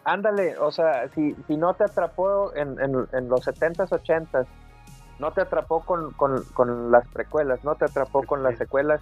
Ándale, 0.03 0.57
o 0.59 0.71
sea, 0.71 1.09
si, 1.09 1.35
si 1.47 1.57
no 1.57 1.73
te 1.73 1.83
atrapó 1.83 2.55
en, 2.55 2.79
en, 2.79 3.07
en 3.11 3.27
los 3.29 3.45
70s, 3.45 3.89
80s, 3.89 4.45
no 5.19 5.31
te 5.31 5.41
atrapó 5.41 5.83
con, 5.83 6.11
con, 6.13 6.43
con 6.53 6.91
las 6.91 7.07
precuelas, 7.07 7.63
no 7.63 7.75
te 7.75 7.85
atrapó 7.85 8.23
con 8.23 8.43
las 8.43 8.57
secuelas, 8.57 9.01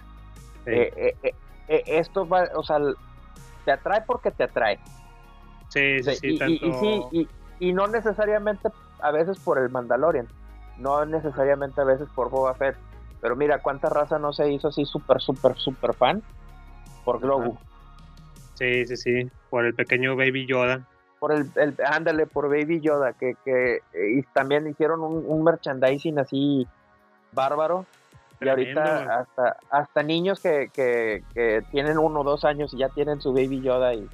Sí. 0.64 0.72
eh, 0.72 1.14
eh, 1.22 1.82
esto 1.86 2.26
va, 2.26 2.48
o 2.54 2.62
sea, 2.64 2.78
te 3.64 3.70
atrae 3.72 4.02
porque 4.04 4.32
te 4.32 4.44
atrae. 4.44 4.80
Sí, 5.68 6.02
sí, 6.02 6.14
sí, 6.16 6.26
y, 6.28 6.34
y- 6.34 6.38
tanto... 6.38 6.66
y 6.66 6.72
sí, 6.72 7.02
y, 7.12 7.28
y 7.68 7.72
no 7.72 7.86
necesariamente 7.86 8.68
a 9.00 9.12
veces 9.12 9.38
por 9.38 9.58
el 9.58 9.68
Mandalorian, 9.70 10.26
no 10.78 11.04
necesariamente 11.06 11.80
a 11.80 11.84
veces 11.84 12.08
por 12.14 12.30
Boba 12.30 12.54
Fett, 12.54 12.76
pero 13.20 13.36
mira 13.36 13.60
cuánta 13.62 13.88
raza 13.88 14.18
no 14.18 14.32
se 14.32 14.50
hizo 14.50 14.68
así 14.68 14.84
súper, 14.84 15.20
súper, 15.20 15.56
súper 15.56 15.94
fan 15.94 16.22
por 17.04 17.20
Grogu, 17.20 17.58
Sí, 18.54 18.86
sí, 18.86 18.96
sí, 18.96 19.30
por 19.50 19.64
el 19.66 19.74
pequeño 19.74 20.16
Baby 20.16 20.46
Yoda. 20.46 20.86
por 21.18 21.32
el, 21.32 21.50
el 21.56 21.74
ándale, 21.84 22.26
por 22.26 22.48
Baby 22.48 22.80
Yoda, 22.80 23.12
que, 23.12 23.34
que 23.44 23.80
y 23.94 24.22
también 24.32 24.66
hicieron 24.66 25.02
un, 25.02 25.24
un 25.26 25.44
merchandising 25.44 26.18
así 26.18 26.66
bárbaro. 27.32 27.86
Y 28.40 28.48
ahorita 28.48 29.20
hasta, 29.20 29.56
hasta 29.70 30.02
niños 30.02 30.40
que, 30.40 30.68
que, 30.72 31.24
que 31.32 31.62
tienen 31.70 31.96
uno 31.98 32.20
o 32.20 32.24
dos 32.24 32.44
años 32.44 32.74
y 32.74 32.78
ya 32.78 32.90
tienen 32.90 33.20
su 33.20 33.32
Baby 33.32 33.62
Yoda 33.62 33.94
y, 33.94 34.06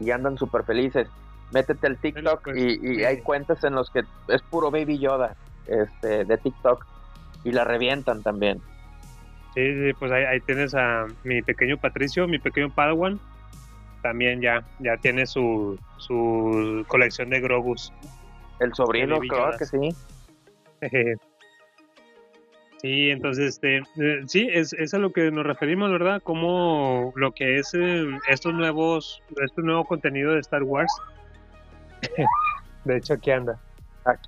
y 0.00 0.10
andan 0.10 0.38
súper 0.38 0.64
felices. 0.64 1.06
Métete 1.52 1.86
al 1.86 1.98
TikTok 1.98 2.44
pues, 2.44 2.56
y, 2.56 2.92
y 2.92 2.94
sí. 2.96 3.04
hay 3.04 3.20
cuentas 3.20 3.62
en 3.64 3.74
los 3.74 3.90
que 3.90 4.04
es 4.28 4.42
puro 4.42 4.70
Baby 4.70 4.98
Yoda 4.98 5.36
este, 5.66 6.24
de 6.24 6.38
TikTok 6.38 6.86
y 7.44 7.52
la 7.52 7.64
revientan 7.64 8.22
también. 8.22 8.60
Sí, 9.54 9.60
sí, 9.74 9.92
pues 9.98 10.10
ahí, 10.12 10.24
ahí 10.24 10.40
tienes 10.40 10.74
a 10.74 11.06
mi 11.24 11.42
pequeño 11.42 11.76
Patricio, 11.76 12.26
mi 12.26 12.38
pequeño 12.38 12.74
Padawan. 12.74 13.20
También 14.02 14.40
ya, 14.40 14.64
ya 14.80 14.96
tiene 14.96 15.26
su, 15.26 15.78
su 15.98 16.84
colección 16.88 17.30
de 17.30 17.40
Grogus. 17.40 17.92
El 18.58 18.74
sobrino, 18.74 19.22
Yodas. 19.22 19.58
que 19.58 19.66
sí. 19.66 19.94
Sí, 22.82 23.10
entonces, 23.10 23.54
este, 23.54 23.76
eh, 23.78 24.22
sí, 24.26 24.48
es, 24.52 24.72
es 24.72 24.92
a 24.92 24.98
lo 24.98 25.12
que 25.12 25.30
nos 25.30 25.46
referimos, 25.46 25.92
¿verdad? 25.92 26.20
Como 26.20 27.12
lo 27.14 27.30
que 27.30 27.58
es 27.58 27.72
eh, 27.74 28.04
estos 28.28 28.52
nuevos, 28.54 29.22
este 29.40 29.62
nuevo 29.62 29.84
contenido 29.84 30.32
de 30.32 30.40
Star 30.40 30.64
Wars. 30.64 30.92
de 32.84 32.96
hecho, 32.96 33.14
aquí 33.14 33.30
anda. 33.30 33.60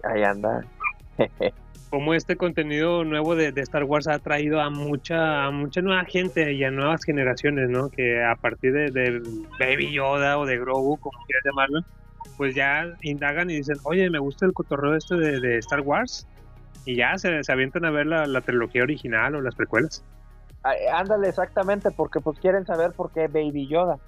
Ahí 0.05 0.23
anda. 0.23 0.65
Como 1.91 2.15
este 2.15 2.37
contenido 2.37 3.05
nuevo 3.05 3.37
de, 3.37 3.53
de 3.53 3.61
Star 3.61 3.85
Wars 3.85 4.09
ha 4.09 4.19
traído 4.19 4.61
a 4.61 4.69
mucha, 4.69 5.45
a 5.45 5.51
mucha 5.53 5.81
nueva 5.81 6.05
gente 6.05 6.53
y 6.53 6.65
a 6.65 6.71
nuevas 6.71 7.05
generaciones, 7.05 7.69
¿no? 7.71 7.89
Que 7.89 8.25
a 8.25 8.35
partir 8.35 8.73
de, 8.73 8.91
de 8.91 9.23
Baby 9.61 9.93
Yoda 9.93 10.39
o 10.39 10.47
de 10.47 10.59
Grogu, 10.59 10.97
como 10.97 11.17
quieras 11.27 11.45
llamarlo, 11.45 11.81
pues 12.37 12.55
ya 12.55 12.97
indagan 13.03 13.49
y 13.51 13.57
dicen, 13.57 13.77
oye, 13.85 14.11
me 14.11 14.19
gusta 14.19 14.45
el 14.45 14.53
cotorreo 14.53 14.97
este 14.97 15.15
de, 15.15 15.41
de 15.41 15.59
Star 15.59 15.83
Wars. 15.83 16.27
Y 16.85 16.97
ya 16.97 17.17
se, 17.17 17.43
se 17.45 17.53
avientan 17.53 17.85
a 17.85 17.91
ver 17.91 18.07
la, 18.07 18.27
la 18.27 18.41
trilogía 18.41 18.83
original 18.83 19.37
o 19.37 19.41
las 19.41 19.55
precuelas. 19.55 20.05
Ándale, 20.93 21.29
exactamente, 21.29 21.91
porque 21.91 22.21
pues 22.21 22.39
quieren 22.41 22.67
saber 22.67 22.93
por 22.93 23.11
qué 23.13 23.29
Baby 23.29 23.69
Yoda. 23.69 23.99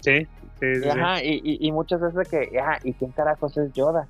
Sí, 0.00 0.26
sí, 0.60 0.74
sí. 0.74 0.82
sí. 0.82 0.88
Ajá, 0.88 1.22
y, 1.22 1.40
y, 1.42 1.66
y 1.66 1.72
muchas 1.72 2.00
veces 2.00 2.28
que, 2.28 2.58
ah, 2.60 2.78
¿y 2.84 2.92
quién 2.92 3.10
carajos 3.12 3.56
es 3.56 3.72
Yoda? 3.72 4.06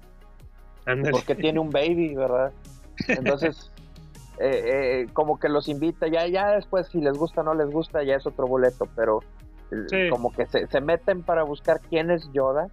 Porque 1.11 1.35
tiene 1.35 1.61
un 1.61 1.71
baby, 1.71 2.15
¿verdad? 2.15 2.53
Entonces, 3.09 3.71
eh, 4.39 4.63
eh, 4.65 5.07
como 5.13 5.39
que 5.39 5.49
los 5.49 5.69
invita, 5.69 6.07
ya, 6.09 6.27
ya 6.27 6.51
después 6.53 6.89
si 6.89 7.01
les 7.01 7.17
gusta 7.17 7.41
o 7.41 7.45
no 7.45 7.55
les 7.55 7.71
gusta, 7.71 8.03
ya 8.03 8.17
es 8.17 8.27
otro 8.27 8.47
boleto, 8.47 8.87
pero 8.95 9.21
eh, 9.71 9.77
Sí. 9.89 10.11
como 10.11 10.33
que 10.33 10.47
se, 10.47 10.67
se 10.67 10.81
meten 10.81 11.23
para 11.23 11.43
buscar 11.43 11.81
quién 11.81 12.11
es 12.11 12.31
Yoda 12.33 12.69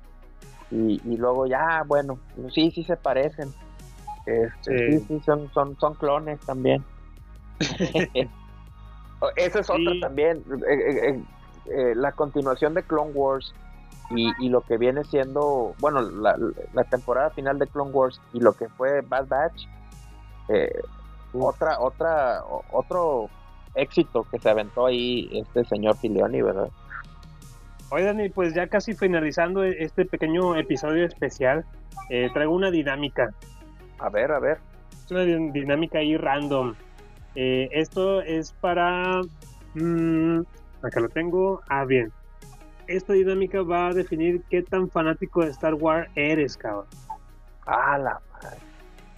y, 0.72 1.01
y 1.05 1.18
luego 1.18 1.45
ya, 1.47 1.84
bueno, 1.88 2.20
sí, 2.53 2.72
sí 2.72 2.84
se 2.84 2.97
parecen. 2.97 3.49
Este, 4.26 4.78
Sí. 4.91 4.99
sí, 4.99 5.05
sí, 5.07 5.20
son, 5.26 5.51
son, 5.53 5.78
son 5.80 5.95
clones 5.95 6.39
también. 6.41 6.84
Esa 9.36 9.59
es 9.59 9.70
otra 9.70 9.93
también, 10.01 10.43
eh, 10.68 10.74
eh, 10.74 11.09
eh, 11.09 11.24
eh, 11.68 11.95
la 11.95 12.12
continuación 12.12 12.74
de 12.74 12.82
Clone 12.84 13.12
Wars 13.12 13.53
y, 14.16 14.32
y 14.39 14.49
lo 14.49 14.62
que 14.62 14.78
viene 14.78 15.03
siendo, 15.03 15.76
bueno, 15.80 16.01
la, 16.01 16.38
la 16.74 16.84
temporada 16.86 17.30
final 17.32 17.59
de 17.59 17.68
Clone 17.68 17.91
Wars 17.91 18.22
y 18.34 18.39
lo 18.39 18.53
que 18.53 18.68
fue 18.70 19.01
Bad 19.01 19.28
Batch, 19.28 19.68
eh, 20.49 20.72
otra, 21.34 21.80
otra, 21.80 22.41
otro 22.72 23.30
éxito 23.76 24.26
que 24.30 24.39
se 24.39 24.49
aventó 24.49 24.86
ahí 24.86 25.30
este 25.32 25.64
señor 25.66 25.97
Filioni, 25.97 26.41
¿verdad? 26.41 26.70
Oigan, 27.89 28.20
y 28.22 28.30
pues 28.30 28.53
ya 28.53 28.68
casi 28.68 28.93
finalizando 28.93 29.64
este 29.64 30.05
pequeño 30.05 30.55
episodio 30.55 31.05
especial, 31.05 31.66
eh, 32.09 32.30
traigo 32.34 32.53
una 32.53 32.72
dinámica. 32.72 33.34
A 33.99 34.09
ver, 34.09 34.32
a 34.32 34.39
ver. 34.39 34.59
Es 35.05 35.12
una 35.12 35.24
din- 35.24 35.51
dinámica 35.51 35.99
ahí 35.99 36.16
random. 36.16 36.74
Eh, 37.36 37.70
esto 37.72 38.22
es 38.22 38.53
para... 38.53 39.22
mm, 39.74 40.39
acá 40.84 40.99
lo 40.99 41.09
tengo. 41.09 41.62
Ah, 41.70 41.86
bien. 41.86 42.12
Esta 42.92 43.14
dinámica 43.14 43.62
va 43.62 43.88
a 43.88 43.94
definir 43.94 44.42
qué 44.50 44.62
tan 44.64 44.89
fanático 44.89 45.44
de 45.44 45.52
Star 45.52 45.76
Wars 45.76 46.10
eres, 46.16 46.58
cabrón. 46.58 46.86
Ah, 47.66 47.98
la 47.98 48.20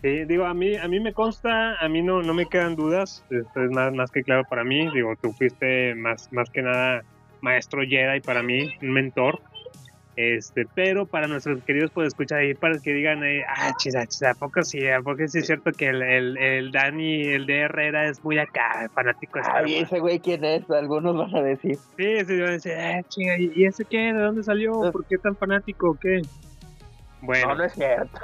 Sí, 0.04 0.26
digo, 0.26 0.46
a 0.46 0.54
mí, 0.54 0.76
a 0.76 0.86
mí 0.90 1.00
me 1.00 1.14
consta, 1.14 1.78
a 1.78 1.88
mí 1.88 2.02
no, 2.02 2.22
no 2.22 2.34
me 2.34 2.46
quedan 2.46 2.76
dudas, 2.76 3.24
esto 3.30 3.64
es 3.64 3.72
más, 3.72 3.94
más 3.94 4.12
que 4.12 4.22
claro 4.22 4.44
para 4.50 4.66
mí, 4.66 4.92
digo, 4.94 5.14
tú 5.22 5.32
fuiste 5.32 5.96
más, 5.96 6.32
más 6.34 6.50
que 6.50 6.62
nada 6.62 7.04
maestro 7.40 7.84
Jedi 7.88 8.20
para 8.20 8.44
mí, 8.44 8.70
un 8.82 8.92
mentor, 8.92 9.40
este, 10.16 10.66
pero 10.76 11.06
para 11.06 11.28
nuestros 11.28 11.64
queridos 11.64 11.92
pues 11.92 12.08
escuchar 12.10 12.40
ahí, 12.40 12.54
para 12.54 12.80
que 12.80 12.94
digan, 12.94 13.24
eh, 13.24 13.44
ah, 13.48 13.74
chisa, 13.78 14.06
chisa, 14.06 14.32
¿a 14.32 14.34
poco 14.36 14.64
sí? 14.64 14.88
¿A 14.88 15.02
poco 15.02 15.28
sí 15.28 15.40
es 15.40 15.46
cierto 15.48 15.72
que 15.72 15.88
el, 15.90 16.02
el, 16.02 16.38
el 16.38 16.72
Dani, 16.72 17.22
el 17.24 17.46
de 17.46 17.60
Herrera 17.62 18.06
es 18.08 18.24
muy 18.24 18.38
acá, 18.38 18.90
fanático 18.94 19.40
de 19.40 19.46
Ay, 19.52 19.76
ese 19.78 20.00
güey, 20.00 20.20
¿quién 20.20 20.44
es? 20.46 20.70
Algunos 20.70 21.18
van 21.18 21.36
a 21.36 21.42
decir. 21.42 21.78
Sí, 21.98 22.26
sí, 22.26 22.40
van 22.40 22.50
a 22.50 22.52
decir, 22.54 22.74
ah, 22.74 23.02
chinga, 23.10 23.38
¿y 23.40 23.66
ese 23.66 23.86
qué? 23.86 24.14
¿De 24.14 24.20
dónde 24.22 24.44
salió? 24.44 24.72
¿Por 24.92 25.06
qué 25.06 25.18
tan 25.18 25.36
fanático? 25.36 25.98
¿Qué? 26.00 26.22
Bueno. 27.22 27.48
No, 27.50 27.56
no 27.56 27.64
es 27.64 27.74
cierto. 27.74 28.20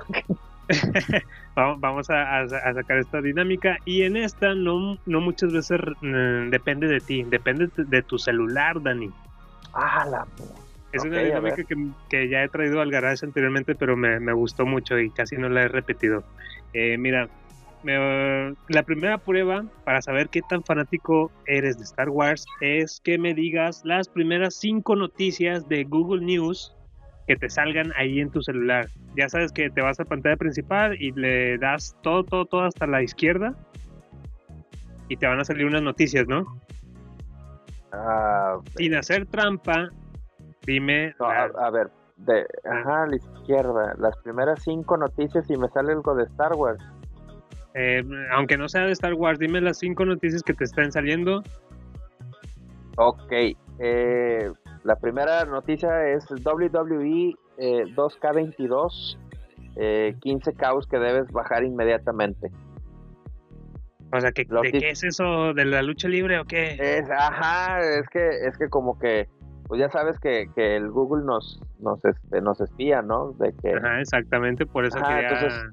Vamos- 1.55 2.09
a, 2.09 2.39
a- 2.39 2.43
a 2.43 2.73
sacar 2.73 2.97
esta 2.99 3.21
dinámica 3.21 3.77
y 3.85 4.03
en 4.03 4.15
esta 4.17 4.53
no, 4.55 4.97
no 5.05 5.19
muchas 5.21 5.51
veces 5.51 5.79
mm, 6.01 6.49
depende 6.51 6.87
de 6.87 6.99
ti, 6.99 7.23
depende 7.23 7.69
de- 7.75 8.03
tu 8.03 8.17
celular, 8.17 8.81
Dani. 8.81 9.09
Ah, 9.73 10.05
la... 10.09 10.27
Es 10.91 11.03
una 11.03 11.17
Ok, 11.17 11.21
a 11.21 11.25
dinámica 11.25 11.63
que, 11.63 11.75
que 12.09 12.29
ya 12.29 12.43
he 12.43 12.49
traído 12.49 12.81
al 12.81 12.89
garage 12.91 13.25
anteriormente, 13.25 13.75
pero 13.75 13.95
me, 13.95 14.19
me 14.19 14.33
gustó 14.33 14.65
mucho 14.65 14.97
y 14.99 15.11
casi 15.11 15.35
no 15.37 15.47
la 15.49 15.63
he 15.63 15.67
repetido. 15.67 16.23
Eh, 16.73 16.97
mira, 16.97 17.29
me- 17.83 18.55
la 18.69 18.83
primera 18.83 19.17
prueba 19.19 19.63
para 19.85 20.01
saber 20.01 20.29
qué 20.29 20.41
tan 20.41 20.63
fanático 20.63 21.31
eres 21.45 21.77
de 21.77 21.83
Star 21.83 22.09
Wars 22.09 22.45
es 22.61 22.99
que 23.03 23.17
me 23.17 23.33
digas 23.33 23.81
las 23.83 24.09
primeras 24.09 24.55
cinco 24.55 24.95
noticias 24.95 25.67
de 25.69 25.83
Google 25.83 26.25
News 26.25 26.75
que 27.27 27.35
te 27.35 27.49
salgan 27.49 27.93
ahí 27.95 28.19
en 28.19 28.31
tu 28.31 28.41
celular. 28.41 28.87
Ya 29.15 29.29
sabes 29.29 29.51
que 29.51 29.69
te 29.69 29.81
vas 29.81 29.99
a 29.99 30.05
pantalla 30.05 30.37
principal 30.37 30.97
y 30.99 31.11
le 31.11 31.59
das 31.59 31.95
todo, 32.01 32.23
todo, 32.23 32.45
todo 32.45 32.61
hasta 32.63 32.87
la 32.87 33.03
izquierda 33.03 33.53
y 35.07 35.17
te 35.17 35.27
van 35.27 35.39
a 35.39 35.45
salir 35.45 35.65
unas 35.65 35.83
noticias, 35.83 36.27
¿no? 36.27 36.45
Ah, 37.91 38.59
Sin 38.75 38.95
hacer 38.95 39.25
trampa, 39.27 39.89
dime 40.69 41.15
no, 41.19 41.25
a, 41.27 41.47
la- 41.47 41.65
a 41.67 41.69
ver, 41.71 41.89
de, 42.17 42.45
ajá, 42.63 43.03
a 43.03 43.07
la 43.07 43.15
izquierda, 43.15 43.95
las 43.97 44.15
primeras 44.17 44.61
cinco 44.63 44.97
noticias 44.97 45.49
y 45.49 45.57
me 45.57 45.67
sale 45.69 45.93
algo 45.93 46.13
de 46.15 46.23
Star 46.25 46.53
Wars. 46.53 46.83
Eh, 47.73 48.03
aunque 48.31 48.57
no 48.57 48.67
sea 48.67 48.85
de 48.85 48.91
Star 48.91 49.13
Wars, 49.13 49.39
dime 49.39 49.61
las 49.61 49.77
cinco 49.79 50.05
noticias 50.05 50.43
que 50.43 50.53
te 50.53 50.63
están 50.65 50.91
saliendo. 50.91 51.43
Ok, 52.97 53.31
eh, 53.79 54.51
la 54.83 54.95
primera 54.97 55.45
noticia 55.45 56.07
es 56.09 56.25
WWE 56.29 57.35
eh, 57.57 57.83
2K22, 57.95 59.17
eh, 59.77 60.15
15 60.19 60.53
caos 60.53 60.87
que 60.87 60.97
debes 60.99 61.31
bajar 61.31 61.63
inmediatamente. 61.63 62.49
O 64.11 64.19
sea, 64.19 64.31
que, 64.31 64.45
Lo 64.49 64.61
¿de 64.61 64.71
que- 64.71 64.79
qué 64.79 64.89
es 64.89 65.03
eso? 65.03 65.53
¿De 65.53 65.65
la 65.65 65.81
lucha 65.83 66.07
libre 66.07 66.39
o 66.39 66.45
qué? 66.45 66.75
Es, 66.79 67.09
ajá, 67.11 67.79
es 67.81 68.09
que, 68.09 68.27
es 68.47 68.57
que 68.57 68.67
como 68.67 68.97
que, 68.97 69.29
pues 69.69 69.79
ya 69.79 69.89
sabes 69.89 70.19
que, 70.19 70.49
que 70.55 70.75
el 70.75 70.89
Google 70.89 71.23
nos, 71.23 71.61
nos, 71.79 72.03
este, 72.03 72.41
nos 72.41 72.59
espía, 72.59 73.01
¿no? 73.01 73.31
De 73.33 73.53
que, 73.53 73.75
Ajá, 73.75 74.01
exactamente, 74.01 74.65
por 74.65 74.83
eso 74.83 74.97
Ajá, 74.97 75.07
quería... 75.15 75.29
entonces, 75.29 75.63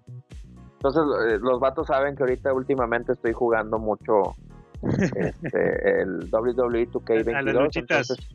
entonces 0.74 1.02
eh, 1.32 1.38
los 1.40 1.58
vatos 1.58 1.86
saben 1.88 2.14
que 2.14 2.22
ahorita 2.22 2.52
últimamente 2.52 3.12
estoy 3.12 3.32
jugando 3.32 3.78
mucho 3.78 4.34
este, 5.16 6.02
el 6.02 6.28
WWE 6.30 6.88
2K22. 6.90 7.34
a 7.36 7.42
las 7.42 7.54
luchitas. 7.54 8.10
entonces- 8.10 8.28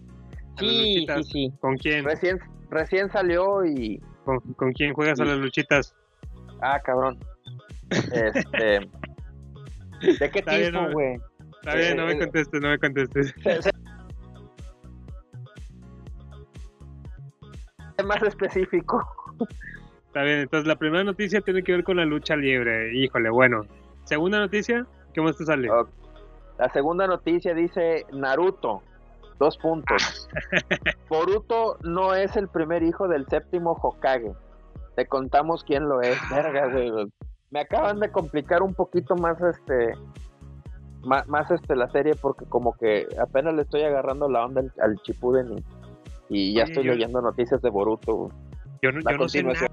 a 0.58 0.64
las 0.64 0.72
sí, 0.72 0.96
luchitas. 0.96 1.18
sí, 1.28 1.32
sí. 1.32 1.54
¿Con 1.62 1.78
quién? 1.78 2.04
Recién, 2.04 2.40
recién 2.70 3.10
salió 3.12 3.64
y, 3.64 4.02
¿Con, 4.26 4.40
con 4.56 4.72
quién 4.74 4.94
juegas 4.94 5.20
a 5.22 5.26
las 5.26 5.38
luchitas? 5.38 5.96
ah, 6.62 6.80
cabrón. 6.84 7.18
Este, 8.12 8.80
¿de 10.20 10.32
qué 10.32 10.40
Está 10.40 10.58
bien, 10.58 10.72
tipo, 10.72 10.82
no- 10.88 10.92
güey? 10.92 11.16
Está 11.64 11.76
bien, 11.76 11.96
no 11.98 12.06
me 12.08 12.14
Eh, 12.14 12.18
contestes, 12.20 12.60
no 12.62 12.70
me 12.70 12.80
contestes. 12.80 13.36
Se- 13.44 13.62
se- 13.62 13.71
más 18.04 18.22
específico. 18.24 19.02
Está 20.08 20.24
bien, 20.24 20.40
entonces 20.40 20.68
la 20.68 20.76
primera 20.76 21.04
noticia 21.04 21.42
tiene 21.42 21.64
que 21.64 21.72
ver 21.72 21.84
con 21.84 21.98
la 21.98 22.06
lucha 22.06 22.36
libre. 22.36 22.94
Híjole, 22.96 23.30
bueno. 23.30 23.62
Segunda 24.04 24.40
noticia, 24.40 24.86
¿qué 25.14 25.22
más 25.22 25.38
te 25.38 25.46
sale? 25.46 25.70
La 26.58 26.70
segunda 26.74 27.08
noticia 27.08 27.54
dice 27.54 28.06
Naruto. 28.12 28.82
Dos 29.40 29.58
puntos. 29.58 30.30
Boruto 31.10 31.78
no 31.84 32.14
es 32.14 32.36
el 32.36 32.48
primer 32.48 32.84
hijo 32.84 33.08
del 33.08 33.26
séptimo 33.28 33.72
Hokage. 33.72 34.34
Te 34.96 35.08
contamos 35.08 35.64
quién 35.64 35.88
lo 35.90 36.02
es. 36.02 36.18
Verga. 36.30 36.70
Me 37.50 37.62
acaban 37.62 38.00
de 38.00 38.12
complicar 38.12 38.62
un 38.62 38.74
poquito 38.76 39.16
más 39.16 39.42
este 39.42 39.94
ma- 41.04 41.24
más, 41.28 41.50
este 41.50 41.76
la 41.76 41.90
serie 41.90 42.14
porque 42.22 42.46
como 42.46 42.74
que 42.78 43.08
apenas 43.20 43.56
le 43.56 43.64
estoy 43.64 43.82
agarrando 43.82 44.30
la 44.30 44.46
onda 44.46 44.62
al, 44.62 44.72
al 44.82 44.96
Shippuden 44.98 45.58
y, 45.58 45.64
y 46.34 46.54
ya 46.54 46.64
Oye, 46.64 46.72
estoy 46.72 46.86
yo- 46.86 46.94
leyendo 46.94 47.22
noticias 47.22 47.62
de 47.62 47.70
Boruto. 47.70 48.30
Yo, 48.82 48.92
no- 48.92 49.00
La 49.02 49.12
yo 49.12 49.18
no 49.18 49.30
sé 49.30 49.44
nada. 49.44 49.68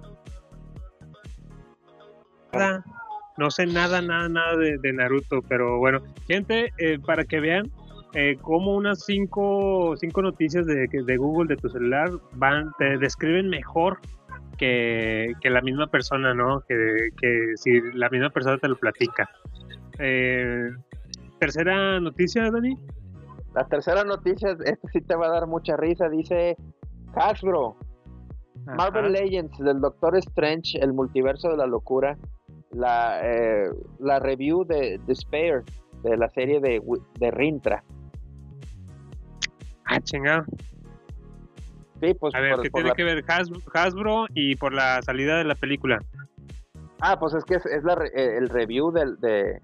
No 3.36 3.50
sé 3.52 3.66
nada, 3.66 4.02
nada, 4.02 4.28
nada 4.28 4.56
de, 4.56 4.78
de 4.78 4.92
Naruto, 4.92 5.42
pero 5.48 5.78
bueno, 5.78 6.00
gente, 6.26 6.72
eh, 6.78 6.98
para 6.98 7.24
que 7.24 7.38
vean 7.38 7.70
eh, 8.14 8.36
cómo 8.40 8.74
unas 8.74 9.04
cinco, 9.04 9.94
cinco 9.96 10.22
noticias 10.22 10.66
de, 10.66 10.88
de 10.88 11.16
Google 11.16 11.46
de 11.54 11.56
tu 11.56 11.68
celular 11.68 12.10
van, 12.32 12.72
te 12.78 12.98
describen 12.98 13.48
mejor 13.48 14.00
que, 14.56 15.34
que 15.40 15.50
la 15.50 15.60
misma 15.60 15.86
persona, 15.86 16.34
¿no? 16.34 16.62
Que, 16.62 17.10
que 17.20 17.52
si 17.56 17.80
la 17.92 18.08
misma 18.08 18.30
persona 18.30 18.58
te 18.58 18.66
lo 18.66 18.76
platica. 18.76 19.28
Eh, 20.00 20.70
tercera 21.38 22.00
noticia, 22.00 22.50
Dani. 22.50 22.76
La 23.58 23.66
tercera 23.66 24.04
noticia, 24.04 24.56
esta 24.64 24.88
sí 24.92 25.00
te 25.00 25.16
va 25.16 25.26
a 25.26 25.30
dar 25.30 25.48
mucha 25.48 25.76
risa, 25.76 26.08
dice 26.08 26.56
Hasbro, 27.12 27.74
Marvel. 28.66 29.10
Legends 29.10 29.58
del 29.58 29.80
Doctor 29.80 30.16
Strange, 30.18 30.78
el 30.80 30.92
multiverso 30.92 31.48
de 31.48 31.56
la 31.56 31.66
locura, 31.66 32.16
la, 32.70 33.18
eh, 33.24 33.68
la 33.98 34.20
review 34.20 34.64
de 34.64 35.00
Despair, 35.08 35.64
de 36.04 36.16
la 36.16 36.28
serie 36.30 36.60
de, 36.60 36.80
Rintra. 37.32 37.82
Ah, 39.86 39.98
chingado. 40.02 40.44
Sí, 42.00 42.14
pues 42.14 42.32
A 42.36 42.40
ver, 42.40 42.52
por- 42.54 42.62
¿qué 42.62 42.70
por 42.70 42.78
tiene 42.78 42.88
la- 42.90 42.94
que 42.94 43.02
ver 43.04 43.24
Has- 43.26 43.50
Hasbro 43.74 44.26
y 44.34 44.54
por 44.54 44.72
la 44.72 45.02
salida 45.02 45.36
de 45.38 45.42
la 45.44 45.56
película? 45.56 45.98
Ah, 47.00 47.18
pues 47.18 47.34
es 47.34 47.44
que 47.44 47.56
es, 47.56 47.66
es 47.66 47.82
la 47.82 47.94
eh, 48.14 48.36
el 48.38 48.50
review 48.50 48.92
de 48.92 49.60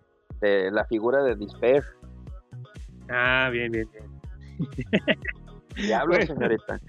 la 0.73 0.85
figura 0.87 1.23
de 1.23 1.37
Despair. 1.37 1.85
Ah, 3.09 3.49
bien, 3.53 3.71
bien, 3.73 3.89
bien. 3.93 4.05
Diablo, 5.77 6.15
Bueno. 6.17 6.27
señorita. 6.27 6.81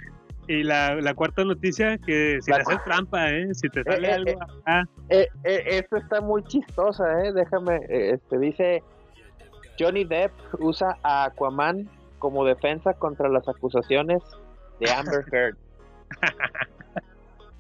Y 0.48 0.62
la, 0.64 0.96
la 1.02 1.14
cuarta 1.16 1.44
noticia, 1.44 1.98
que 1.98 2.38
sin 2.42 2.54
La 2.54 2.62
hacer 2.62 2.78
cu- 2.78 2.84
trampa, 2.86 3.32
¿eh? 3.32 3.54
Si 3.56 3.68
te 3.70 3.84
sale 3.84 4.08
eh, 4.10 4.14
algo... 4.14 4.30
eh. 4.32 4.38
Ah, 4.68 4.84
Eh, 5.10 5.28
eh, 5.44 5.64
esto 5.68 5.98
está 5.98 6.22
muy 6.22 6.44
chistosa, 6.44 7.24
¿eh? 7.24 7.34
Déjame, 7.34 7.78
eh, 7.90 8.12
este 8.14 8.38
dice, 8.38 8.84
Johnny 9.80 10.04
Depp 10.04 10.32
usa 10.60 10.98
a 11.02 11.26
Aquaman 11.26 11.90
como 12.20 12.46
defensa 12.46 12.94
contra 12.94 13.28
las 13.28 13.48
acusaciones 13.50 14.22
de 14.80 14.92
Amber 14.92 15.26
Heard. 15.32 15.56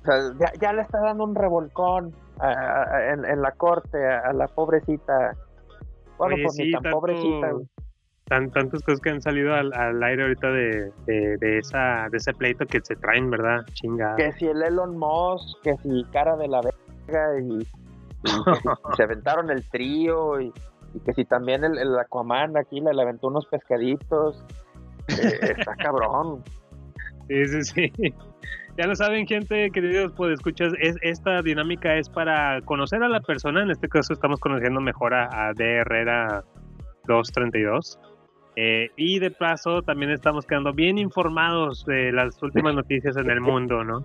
O 0.03 0.05
sea, 0.05 0.33
ya, 0.39 0.51
ya 0.61 0.73
le 0.73 0.83
está 0.83 0.99
dando 0.99 1.23
un 1.23 1.33
revolcón 1.33 2.13
a- 2.39 2.83
a- 2.83 3.13
en, 3.13 3.25
en 3.25 3.41
la 3.41 3.51
corte 3.53 3.97
a, 4.07 4.31
la 4.33 4.47
pobrecita. 4.47 5.35
Bueno, 6.19 6.35
Oye, 6.35 6.43
pues 6.43 6.55
ni 6.59 6.71
tan 6.71 6.83
tanto- 6.83 6.99
pobrecita. 6.99 7.51
Tan, 8.25 8.49
tantas 8.51 8.81
cosas 8.81 8.99
que 9.01 9.09
han 9.09 9.21
salido 9.21 9.53
al, 9.53 9.71
al 9.73 10.01
aire 10.03 10.23
ahorita 10.23 10.51
de, 10.51 10.91
de, 11.05 11.37
de 11.37 11.59
esa, 11.59 12.07
de 12.09 12.17
ese 12.17 12.33
pleito 12.33 12.65
que 12.65 12.81
se 12.81 12.95
traen, 12.95 13.29
¿verdad? 13.29 13.63
Chinga. 13.73 14.15
Que 14.15 14.31
si 14.33 14.47
el 14.47 14.61
Elon 14.63 14.97
Musk, 14.97 15.61
que 15.63 15.75
si 15.77 16.03
cara 16.11 16.35
de 16.35 16.47
la 16.47 16.61
verga 16.61 17.39
y, 17.39 17.59
y 17.61 17.67
se 18.97 19.03
aventaron 19.03 19.51
el 19.51 19.67
trío 19.69 20.41
y, 20.41 20.51
y 20.93 20.99
que 21.01 21.13
si 21.13 21.25
también 21.25 21.63
el, 21.63 21.77
el 21.77 21.97
Aquaman 21.99 22.57
aquí 22.57 22.81
le, 22.81 22.93
le 22.93 23.01
aventó 23.01 23.27
unos 23.27 23.45
pescaditos. 23.45 24.43
Eh, 25.07 25.53
está 25.57 25.75
cabrón. 25.77 26.43
Sí, 27.27 27.45
sí, 27.45 27.63
sí. 27.63 28.13
Ya 28.77 28.87
lo 28.87 28.95
saben, 28.95 29.25
gente, 29.25 29.71
queridos, 29.71 30.11
pues 30.17 30.33
escuchas, 30.33 30.73
es, 30.81 30.97
esta 31.01 31.41
dinámica 31.41 31.95
es 31.95 32.09
para 32.09 32.59
conocer 32.61 33.01
a 33.03 33.07
la 33.07 33.21
persona. 33.21 33.61
En 33.61 33.71
este 33.71 33.87
caso 33.87 34.13
estamos 34.13 34.39
conociendo 34.39 34.81
mejor 34.81 35.13
a, 35.13 35.29
a 35.31 35.53
D. 35.53 35.77
Herrera 35.77 36.43
232. 37.07 37.99
Eh, 38.57 38.89
y 38.95 39.19
de 39.19 39.31
paso 39.31 39.81
también 39.81 40.11
estamos 40.11 40.45
quedando 40.45 40.71
bien 40.73 40.97
informados 40.97 41.85
de 41.85 42.11
las 42.13 42.41
últimas 42.41 42.73
noticias 42.73 43.17
en 43.17 43.29
el 43.29 43.41
mundo, 43.41 43.83
¿no? 43.83 43.99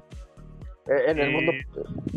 Eh, 0.86 1.04
en 1.10 1.18
el 1.20 1.28
Eh. 1.28 1.32
mundo 1.32 1.52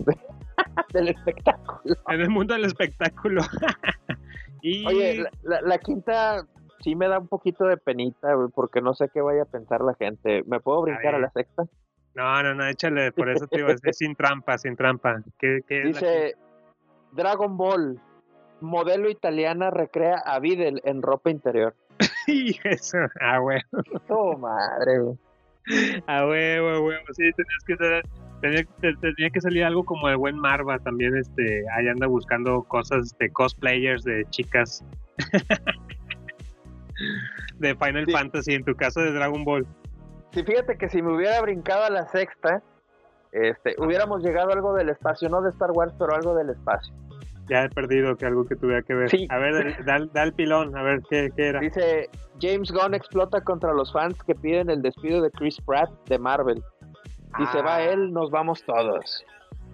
del 0.93 1.09
espectáculo. 1.09 1.95
En 2.07 2.21
el 2.21 2.29
mundo 2.29 2.53
del 2.55 2.65
espectáculo. 2.65 3.41
y 4.61 4.85
Oye, 4.87 5.15
la, 5.19 5.29
la- 5.43 5.61
la 5.61 5.77
quinta 5.77 6.47
sí 6.79 6.95
me 6.95 7.07
da 7.07 7.19
un 7.19 7.27
poquito 7.27 7.65
de 7.65 7.77
penita, 7.77 8.29
porque 8.55 8.81
no 8.81 8.93
sé 8.93 9.09
qué 9.13 9.21
vaya 9.21 9.43
a 9.43 9.45
pensar 9.45 9.81
la 9.81 9.93
gente. 9.95 10.43
¿Me 10.47 10.59
puedo 10.59 10.81
brincar 10.81 11.15
a, 11.15 11.19
la 11.19 11.29
sexta? 11.31 11.63
no, 12.15 12.43
no, 12.43 12.53
no, 12.55 12.65
échale, 12.67 13.11
por 13.11 13.29
eso 13.29 13.47
te 13.47 13.57
digo, 13.57 13.69
es, 13.69 13.81
sin 13.97 14.15
trampa, 14.15 14.57
sin 14.57 14.75
trampa. 14.75 15.21
¿Qué, 15.39 15.61
Dice 15.67 16.35
Dragon 17.11 17.57
Ball, 17.57 17.99
modelo 18.63 19.09
italiana 19.09 19.69
recrea 19.69 20.15
a 20.25 20.39
Videl 20.39 20.81
en 20.85 21.01
ropa 21.01 21.29
interior. 21.29 21.75
Y 22.27 22.57
eso, 22.63 22.97
ah, 23.21 23.39
huevo, 23.41 23.61
Oh, 24.07 24.37
madre, 24.37 24.99
güey. 24.99 25.17
ah, 26.07 26.25
huevo, 26.25 26.85
huevo, 26.87 27.03
sí, 27.11 27.29
tenías 27.33 27.63
que 27.67 27.75
ser, 27.77 28.03
tenía, 28.41 28.63
te- 28.81 28.95
tenía 28.95 29.29
que 29.29 29.41
salir 29.41 29.63
algo 29.65 29.83
como 29.83 30.07
el 30.09 30.17
buen 30.17 30.37
Marva 30.37 30.79
también, 30.79 31.15
este, 31.17 31.63
ahí 31.77 31.87
anda 31.89 32.07
buscando 32.07 32.63
cosas 32.63 33.15
de 33.19 33.29
cosplayers 33.29 34.03
de 34.05 34.25
chicas 34.29 34.83
de 37.59 37.75
Final 37.75 38.05
Sí. 38.05 38.11
Fantasy, 38.11 38.53
en 38.53 38.63
tu 38.63 38.75
caso 38.75 39.01
de 39.01 39.11
Dragon 39.11 39.43
Ball. 39.43 39.65
Sí, 40.31 40.43
fíjate 40.43 40.77
que 40.77 40.89
si 40.89 41.01
me 41.01 41.13
hubiera 41.15 41.41
brincado 41.41 41.83
a 41.83 41.89
la 41.89 42.07
sexta, 42.07 42.61
Este, 43.31 43.73
hubiéramos 43.79 44.21
llegado 44.23 44.51
a 44.51 44.53
algo 44.53 44.73
del 44.75 44.89
espacio, 44.89 45.27
no 45.27 45.41
de 45.41 45.49
Star 45.49 45.71
Wars, 45.71 45.91
pero 45.97 46.13
algo 46.13 46.35
del 46.35 46.51
espacio. 46.51 46.93
Ya 47.49 47.63
he 47.65 47.69
perdido 47.69 48.15
que 48.15 48.25
algo 48.25 48.45
que 48.45 48.55
tuviera 48.55 48.81
que 48.81 48.93
ver. 48.93 49.09
Sí. 49.09 49.27
A 49.29 49.37
ver, 49.37 49.83
da, 49.85 49.99
da 50.13 50.23
el 50.23 50.33
pilón, 50.33 50.75
a 50.77 50.83
ver 50.83 51.01
qué, 51.09 51.29
qué 51.35 51.47
era. 51.49 51.59
Dice, 51.59 52.09
James 52.41 52.71
Gunn 52.71 52.93
explota 52.93 53.41
contra 53.41 53.73
los 53.73 53.91
fans 53.91 54.15
que 54.23 54.33
piden 54.35 54.69
el 54.69 54.81
despido 54.81 55.21
de 55.21 55.29
Chris 55.31 55.59
Pratt 55.65 55.89
de 56.07 56.17
Marvel. 56.19 56.63
Si 57.37 57.45
se 57.47 57.61
va 57.61 57.75
Ah. 57.77 57.83
él, 57.83 58.13
nos 58.13 58.29
vamos 58.31 58.63
todos. 58.65 59.25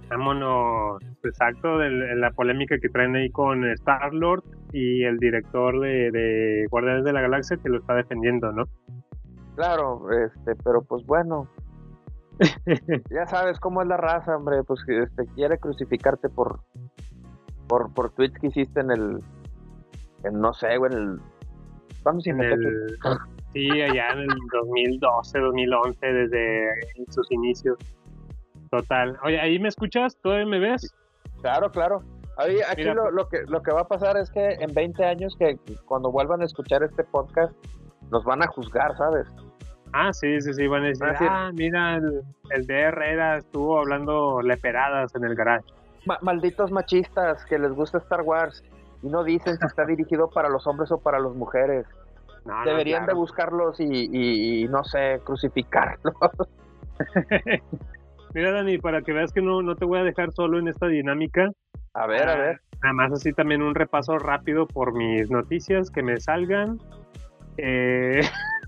Vámonos, 0.10 0.98
exacto, 1.24 1.78
de 1.78 2.16
la 2.16 2.32
polémica 2.32 2.80
que 2.80 2.90
traen 2.90 3.16
ahí 3.16 3.30
con 3.30 3.64
Star 3.74 4.12
Lord 4.14 4.44
y 4.74 5.04
el 5.04 5.18
director 5.20 5.80
de, 5.80 6.10
de 6.10 6.66
Guardianes 6.72 7.04
de 7.04 7.14
la 7.14 7.22
Galaxia 7.22 7.58
que 7.58 7.70
lo 7.70 7.78
está 7.78 7.94
defendiendo, 7.94 8.52
¿no? 8.52 8.64
Claro, 9.56 10.10
este, 10.12 10.56
pero 10.64 10.82
pues 10.82 11.06
bueno. 11.06 11.48
ya 13.12 13.28
sabes 13.28 13.60
cómo 13.60 13.82
es 13.82 13.88
la 13.88 13.98
raza, 13.98 14.36
hombre, 14.36 14.64
pues 14.64 14.80
este, 14.88 15.26
quiere 15.36 15.60
crucificarte 15.60 16.30
por, 16.30 16.62
por, 17.70 17.94
por 17.94 18.12
tweets 18.12 18.38
que 18.40 18.48
hiciste 18.48 18.82
en 18.82 18.92
el, 18.92 19.20
en, 20.26 20.42
no 20.42 20.54
sé, 20.54 20.76
güey, 20.78 20.92
en 20.92 20.98
el, 20.98 21.20
¿cuándo 22.04 22.20
se 22.22 22.32
En 22.32 22.42
el, 22.42 22.98
sí, 23.54 23.70
allá 23.82 24.10
en 24.10 24.20
el 24.20 24.28
2012, 24.52 25.40
2011, 25.40 26.06
desde 26.06 26.68
sus 27.10 27.32
inicios. 27.32 27.78
Total. 28.72 29.18
Oye, 29.24 29.40
¿ahí 29.40 29.58
me 29.60 29.70
escuchas? 29.70 30.18
¿Todavía 30.22 30.46
me 30.46 30.60
ves? 30.60 30.94
Claro, 31.42 31.72
claro. 31.72 32.04
Ahí, 32.38 32.58
aquí 32.70 32.84
lo, 32.84 33.04
pues- 33.04 33.14
lo 33.14 33.28
que, 33.30 33.42
lo 33.48 33.62
que 33.62 33.72
va 33.72 33.82
a 33.82 33.88
pasar 33.88 34.18
es 34.18 34.30
que 34.32 34.52
en 34.60 34.74
20 34.74 35.04
años, 35.06 35.36
que 35.38 35.58
cuando 35.86 36.12
vuelvan 36.12 36.42
a 36.42 36.46
escuchar 36.46 36.84
este 36.84 37.04
podcast, 37.04 37.54
nos 38.12 38.24
van 38.26 38.42
a 38.44 38.48
juzgar, 38.48 38.96
¿sabes? 38.98 39.28
Ah, 39.94 40.14
sí, 40.14 40.40
sí, 40.42 40.54
sí, 40.54 40.68
van 40.68 40.84
a 40.84 40.88
decir, 40.88 41.02
Van 41.02 41.10
a 41.10 41.14
decir- 41.14 41.28
ah, 41.32 41.52
mira, 41.54 41.96
el, 41.96 42.22
el 42.52 42.66
de 42.68 42.80
Herrera 42.82 43.38
estuvo 43.38 43.80
hablando 43.80 44.42
leperadas 44.42 45.16
en 45.16 45.24
el 45.26 45.36
garage. 45.36 45.66
Ma- 46.10 46.18
malditos 46.24 46.72
machistas 46.72 47.46
que 47.46 47.60
les 47.60 47.72
gusta 47.72 48.00
Star 48.00 48.22
Wars 48.22 48.64
y 49.04 49.08
no 49.10 49.24
dicen 49.24 49.58
si 49.60 49.66
está 49.68 49.86
dirigido 49.94 50.28
para 50.32 50.50
los 50.50 50.66
hombres 50.66 50.92
o 50.92 50.98
para 51.00 51.20
las 51.20 51.34
mujeres. 51.36 51.86
No, 52.46 52.58
no, 52.58 52.66
Deberían 52.66 53.06
de 53.06 53.14
buscarlos 53.14 53.80
y, 53.80 53.84
y- 53.86 54.64
y, 54.64 54.68
no 54.68 54.84
sé, 54.84 55.22
crucificarlos. 55.24 56.16
Mira, 58.34 58.52
Dani, 58.52 58.80
para 58.80 59.04
que 59.04 59.14
veas 59.14 59.32
que 59.32 59.42
no, 59.42 59.62
no 59.62 59.76
te 59.76 59.86
voy 59.86 60.00
a 60.00 60.04
dejar 60.04 60.32
solo 60.32 60.58
en 60.58 60.68
esta 60.68 60.88
dinámica. 60.88 61.52
A 61.94 62.08
ver, 62.08 62.28
a 62.28 62.36
ver. 62.36 62.60
Nada 62.82 62.94
más 62.94 63.12
así 63.12 63.32
también 63.34 63.62
un 63.62 63.76
repaso 63.76 64.18
rápido 64.18 64.66
por 64.66 64.94
mis 64.96 65.30
noticias 65.30 65.92
que 65.92 66.02
me 66.02 66.20
salgan. 66.20 66.80
Eh, 67.58 68.22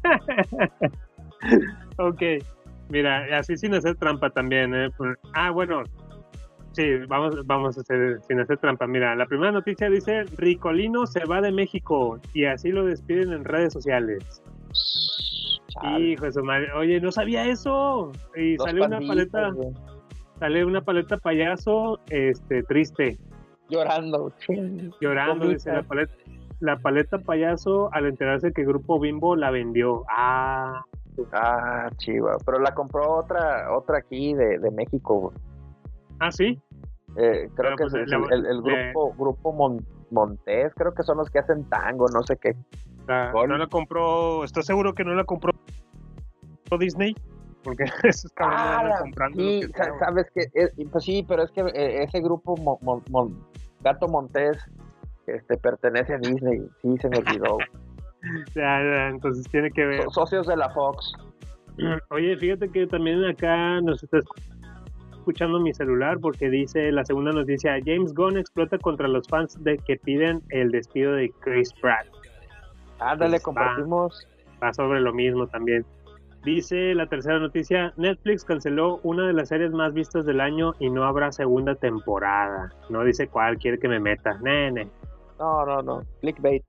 ok, 1.98 2.22
mira, 2.90 3.26
así 3.40 3.58
sin 3.58 3.74
hacer 3.74 3.96
trampa 3.96 4.30
también. 4.30 4.76
¿eh? 4.76 4.90
Ah, 5.34 5.50
bueno, 5.52 5.84
sí, 6.74 6.98
vamos, 7.08 7.46
vamos 7.46 7.78
a 7.78 7.82
hacer 7.82 8.20
sin 8.28 8.40
hacer 8.40 8.58
trampa. 8.58 8.88
Mira, 8.88 9.16
la 9.16 9.26
primera 9.26 9.52
noticia 9.52 9.90
dice, 9.90 10.24
Ricolino 10.38 11.06
se 11.06 11.26
va 11.26 11.42
de 11.42 11.52
México 11.52 12.20
y 12.34 12.46
así 12.46 12.70
lo 12.72 12.86
despiden 12.86 13.34
en 13.34 13.44
redes 13.46 13.74
sociales. 13.74 14.42
Chale. 15.70 16.00
Hijo 16.12 16.26
de 16.26 16.32
su 16.34 16.44
madre, 16.44 16.72
oye, 16.74 17.00
no 17.00 17.12
sabía 17.12 17.46
eso. 17.48 18.12
Y 18.36 18.56
Dos 18.58 18.66
sale 18.68 18.82
una 18.86 19.00
paleta, 19.00 19.52
sale 20.40 20.66
una 20.66 20.82
paleta 20.82 21.18
payaso, 21.18 22.00
este, 22.10 22.64
triste. 22.64 23.18
Llorando. 23.70 24.34
Llorando, 25.00 25.48
dice 25.48 25.72
la 25.72 25.84
paleta, 25.84 26.14
la 26.60 26.78
paleta 26.78 27.20
payaso 27.20 27.90
al 27.94 28.06
enterarse 28.08 28.52
que 28.52 28.66
Grupo 28.66 29.00
Bimbo 29.00 29.36
la 29.36 29.50
vendió. 29.52 30.04
Ah, 30.10 30.84
Ah, 31.34 31.90
chiva. 31.98 32.38
Pero 32.46 32.60
la 32.60 32.74
compró 32.74 33.18
otra 33.18 33.72
otra 33.76 33.98
aquí 34.00 34.34
de, 34.34 34.60
de 34.60 34.72
México. 34.72 35.20
güey. 35.20 35.34
Ah, 36.22 36.32
sí. 36.32 36.60
Eh, 37.18 37.50
creo 37.56 37.76
que 37.76 37.84
pues, 37.84 37.94
es 37.94 38.12
el, 38.12 38.62
grupo 38.62 39.14
grupo 39.18 39.52
Mon- 39.52 39.86
Montés, 40.12 40.74
creo 40.76 40.94
que 40.94 41.04
son 41.04 41.18
los 41.18 41.30
que 41.30 41.40
hacen 41.40 41.66
tango, 41.66 42.08
no 42.08 42.24
sé 42.24 42.38
qué. 42.38 42.56
La- 43.08 43.32
Gol. 43.32 43.50
no 43.50 43.58
la 43.58 43.68
compró, 43.68 44.44
¿estás 44.46 44.66
seguro 44.66 44.94
que 44.94 45.04
no 45.04 45.14
la 45.14 45.26
compró 45.26 45.52
Disney? 46.80 47.14
Porque 47.64 47.84
esos 48.04 48.32
cabrones 48.32 48.64
Ah, 48.66 48.80
andan 48.80 49.00
comprando 49.02 49.42
sí, 49.44 49.60
que 49.62 49.84
sabes 50.00 50.32
que 50.34 50.46
es- 50.54 50.72
pues 50.90 51.04
sí, 51.04 51.26
pero 51.28 51.44
es 51.44 51.52
que 51.52 51.62
eh, 51.62 52.04
ese 52.04 52.22
grupo 52.22 52.56
Mon- 52.58 52.78
Mon- 52.82 53.04
Mon- 53.10 53.44
Gato 53.82 54.08
Montés 54.08 54.58
este 55.28 55.58
pertenece 55.58 56.14
a 56.14 56.18
Disney, 56.18 56.62
sí 56.82 56.98
se 57.02 57.10
me 57.10 57.18
olvidó. 57.18 57.58
ya, 58.56 58.80
ya, 58.82 59.08
entonces 59.10 59.46
tiene 59.52 59.72
que 59.72 59.86
ver. 59.86 60.04
So- 60.04 60.12
socios 60.12 60.48
de 60.48 60.56
la 60.56 60.70
Fox. 60.70 61.14
Oye, 62.10 62.38
fíjate 62.38 62.70
que 62.70 62.88
también 62.88 63.24
acá 63.26 63.82
nos 63.82 64.02
está 64.04 64.20
escuchando 65.22 65.60
mi 65.60 65.74
celular 65.74 66.18
porque 66.20 66.50
dice 66.50 66.92
la 66.92 67.06
segunda 67.06 67.32
noticia, 67.32 67.78
James 67.86 68.14
Gunn 68.14 68.38
explota 68.38 68.78
contra 68.80 69.08
los 69.08 69.28
fans 69.28 69.64
de 69.64 69.78
que 69.78 69.96
piden 69.98 70.42
el 70.50 70.72
despido 70.72 71.14
de 71.14 71.32
Chris 71.42 71.72
Pratt. 71.80 72.08
Ándale, 73.00 73.32
Pues, 73.34 73.44
compartimos. 73.44 74.28
va 74.62 74.74
sobre 74.74 75.00
lo 75.00 75.14
mismo 75.14 75.48
también. 75.48 75.86
Dice 76.44 76.96
la 76.96 77.06
tercera 77.06 77.38
noticia, 77.40 77.94
Netflix 77.98 78.44
canceló 78.44 79.00
una 79.04 79.28
de 79.28 79.34
las 79.34 79.50
series 79.50 79.72
más 79.72 79.94
vistas 79.94 80.26
del 80.26 80.42
año 80.42 80.74
y 80.80 80.90
no 80.90 81.04
habrá 81.04 81.32
segunda 81.32 81.76
temporada. 81.76 82.72
No 82.90 83.04
dice 83.04 83.28
cuál 83.28 83.58
quiere 83.58 83.78
que 83.78 83.88
me 83.88 84.00
meta. 84.00 84.40
Nene. 84.42 84.88
No, 85.40 85.66
no, 85.66 85.82
no. 85.84 86.02
Clickbait. 86.22 86.64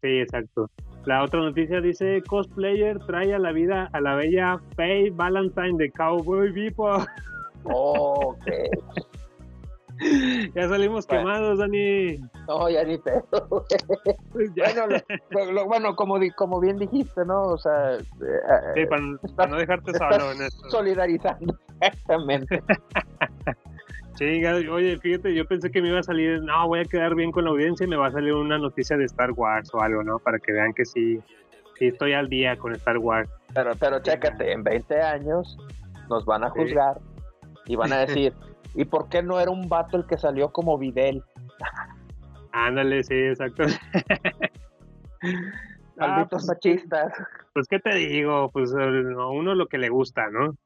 Sí, 0.00 0.18
exacto. 0.20 0.70
La 1.04 1.22
otra 1.22 1.40
noticia 1.40 1.80
dice, 1.80 2.22
cosplayer 2.26 2.98
trae 3.06 3.34
a 3.34 3.38
la 3.38 3.52
vida 3.52 3.88
a 3.92 4.00
la 4.00 4.14
bella 4.14 4.58
Faye 4.76 5.10
Valentine 5.10 5.76
de 5.76 5.90
Cowboy 5.90 6.50
Bebop. 6.52 7.02
Ok. 7.64 8.46
ya 10.54 10.68
salimos 10.68 11.06
Bueno. 11.06 11.22
quemados, 11.24 11.58
Dani. 11.58 12.18
No, 12.48 12.68
ya 12.68 12.82
ni 12.84 12.98
pedo. 12.98 13.22
Ya. 14.56 14.64
bueno, 14.74 15.52
lo- 15.52 15.66
bueno, 15.66 15.94
como, 15.94 16.18
di- 16.18 16.30
como 16.30 16.58
bien 16.60 16.78
dijiste, 16.78 17.24
¿no? 17.24 17.42
O 17.42 17.58
sea, 17.58 17.94
eh, 17.96 18.00
Sí, 18.74 18.86
para, 18.86 19.02
para 19.36 19.50
no 19.50 19.56
dejarte 19.58 19.92
solo 19.94 20.32
en 20.32 20.42
esto. 20.42 20.70
solidarizando. 20.70 21.54
Exactamente. 21.80 22.62
Chinga, 24.14 24.54
oye, 24.70 24.98
fíjate, 24.98 25.34
yo 25.34 25.44
pensé 25.46 25.70
que 25.70 25.80
me 25.80 25.88
iba 25.88 25.98
a 26.00 26.02
salir, 26.02 26.42
no, 26.42 26.66
voy 26.68 26.80
a 26.80 26.84
quedar 26.84 27.14
bien 27.14 27.32
con 27.32 27.44
la 27.44 27.50
audiencia 27.50 27.84
y 27.84 27.88
me 27.88 27.96
va 27.96 28.08
a 28.08 28.12
salir 28.12 28.32
una 28.34 28.58
noticia 28.58 28.96
de 28.96 29.04
Star 29.04 29.30
Wars 29.32 29.70
o 29.74 29.80
algo, 29.80 30.02
¿no? 30.02 30.18
Para 30.18 30.38
que 30.38 30.52
vean 30.52 30.72
que 30.74 30.84
sí, 30.84 31.18
sí 31.78 31.86
estoy 31.88 32.12
al 32.12 32.28
día 32.28 32.56
con 32.56 32.72
Star 32.74 32.98
Wars. 32.98 33.30
Pero, 33.54 33.72
pero 33.80 34.00
chécate, 34.00 34.52
en 34.52 34.62
20 34.64 35.00
años 35.00 35.56
nos 36.10 36.24
van 36.26 36.44
a 36.44 36.52
Sí. 36.52 36.60
Y 37.72 37.76
van 37.76 37.92
a 37.92 37.98
decir, 38.06 38.34
¿y 38.74 38.84
por 38.84 39.08
qué 39.08 39.22
no 39.22 39.40
era 39.40 39.50
un 39.50 39.68
vato 39.68 39.96
el 39.96 40.06
que 40.06 40.18
salió 40.18 40.52
como 40.52 40.76
Videl? 40.78 41.22
Ándale, 42.52 43.02
sí, 43.02 43.14
exacto. 43.14 43.64
Ah, 45.98 46.08
Malditos 46.08 46.30
pues, 46.30 46.46
machistas. 46.48 47.12
pues, 47.54 47.68
¿qué 47.68 47.78
te 47.78 47.94
digo? 47.94 48.50
Pues 48.50 48.74
a 48.74 49.26
uno 49.28 49.54
lo 49.54 49.66
que 49.68 49.78
le 49.78 49.88
gusta, 49.88 50.28
¿no? 50.30 50.56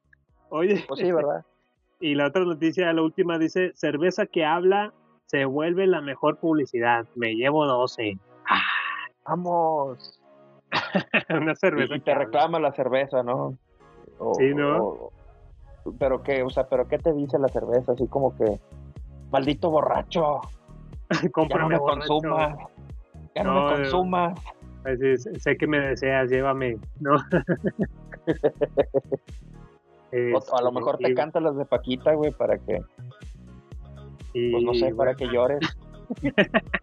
Oye, 0.49 0.85
Pues 0.89 1.01
sí, 1.01 1.13
¿verdad? 1.13 1.45
y 2.01 2.15
la 2.15 2.29
otra 2.29 2.45
noticia, 2.45 2.91
la 2.95 3.03
última, 3.03 3.37
dice, 3.39 3.73
cerveza 3.75 4.25
que 4.27 4.45
habla 4.47 4.95
se 5.27 5.45
vuelve 5.45 5.87
la 5.89 6.01
mejor 6.01 6.39
publicidad. 6.39 7.07
Me 7.17 7.35
llevo 7.35 7.67
12. 7.67 8.17
Vamos. 9.27 10.23
Una 11.29 11.55
cerveza 11.57 11.97
y 11.97 12.01
te 12.01 12.15
reclama 12.15 12.59
la 12.61 12.73
cerveza, 12.73 13.23
¿no? 13.23 13.59
O- 14.19 14.35
Sí, 14.37 14.55
¿no? 14.55 14.79
o- 14.79 15.13
pero 15.99 16.22
qué, 16.22 16.43
o 16.43 16.51
sea, 16.51 16.66
pero 16.68 16.87
qué 16.89 16.99
te 16.99 17.12
dice 17.12 17.39
la 17.39 17.49
cerveza, 17.49 17.93
así 17.93 18.07
como 18.09 18.37
que 18.37 18.59
maldito 19.30 19.70
borracho, 19.70 20.41
ya 21.49 21.59
no 21.59 21.68
me 21.68 21.78
consumas, 21.78 22.57
ya 23.34 23.45
no, 23.45 23.55
No, 23.55 23.62
me 23.70 23.76
consumas. 23.76 24.39
Sé 25.41 25.57
que 25.57 25.66
me 25.66 25.80
deseas, 25.80 26.30
llévame, 26.30 26.78
¿no? 27.01 27.16
O, 30.12 30.57
a 30.57 30.62
lo 30.62 30.72
mejor 30.72 30.97
te 30.99 31.05
Este, 31.09 31.14
canta 31.14 31.41
las 31.41 31.57
de 31.57 31.64
Paquita, 31.64 32.14
güey, 32.14 32.30
para 32.30 32.57
que, 32.59 32.80
y- 34.32 34.53
pues 34.53 34.64
no 34.64 34.74
sé, 34.74 34.95
para 34.95 35.14
que 35.14 35.26
llores. 35.28 35.61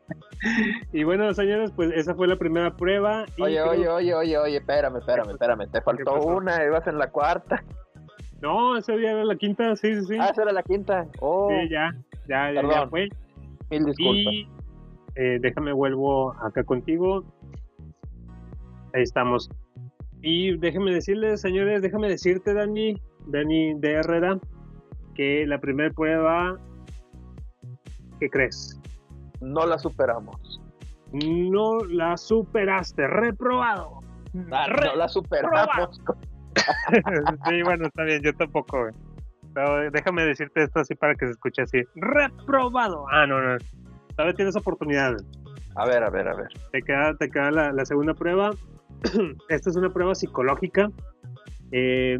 Y 0.91 1.05
bueno, 1.05 1.33
señores, 1.33 1.71
pues 1.73 1.89
esa 1.95 2.13
fue 2.15 2.27
la 2.27 2.35
primera 2.35 2.75
prueba. 2.75 3.25
y 3.37 3.43
Oye, 3.43 3.53
creo- 3.61 3.69
oye, 3.71 3.87
oye, 3.89 4.13
oye, 4.13 4.37
oye, 4.37 4.57
espérame, 4.57 4.97
espérame, 4.97 5.31
espérame, 5.31 5.67
te 5.71 5.79
faltó 5.81 6.21
una, 6.21 6.61
ibas 6.65 6.85
en 6.87 6.97
la 6.97 7.09
cuarta. 7.09 7.63
No, 8.43 8.75
ese 8.75 8.97
día 8.97 9.11
era 9.11 9.23
la 9.23 9.37
quinta, 9.37 9.73
sí, 9.77 9.95
sí, 9.95 10.05
sí. 10.05 10.17
Ah, 10.19 10.27
esa 10.27 10.41
era 10.41 10.51
la 10.51 10.63
quinta. 10.63 11.07
Oh, 11.21 11.47
Sí, 11.49 11.69
ya, 11.69 11.95
ya, 12.27 12.51
ya, 12.51 12.87
fue. 12.89 13.07
mil 13.71 13.85
disculpas. 13.85 14.33
Y 14.33 14.47
eh, 15.15 15.37
déjame 15.39 15.71
vuelvo 15.71 16.33
acá 16.43 16.61
contigo. 16.65 17.23
Ahí 18.93 19.03
estamos. 19.03 19.49
Y 20.21 20.57
déjeme 20.57 20.91
decirles, 20.91 21.39
señores, 21.39 21.81
déjame 21.81 22.09
decirte, 22.09 22.53
Dani, 22.53 23.01
Dani 23.27 23.75
de 23.75 23.93
Herrera, 23.93 24.37
que 25.15 25.47
la 25.47 25.61
primera 25.61 25.89
prueba, 25.91 26.57
¿qué 28.19 28.29
crees? 28.29 28.77
No 29.39 29.65
la 29.65 29.79
superamos. 29.79 30.61
No 31.13 31.79
la 31.85 32.17
superaste, 32.17 33.07
reprobado. 33.07 34.01
Ah, 34.51 34.67
no 34.67 34.95
la 34.97 35.07
superamos. 35.07 36.01
sí, 37.49 37.61
bueno, 37.63 37.87
está 37.87 38.03
bien, 38.03 38.21
yo 38.21 38.33
tampoco. 38.33 38.81
güey. 38.81 38.93
Pero 39.53 39.91
déjame 39.91 40.25
decirte 40.25 40.63
esto 40.63 40.79
así 40.79 40.95
para 40.95 41.15
que 41.15 41.25
se 41.25 41.31
escuche 41.31 41.61
así. 41.61 41.81
Reprobado. 41.95 43.05
Ah, 43.11 43.27
no, 43.27 43.41
no. 43.41 43.57
Todavía 44.15 44.33
tienes 44.35 44.55
oportunidad. 44.55 45.15
A 45.75 45.85
ver, 45.85 46.03
a 46.03 46.09
ver, 46.09 46.27
a 46.27 46.35
ver. 46.35 46.47
Te 46.71 46.81
queda, 46.81 47.15
te 47.15 47.29
queda 47.29 47.51
la, 47.51 47.71
la 47.71 47.85
segunda 47.85 48.13
prueba. 48.13 48.51
Esta 49.49 49.69
es 49.69 49.75
una 49.75 49.89
prueba 49.89 50.15
psicológica. 50.15 50.89
Eh, 51.71 52.19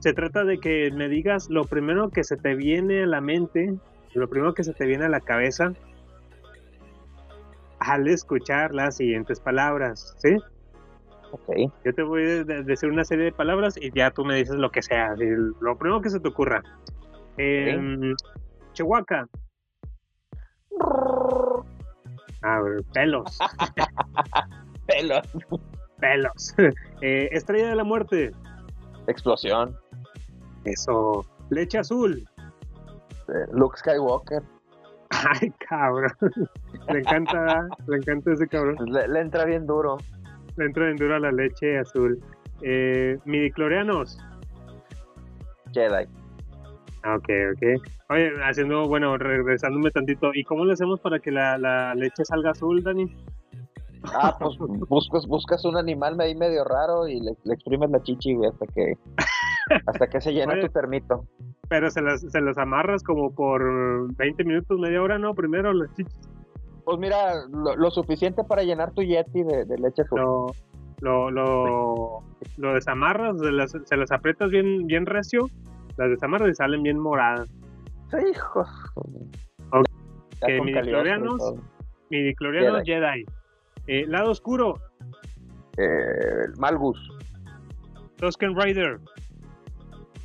se 0.00 0.12
trata 0.12 0.44
de 0.44 0.58
que 0.58 0.90
me 0.92 1.08
digas 1.08 1.48
lo 1.48 1.64
primero 1.64 2.10
que 2.10 2.24
se 2.24 2.36
te 2.36 2.54
viene 2.54 3.04
a 3.04 3.06
la 3.06 3.20
mente, 3.20 3.74
lo 4.14 4.28
primero 4.28 4.54
que 4.54 4.64
se 4.64 4.72
te 4.72 4.86
viene 4.86 5.06
a 5.06 5.08
la 5.08 5.20
cabeza 5.20 5.72
al 7.78 8.08
escuchar 8.08 8.74
las 8.74 8.96
siguientes 8.96 9.40
palabras, 9.40 10.14
¿sí? 10.18 10.36
Ok. 11.34 11.72
Yo 11.84 11.94
te 11.94 12.02
voy 12.02 12.22
a 12.22 12.44
de- 12.44 12.62
decir 12.62 12.90
una 12.90 13.04
serie 13.04 13.24
de 13.26 13.32
palabras 13.32 13.76
y 13.76 13.90
ya 13.92 14.10
tú 14.10 14.24
me 14.24 14.36
dices 14.36 14.54
lo 14.54 14.70
que 14.70 14.82
sea, 14.82 15.14
lo 15.16 15.76
primero 15.76 16.00
que 16.00 16.10
se 16.10 16.20
te 16.20 16.28
ocurra. 16.28 16.62
Em, 17.36 18.14
Chihuahua. 18.72 19.26
A 22.42 22.60
ver, 22.60 22.82
pelos, 22.92 23.38
Pelo. 24.86 25.20
pelos. 26.00 26.54
Eh, 27.00 27.28
Estrella 27.32 27.68
de 27.68 27.74
la 27.74 27.84
muerte. 27.84 28.30
Explosión. 29.08 29.76
Eso. 30.64 31.26
Leche 31.50 31.78
azul. 31.78 32.26
Eh, 33.28 33.46
Luke 33.52 33.76
Skywalker. 33.76 34.42
Ay, 35.10 35.52
cabrón. 35.68 36.10
Le 36.88 36.98
encanta, 37.00 37.68
le 37.86 37.96
encanta 37.98 38.32
ese 38.32 38.48
cabrón. 38.48 38.76
Le, 38.86 39.06
le 39.08 39.20
entra 39.20 39.44
bien 39.44 39.66
duro. 39.66 39.98
Le 40.56 40.66
entra 40.66 40.88
en 40.90 40.96
duro 40.96 41.16
a 41.16 41.18
la 41.20 41.32
leche 41.32 41.78
azul. 41.78 42.18
Eh, 42.62 43.18
midiclorianos. 43.24 44.18
Jedi. 45.72 46.06
Ah, 47.02 47.16
Ok, 47.16 47.28
ok. 47.54 47.82
Oye, 48.10 48.32
haciendo, 48.44 48.86
bueno, 48.88 49.16
regresándome 49.18 49.90
tantito. 49.90 50.30
¿Y 50.34 50.44
cómo 50.44 50.64
le 50.64 50.72
hacemos 50.74 51.00
para 51.00 51.18
que 51.18 51.30
la, 51.30 51.58
la 51.58 51.94
leche 51.94 52.24
salga 52.24 52.50
azul, 52.50 52.82
Dani? 52.82 53.14
Ah, 54.14 54.36
pues 54.38 54.56
buscas, 54.58 55.26
buscas 55.26 55.64
un 55.64 55.76
animal 55.78 56.20
ahí 56.20 56.34
medio 56.34 56.62
raro 56.64 57.08
y 57.08 57.20
le, 57.20 57.32
le 57.44 57.54
exprimes 57.54 57.90
la 57.90 58.02
chichi, 58.02 58.34
güey, 58.34 58.50
hasta 58.50 58.66
que 58.66 58.98
hasta 59.86 60.06
que 60.08 60.20
se 60.20 60.32
llena 60.32 60.52
Oye. 60.52 60.62
tu 60.62 60.68
termito. 60.68 61.26
Pero 61.70 61.90
se 61.90 62.02
las, 62.02 62.20
se 62.20 62.40
las 62.42 62.58
amarras 62.58 63.02
como 63.02 63.34
por 63.34 64.14
20 64.16 64.44
minutos, 64.44 64.78
media 64.78 65.00
hora, 65.02 65.18
¿no? 65.18 65.34
Primero 65.34 65.72
las 65.72 65.90
chichis. 65.94 66.28
Pues 66.84 66.98
mira, 66.98 67.46
lo, 67.50 67.76
lo 67.76 67.90
suficiente 67.90 68.44
para 68.44 68.62
llenar 68.62 68.92
tu 68.92 69.02
yeti 69.02 69.42
de, 69.42 69.64
de 69.64 69.78
leche 69.78 70.02
azul. 70.02 70.20
Lo, 70.20 70.46
lo, 71.00 71.30
lo, 71.30 72.22
lo 72.56 72.74
desamarras, 72.74 73.38
se 73.38 73.50
las, 73.52 73.72
se 73.84 73.96
las 73.96 74.10
aprietas 74.12 74.50
bien, 74.50 74.86
bien 74.86 75.06
recio, 75.06 75.48
las 75.96 76.10
desamarras 76.10 76.50
y 76.50 76.54
salen 76.54 76.82
bien 76.82 76.98
moradas. 76.98 77.48
Sí, 78.10 78.18
hijos. 78.32 78.68
Ok, 78.96 79.86
Ya 80.40 80.56
con 80.58 80.66
midichlorianos. 80.66 81.36
Cagliostro 81.38 81.54
y 81.54 81.56
todo. 81.56 81.74
Midiclorianos 82.10 82.82
Jedi. 82.84 83.24
Eh, 83.86 84.06
lado 84.06 84.30
oscuro, 84.30 84.74
Eh, 85.76 86.46
Malgus, 86.58 86.98
Tusken 88.16 88.54
Rider, 88.58 89.00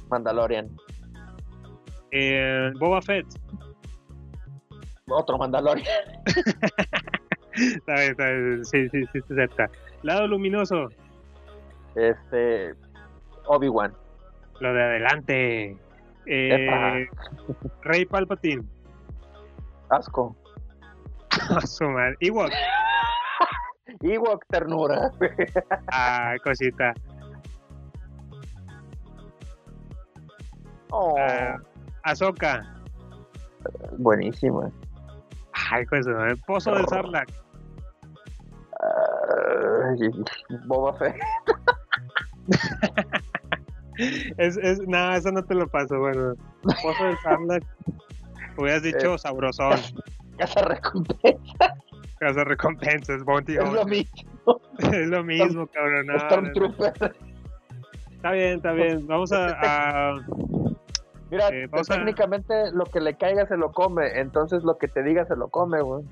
Mandalorian. 0.10 0.70
eh, 2.12 2.72
Boba 2.80 3.02
Fett. 3.02 3.26
Otro 5.10 5.38
Mandalorian. 5.38 5.88
Está 6.26 7.94
bien, 7.96 8.12
está 8.12 8.26
bien, 8.32 8.66
Sí, 8.66 8.90
sí, 8.90 9.04
sí, 9.12 9.20
se 9.28 9.34
acepta. 9.34 9.70
Lado 10.04 10.28
luminoso, 10.28 10.90
Este. 11.96 12.74
Obi-Wan. 13.48 13.94
lo 14.60 14.74
de 14.74 14.84
adelante. 14.84 15.78
Eh, 16.26 17.08
Rey 17.82 18.06
Palpatine. 18.06 18.64
Asco. 19.90 20.36
A 21.50 21.62
su 21.68 21.86
madre. 21.86 22.16
Ewok. 22.20 22.52
Ewok 24.02 24.46
ternura. 24.50 25.12
Ah, 25.92 26.36
cosita. 26.44 26.94
Oh, 30.92 31.16
Ah, 31.18 31.58
Ahsoka. 32.04 32.64
buenísima. 33.98 34.72
Ay, 35.72 35.86
cosa, 35.86 36.12
madre. 36.12 36.36
Pozo 36.48 36.74
del 36.76 36.88
Sarlacc. 36.88 37.30
Ay, 38.82 40.10
Boba 40.66 40.94
Fett. 40.98 41.16
Es, 44.38 44.56
es, 44.58 44.80
no, 44.88 45.14
eso 45.14 45.30
no 45.32 45.44
te 45.44 45.54
lo 45.54 45.68
paso. 45.68 46.00
Bueno, 46.00 46.34
Pozo 46.64 47.04
del 47.04 47.18
Sarlacc. 47.18 47.64
Hubieras 48.58 48.82
dicho 48.82 49.16
Eh. 49.16 49.20
sabrosón. 49.20 49.78
Casa 50.38 50.62
recompensa. 50.62 51.76
Casa 52.18 52.44
recompensas, 52.46 53.24
Bounty 53.26 53.58
Es 53.58 53.72
lo 53.74 53.86
mismo. 53.86 54.62
Es 54.80 55.08
lo 55.08 55.24
mismo, 55.24 55.68
cabrón. 55.68 56.08
no, 56.08 56.14
no, 56.14 56.20
no. 56.20 56.26
Stormtrooper. 56.30 57.16
Está 58.12 58.32
bien, 58.32 58.56
está 58.56 58.72
bien. 58.72 59.06
Vamos 59.06 59.32
a. 59.34 59.48
a- 59.62 60.20
Mira, 61.32 61.50
Eh, 61.50 61.68
a- 61.72 61.84
técnicamente 61.84 62.72
lo 62.74 62.86
que 62.86 63.00
le 63.00 63.16
caiga 63.16 63.46
se 63.48 63.58
lo 63.58 63.72
come. 63.72 64.20
Entonces 64.20 64.64
lo 64.64 64.78
que 64.78 64.88
te 64.88 65.04
diga 65.04 65.26
se 65.26 65.36
lo 65.36 65.50
come, 65.50 65.82
güey. 65.82 66.04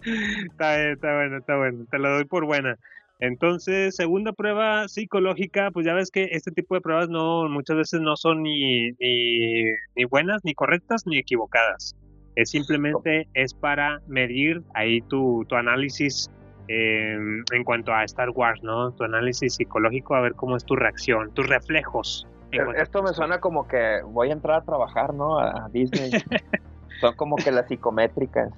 Está 0.00 0.76
bien, 0.76 0.92
está 0.92 1.14
bueno, 1.16 1.38
está 1.38 1.56
bueno. 1.56 1.84
Te 1.90 1.98
lo 1.98 2.10
doy 2.14 2.24
por 2.24 2.44
buena. 2.46 2.76
Entonces, 3.20 3.96
segunda 3.96 4.32
prueba 4.32 4.86
psicológica, 4.86 5.70
pues 5.72 5.84
ya 5.84 5.92
ves 5.92 6.10
que 6.10 6.28
este 6.30 6.52
tipo 6.52 6.76
de 6.76 6.80
pruebas 6.80 7.08
no 7.08 7.48
muchas 7.48 7.76
veces 7.76 8.00
no 8.00 8.16
son 8.16 8.42
ni, 8.44 8.92
ni, 8.92 9.64
ni 9.96 10.04
buenas, 10.04 10.40
ni 10.44 10.54
correctas, 10.54 11.04
ni 11.04 11.18
equivocadas. 11.18 11.96
Es 12.36 12.50
simplemente 12.50 13.26
es 13.34 13.52
para 13.54 14.00
medir 14.06 14.62
ahí 14.74 15.00
tu, 15.02 15.44
tu 15.48 15.56
análisis 15.56 16.30
eh, 16.68 17.16
en 17.52 17.64
cuanto 17.64 17.92
a 17.92 18.04
Star 18.04 18.30
Wars, 18.30 18.62
¿no? 18.62 18.92
Tu 18.92 19.04
análisis 19.04 19.54
psicológico, 19.54 20.14
a 20.14 20.20
ver 20.20 20.34
cómo 20.34 20.56
es 20.56 20.64
tu 20.64 20.76
reacción, 20.76 21.30
tus 21.32 21.48
reflejos. 21.48 22.26
a 22.52 22.80
Esto 22.80 23.02
me 23.02 23.12
suena 23.12 23.40
como 23.40 23.66
que 23.66 24.00
voy 24.04 24.28
a 24.30 24.32
entrar 24.32 24.58
a 24.58 24.64
trabajar, 24.64 25.14
¿no? 25.14 25.38
A 25.38 25.64
a 25.64 25.68
Disney. 25.70 26.10
Son 27.00 27.14
como 27.16 27.36
que 27.36 27.50
las 27.50 27.68
psicométricas. 27.68 28.50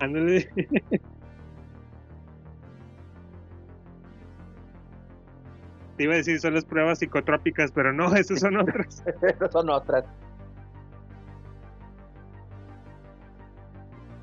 Ándale. 0.00 0.48
Te 5.96 6.04
iba 6.04 6.14
a 6.14 6.16
decir 6.16 6.40
son 6.40 6.54
las 6.54 6.64
pruebas 6.64 6.98
psicotrópicas, 6.98 7.70
pero 7.70 7.92
no, 7.92 8.14
esas 8.16 8.40
son 8.40 8.56
otras. 8.56 9.04
Esas 9.22 9.52
son 9.52 9.70
otras. 9.70 10.04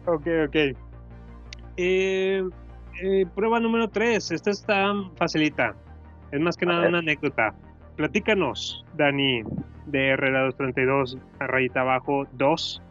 ok, 0.05 0.27
ok. 0.47 0.55
Eh, 1.77 2.43
eh, 3.01 3.25
prueba 3.35 3.59
número 3.59 3.89
3. 3.89 4.31
Esta 4.31 4.49
está 4.51 4.93
facilita. 5.15 5.75
Es 6.31 6.39
más 6.39 6.57
que 6.57 6.65
A 6.65 6.69
nada 6.69 6.81
ver. 6.81 6.89
una 6.89 6.99
anécdota. 6.99 7.53
Platícanos, 7.95 8.85
Dani, 8.95 9.43
de 9.85 10.09
Herrera 10.09 10.43
232, 10.45 11.17
a 11.39 11.47
rayita 11.47 11.81
abajo 11.81 12.25
2. 12.33 12.81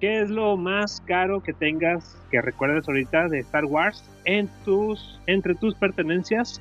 ¿Qué 0.00 0.22
es 0.22 0.30
lo 0.30 0.56
más 0.56 1.02
caro 1.02 1.42
que 1.42 1.52
tengas, 1.52 2.16
que 2.30 2.40
recuerdes 2.40 2.88
ahorita 2.88 3.28
de 3.28 3.40
Star 3.40 3.66
Wars 3.66 4.02
en 4.24 4.48
tus, 4.64 5.20
entre 5.26 5.54
tus 5.54 5.74
pertenencias 5.74 6.60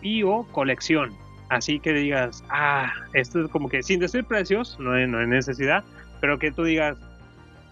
y 0.00 0.22
o 0.22 0.44
colección? 0.52 1.10
Así 1.50 1.80
que 1.80 1.92
digas, 1.92 2.42
ah, 2.50 2.90
esto 3.14 3.44
es 3.44 3.50
como 3.50 3.68
que 3.68 3.82
sin 3.82 4.00
decir 4.00 4.24
precios, 4.24 4.78
no 4.80 4.92
hay, 4.92 5.06
no 5.06 5.18
hay 5.18 5.26
necesidad, 5.26 5.84
pero 6.20 6.38
que 6.38 6.50
tú 6.50 6.64
digas, 6.64 6.96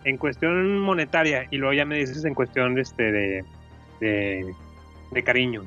en 0.04 0.18
cuestión 0.18 0.78
monetaria, 0.78 1.46
y 1.50 1.56
luego 1.56 1.74
ya 1.74 1.84
me 1.84 1.96
dices 1.96 2.24
en 2.24 2.34
cuestión 2.34 2.78
este, 2.78 3.10
de, 3.10 3.44
de, 4.00 4.54
de 5.10 5.24
cariño. 5.24 5.64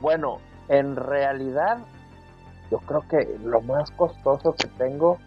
Bueno, 0.00 0.38
en 0.68 0.96
realidad, 0.96 1.78
yo 2.70 2.78
creo 2.78 3.00
que 3.08 3.38
lo 3.44 3.60
más 3.62 3.90
costoso 3.92 4.54
que 4.54 4.68
tengo, 4.78 5.18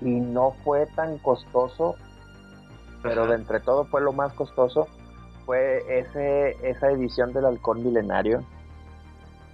y 0.00 0.10
no 0.10 0.52
fue 0.64 0.86
tan 0.86 1.18
costoso, 1.18 1.96
pero 3.02 3.22
Ajá. 3.22 3.32
de 3.32 3.36
entre 3.36 3.60
todo 3.60 3.84
fue 3.86 4.00
lo 4.00 4.12
más 4.12 4.32
costoso, 4.32 4.88
fue 5.46 5.82
ese, 5.98 6.56
esa 6.68 6.90
edición 6.90 7.32
del 7.32 7.44
Halcón 7.46 7.84
Milenario. 7.84 8.42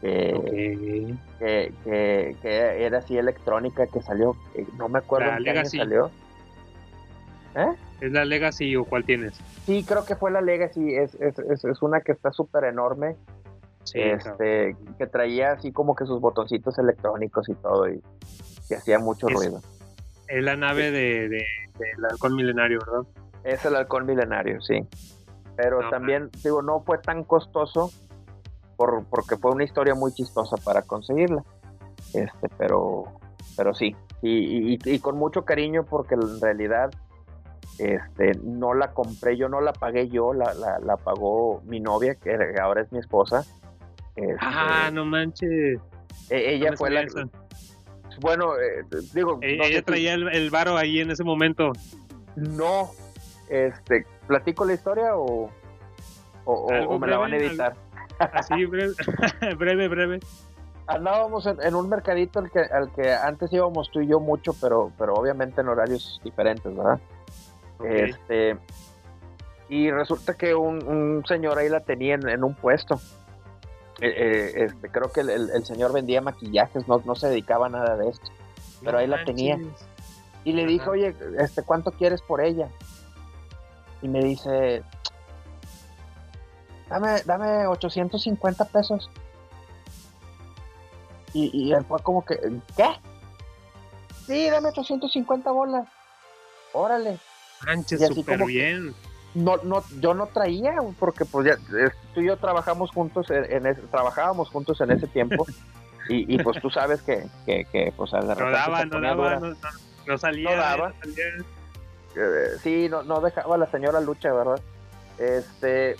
Que, 0.00 1.14
que, 1.38 1.74
que, 1.84 2.36
que 2.40 2.84
era 2.86 2.98
así 3.00 3.18
electrónica 3.18 3.86
que 3.86 4.00
salió, 4.00 4.34
eh, 4.54 4.66
no 4.78 4.88
me 4.88 5.00
acuerdo 5.00 5.30
en 5.30 5.44
qué 5.44 5.50
año 5.50 5.64
salió. 5.66 6.10
¿Eh? 7.54 7.74
¿Es 8.00 8.12
la 8.12 8.24
Legacy 8.24 8.76
o 8.76 8.84
cuál 8.84 9.04
tienes? 9.04 9.34
Sí, 9.66 9.84
creo 9.84 10.04
que 10.04 10.16
fue 10.16 10.30
la 10.30 10.40
Legacy, 10.40 10.94
es, 10.94 11.14
es, 11.16 11.38
es, 11.38 11.64
es 11.64 11.82
una 11.82 12.00
que 12.00 12.12
está 12.12 12.32
súper 12.32 12.64
enorme, 12.64 13.16
Sí, 13.84 13.98
este, 14.00 14.76
que 14.98 15.06
traía 15.06 15.52
así 15.52 15.72
como 15.72 15.94
que 15.96 16.04
sus 16.04 16.20
botoncitos 16.20 16.78
electrónicos 16.78 17.48
y 17.48 17.54
todo, 17.54 17.88
y, 17.88 18.00
y 18.68 18.74
hacía 18.74 18.98
mucho 18.98 19.26
ruido. 19.28 19.60
es 20.28 20.44
la 20.44 20.54
nave 20.56 20.90
de, 20.90 21.28
de, 21.28 21.44
del 21.78 22.04
halcón 22.10 22.34
milenario, 22.36 22.78
¿verdad? 22.86 23.06
Es 23.42 23.64
el 23.64 23.74
halcón 23.76 24.04
milenario, 24.06 24.60
sí. 24.60 24.86
Pero 25.56 25.80
No, 25.82 25.90
también, 25.90 26.30
digo, 26.44 26.60
no 26.62 26.80
fue 26.80 26.98
tan 26.98 27.24
costoso 27.24 27.90
por, 28.76 29.04
porque 29.06 29.36
fue 29.38 29.50
una 29.50 29.64
historia 29.64 29.94
muy 29.94 30.12
chistosa 30.12 30.56
para 30.58 30.82
conseguirla. 30.82 31.42
Este, 32.12 32.48
pero, 32.58 33.04
pero 33.56 33.74
sí, 33.74 33.96
y, 34.22 34.74
y- 34.74 34.78
y 34.84 34.98
con 35.00 35.16
mucho 35.16 35.44
cariño 35.44 35.84
porque 35.84 36.14
en 36.16 36.40
realidad 36.40 36.90
este, 37.78 38.32
no 38.42 38.74
la 38.74 38.92
compré 38.92 39.36
yo, 39.36 39.48
no 39.48 39.60
la 39.60 39.72
pagué 39.72 40.08
yo, 40.08 40.32
la, 40.34 40.52
la, 40.54 40.78
la 40.80 40.96
pagó 40.96 41.62
mi 41.64 41.80
novia, 41.80 42.14
que 42.14 42.36
ahora 42.60 42.82
es 42.82 42.92
mi 42.92 42.98
esposa. 42.98 43.44
Este, 44.16 44.36
Ah, 44.40 44.90
no 44.92 45.04
manches. 45.04 45.80
e- 46.28 46.54
ella 46.54 46.72
no 46.72 46.76
fue 46.76 46.90
la... 46.90 47.02
eso. 47.02 47.20
Bueno, 48.20 48.54
eh, 48.58 48.84
digo... 49.14 49.38
E- 49.40 49.56
no 49.56 49.64
ella 49.64 49.82
traía 49.82 50.14
el, 50.14 50.28
el 50.28 50.50
varo 50.50 50.76
ahí 50.76 51.00
en 51.00 51.10
ese 51.10 51.24
momento. 51.24 51.72
No, 52.36 52.90
este, 53.48 54.04
¿platico 54.26 54.64
la 54.64 54.74
historia 54.74 55.16
o, 55.16 55.50
o, 56.44 56.98
me 56.98 57.06
la 57.08 57.18
van 57.18 57.32
a 57.32 57.36
editar? 57.36 57.74
Así, 58.18 58.64
breve, 58.66 58.92
breve, 59.58 59.88
breve. 59.88 60.20
Andábamos 60.86 61.46
en, 61.46 61.62
en 61.62 61.74
un 61.76 61.88
mercadito 61.88 62.40
al 62.40 62.50
que, 62.50 62.60
al 62.60 62.92
que 62.92 63.12
antes 63.12 63.52
íbamos 63.52 63.90
tú 63.92 64.00
y 64.00 64.08
yo 64.08 64.18
mucho, 64.18 64.52
pero, 64.60 64.90
pero 64.98 65.14
obviamente 65.14 65.60
en 65.60 65.68
horarios 65.68 66.20
diferentes, 66.24 66.74
¿verdad? 66.74 66.98
Este, 67.84 68.58
y 69.68 69.90
resulta 69.90 70.34
que 70.34 70.54
un, 70.54 70.86
un 70.86 71.24
señor 71.26 71.58
ahí 71.58 71.68
la 71.68 71.80
tenía 71.80 72.14
en, 72.14 72.28
en 72.28 72.44
un 72.44 72.54
puesto. 72.54 73.00
Eh, 74.00 74.08
eh, 74.16 74.52
este, 74.64 74.88
creo 74.90 75.12
que 75.12 75.20
el, 75.20 75.30
el- 75.30 75.50
el 75.50 75.64
señor 75.64 75.92
vendía 75.92 76.20
maquillajes, 76.20 76.88
no, 76.88 77.02
no 77.04 77.14
se 77.14 77.28
dedicaba 77.28 77.66
a 77.66 77.70
nada 77.70 77.96
de 77.96 78.08
esto. 78.08 78.30
Pero 78.80 78.92
No 78.92 78.98
ahí 78.98 79.06
la 79.06 79.24
tenía. 79.24 79.58
Y 80.44 80.52
le 80.52 80.64
dije, 80.66 80.82
Ajá. 80.82 80.90
oye, 80.92 81.14
este, 81.38 81.62
¿cuánto 81.62 81.92
quieres 81.92 82.22
por 82.22 82.40
ella? 82.40 82.68
Y 84.02 84.08
me 84.08 84.20
dice, 84.24 84.82
dame, 86.88 87.20
dame 87.26 87.66
850 87.66 88.64
pesos. 88.66 89.10
Y, 91.32 91.50
y 91.52 91.72
él 91.72 91.84
fue 91.84 92.02
como 92.02 92.24
que, 92.24 92.36
¿qué? 92.76 92.88
Sí, 94.26 94.48
dame 94.50 94.68
850 94.70 95.50
bolas. 95.52 95.86
Órale. 96.72 97.18
Manches, 97.66 98.00
súper 98.08 98.44
bien. 98.46 98.94
No, 99.34 99.56
no, 99.62 99.84
yo 100.00 100.12
no 100.14 100.26
traía, 100.26 100.74
porque 100.98 101.24
pues 101.24 101.46
ya, 101.46 101.56
tú 102.14 102.20
y 102.20 102.26
yo 102.26 102.36
trabajamos 102.36 102.90
juntos 102.90 103.30
en, 103.30 103.44
en 103.50 103.66
ese- 103.66 103.82
trabajábamos 103.82 104.50
juntos 104.50 104.80
en 104.80 104.90
ese 104.90 105.06
tiempo. 105.06 105.46
y, 106.08 106.34
y, 106.34 106.38
pues 106.42 106.60
tú 106.60 106.70
sabes 106.70 107.00
que, 107.02 107.24
que, 107.46 107.64
que, 107.70 107.92
pues 107.96 108.12
No 108.12 108.24
daba, 108.50 108.84
no 108.84 109.00
daba, 109.00 109.36
no, 109.36 109.50
no- 109.50 109.56
no 110.06 110.18
salía. 110.18 110.50
No 110.50 110.56
daba. 110.56 110.92
salía. 111.00 111.24
Eh, 112.16 112.58
sí, 112.62 112.88
no, 112.90 113.04
no 113.04 113.20
dejaba 113.20 113.54
a 113.54 113.58
la 113.58 113.70
señora 113.70 114.00
lucha, 114.00 114.32
¿verdad? 114.32 114.60
Este, 115.18 115.94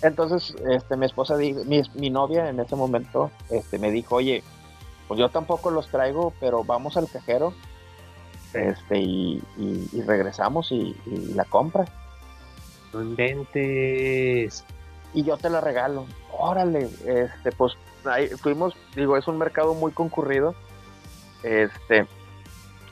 entonces, 0.00 0.54
este, 0.70 0.96
mi 0.96 1.04
esposa, 1.04 1.36
mi, 1.36 1.52
mi 1.96 2.08
novia 2.08 2.48
en 2.48 2.60
ese 2.60 2.76
momento, 2.76 3.30
este, 3.50 3.78
me 3.78 3.90
dijo, 3.90 4.16
oye, 4.16 4.42
pues 5.08 5.18
yo 5.20 5.28
tampoco 5.28 5.70
los 5.70 5.88
traigo, 5.88 6.32
pero 6.40 6.64
vamos 6.64 6.96
al 6.96 7.08
cajero, 7.10 7.52
este, 8.54 8.98
y, 8.98 9.42
y- 9.56 9.88
y 9.92 10.02
regresamos 10.02 10.70
y, 10.72 10.96
y 11.06 11.34
la 11.34 11.44
compra 11.44 11.84
No 12.92 13.02
inventes. 13.02 14.64
y 15.14 15.22
yo 15.24 15.36
te 15.36 15.50
la 15.50 15.60
regalo. 15.60 16.06
Órale, 16.32 16.88
este, 17.06 17.52
pues 17.52 17.74
ahí 18.04 18.28
fuimos, 18.28 18.74
digo, 18.94 19.16
es 19.16 19.26
un 19.28 19.38
mercado 19.38 19.74
muy 19.74 19.92
concurrido, 19.92 20.54
este, 21.42 22.06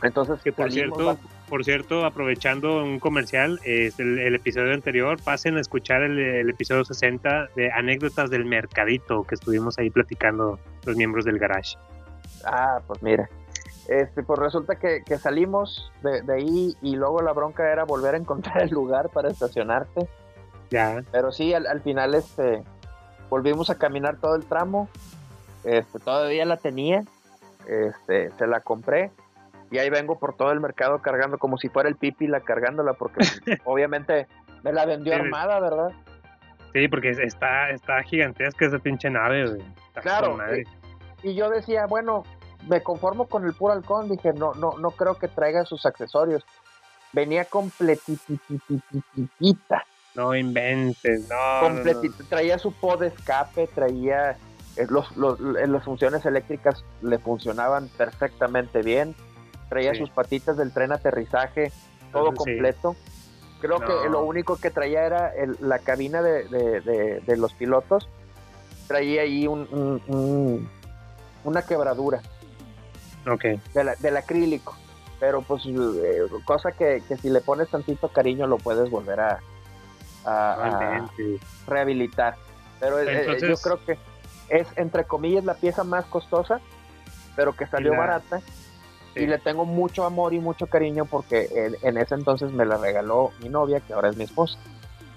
entonces 0.02 0.40
Que 0.42 0.52
por 0.52 0.70
salimos, 0.70 0.98
cierto, 0.98 1.18
por 1.48 1.64
cierto, 1.64 2.04
aprovechando 2.04 2.82
un 2.82 2.98
comercial, 2.98 3.61
es 3.64 3.98
el, 4.00 4.18
el 4.18 4.34
episodio 4.34 4.74
anterior, 4.74 5.16
pasen 5.22 5.57
a 5.57 5.61
escuchar 5.61 6.02
el, 6.02 6.18
el 6.18 6.50
episodio 6.50 6.84
60 6.84 7.48
de 7.54 7.70
anécdotas 7.72 8.30
del 8.30 8.44
mercadito 8.44 9.22
que 9.24 9.36
estuvimos 9.36 9.78
ahí 9.78 9.90
platicando 9.90 10.59
los 10.84 10.96
miembros 10.96 11.24
del 11.24 11.38
garage. 11.38 11.76
Ah, 12.44 12.80
pues 12.86 13.02
mira. 13.02 13.28
Este, 13.89 14.22
pues 14.22 14.39
resulta 14.41 14.76
que, 14.76 15.03
que 15.05 15.16
salimos 15.18 15.93
de, 16.03 16.22
de 16.22 16.34
ahí 16.34 16.76
y 16.82 16.97
luego 16.97 17.22
la 17.22 17.32
bronca 17.32 17.70
era 17.70 17.84
volver 17.84 18.14
a 18.14 18.18
encontrar 18.18 18.62
el 18.62 18.70
lugar 18.70 19.11
para 19.11 19.28
estacionarte. 19.28 20.09
Ya, 20.70 21.03
Pero 21.12 21.30
sí, 21.30 21.55
al, 21.55 21.66
al 21.68 21.80
final 21.80 22.14
este, 22.14 22.64
volvimos 23.30 23.70
a 23.70 23.78
caminar 23.78 24.16
todo 24.16 24.34
el 24.34 24.45
tramo. 24.45 24.89
Este, 25.64 25.99
todavía 26.01 26.45
la 26.45 26.57
tenía. 26.57 27.05
Este, 27.68 28.30
se 28.32 28.47
la 28.47 28.61
compré. 28.61 29.11
Y 29.70 29.78
ahí 29.78 29.91
vengo 29.91 30.18
por 30.18 30.34
todo 30.37 30.53
el 30.53 30.61
mercado 30.61 31.01
cargando 31.01 31.39
como 31.39 31.59
si 31.59 31.68
fuera 31.68 31.89
el 31.89 31.97
pipila 31.97 32.41
cargándola 32.41 32.93
porque 32.95 33.20
obviamente 33.64 34.26
me 34.62 34.72
la 34.72 34.84
vendió 34.87 35.12
Sí. 35.14 35.20
armada, 35.20 35.61
¿verdad? 35.61 35.91
sí, 36.72 36.89
porque 36.89 37.11
está, 37.11 37.70
está 37.70 38.03
gigantesca 38.03 38.66
esa 38.66 38.78
pinche 38.78 39.09
nave, 39.11 39.49
güey. 39.49 39.62
Está 39.89 40.01
Claro, 40.03 40.39
y 41.22 41.34
yo 41.34 41.49
decía, 41.49 41.87
bueno, 41.87 42.22
me 42.66 42.82
conformo 42.82 43.26
con 43.26 43.44
el 43.46 43.54
puro 43.54 43.72
halcón, 43.72 44.08
dije, 44.08 44.32
no, 44.32 44.54
no, 44.54 44.78
no 44.78 44.90
creo 44.92 45.14
que 45.16 45.26
traiga 45.28 45.64
sus 45.64 45.84
accesorios. 45.86 46.44
Venía 47.12 47.44
completititititita, 47.46 49.84
No 50.14 50.34
inventes, 50.34 51.28
no. 51.28 51.36
no, 51.36 51.60
no. 51.60 51.66
completita, 51.74 52.24
traía 52.28 52.58
su 52.58 52.72
pod 52.72 53.00
de 53.00 53.08
escape, 53.08 53.66
traía 53.68 54.36
eh, 54.76 54.86
los, 54.90 55.16
los- 55.16 55.38
eh, 55.40 55.66
las 55.66 55.84
funciones 55.84 56.24
eléctricas 56.26 56.84
le 57.02 57.18
funcionaban 57.18 57.88
perfectamente 57.96 58.82
bien, 58.82 59.14
traía 59.70 59.92
Sí. 59.92 59.98
sus 60.00 60.10
patitas 60.10 60.56
del 60.58 60.70
tren 60.72 60.92
aterrizaje, 60.92 61.72
todo 62.12 62.30
Sí. 62.32 62.36
completo. 62.36 62.94
Creo 63.60 63.78
que 63.80 63.86
No. 63.86 64.04
lo 64.10 64.24
único 64.24 64.56
que 64.56 64.70
traía 64.70 65.06
era 65.06 65.34
el- 65.34 65.56
la 65.60 65.78
cabina 65.78 66.20
de, 66.20 66.44
de- 66.48 66.80
de- 66.82 67.20
de 67.20 67.36
los 67.38 67.54
pilotos, 67.54 68.06
traía 68.86 69.22
ahí 69.22 69.46
un- 69.46 69.66
un- 69.72 70.02
un- 70.14 70.68
una 71.44 71.62
quebradura 71.62 72.20
Ok, 73.29 73.45
de 73.74 73.85
la- 73.85 73.95
del 73.97 74.16
acrílico. 74.16 74.77
Pero 75.18 75.41
pues 75.43 75.62
eh, 75.66 76.20
cosa 76.45 76.72
que, 76.72 77.03
que 77.09 77.16
si 77.16 77.31
le 77.31 77.41
pones 77.41 77.68
tantito 77.70 78.09
cariño 78.09 78.47
lo 78.47 78.59
puedes 78.59 78.91
volver 78.91 79.18
a, 79.20 79.41
a- 80.24 81.09
rehabilitar. 81.66 82.37
Pero 82.81 83.01
eh, 83.01 83.07
eh, 83.33 83.39
yo 83.41 83.57
creo 83.57 83.85
que 83.85 83.99
es 84.49 84.66
entre 84.77 85.05
comillas 85.05 85.45
la 85.45 85.55
pieza 85.55 85.85
más 85.85 86.05
costosa, 86.07 86.61
pero 87.35 87.55
que 87.55 87.66
salió 87.66 87.93
la- 87.93 87.99
barata. 87.99 88.41
Sí. 89.14 89.22
Y 89.22 89.27
le 89.27 89.39
tengo 89.39 89.64
mucho 89.64 90.05
amor 90.05 90.35
y 90.35 90.41
mucho 90.41 90.66
cariño 90.66 91.07
porque 91.07 91.49
en, 91.55 91.77
en 91.81 91.97
ese 91.97 92.14
entonces 92.14 92.53
me 92.53 92.66
la 92.66 92.77
regaló 92.77 93.31
mi 93.43 93.49
novia, 93.49 93.81
que 93.81 93.95
ahora 93.95 94.11
es 94.11 94.16
mi 94.18 94.24
esposa. 94.24 94.59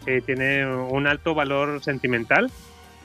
Sí, 0.06 0.22
tiene 0.22 0.66
un 0.66 1.06
alto 1.06 1.36
valor 1.36 1.84
sentimental 1.84 2.50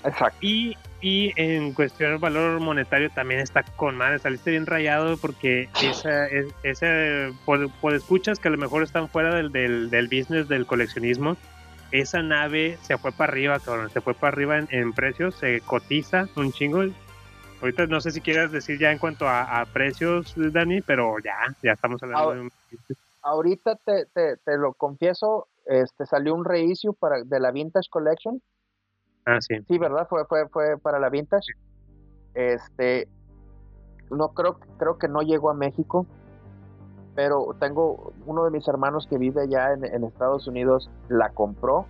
Exacto. 0.04 0.38
y, 0.40 0.76
y 1.00 1.32
en 1.36 1.72
cuestión 1.72 2.10
del 2.10 2.18
valor 2.18 2.60
monetario 2.60 3.10
también 3.10 3.40
está 3.40 3.62
con 3.76 3.96
madre. 3.96 4.18
Saliste 4.18 4.50
bien 4.50 4.66
rayado 4.66 5.16
porque 5.16 5.68
esa, 5.82 6.26
es- 6.28 6.52
ese, 6.62 7.32
por, 7.44 7.70
por 7.80 7.94
escuchas 7.94 8.38
que 8.38 8.48
a 8.48 8.50
lo 8.50 8.58
mejor 8.58 8.82
están 8.82 9.08
fuera 9.08 9.34
del, 9.34 9.50
del, 9.50 9.90
del 9.90 10.08
business 10.08 10.48
del 10.48 10.66
coleccionismo, 10.66 11.36
esa 11.90 12.22
nave 12.22 12.76
se 12.82 12.98
fue 12.98 13.12
para 13.12 13.32
arriba, 13.32 13.60
cabrón, 13.60 13.88
se 13.90 14.00
fue 14.00 14.14
para 14.14 14.28
arriba 14.34 14.58
en, 14.58 14.68
en 14.70 14.92
precios, 14.92 15.34
se 15.36 15.60
cotiza 15.60 16.26
un 16.36 16.52
chingo. 16.52 16.82
Ahorita 17.60 17.86
no 17.86 18.00
sé 18.00 18.10
si 18.10 18.20
quieras 18.20 18.50
decir 18.52 18.78
ya 18.78 18.90
en 18.92 18.98
cuanto 18.98 19.26
a, 19.28 19.60
a 19.60 19.64
precios, 19.66 20.32
Dani, 20.36 20.82
pero 20.82 21.14
ya, 21.24 21.34
ya 21.62 21.72
estamos 21.72 22.02
hablando 22.02 22.34
de 22.34 22.40
un... 22.40 22.50
Ahorita 23.22 23.76
te, 23.76 24.04
te, 24.12 24.36
te 24.44 24.58
lo 24.58 24.74
confieso, 24.74 25.48
este 25.66 26.04
salió 26.04 26.34
un 26.34 26.44
reissue 26.44 26.92
para, 26.94 27.22
de 27.24 27.40
la 27.40 27.52
Vintage 27.52 27.88
Collection. 27.88 28.42
Ah, 29.26 29.40
sí. 29.40 29.54
Sí, 29.68 29.78
¿verdad? 29.78 30.06
Fue, 30.08 30.24
fue, 30.26 30.48
fue 30.48 30.76
para 30.78 30.98
la 30.98 31.08
Vintage. 31.08 31.52
Este, 32.34 33.08
no 34.10 34.28
creo, 34.30 34.58
creo 34.78 34.98
que 34.98 35.08
no 35.08 35.22
llegó 35.22 35.50
a 35.50 35.54
México, 35.54 36.06
pero 37.14 37.54
tengo 37.60 38.12
uno 38.26 38.44
de 38.44 38.50
mis 38.50 38.66
hermanos 38.68 39.06
que 39.08 39.18
vive 39.18 39.42
allá 39.42 39.72
en, 39.72 39.84
en 39.84 40.04
Estados 40.04 40.46
Unidos, 40.48 40.90
la 41.08 41.30
compró 41.30 41.86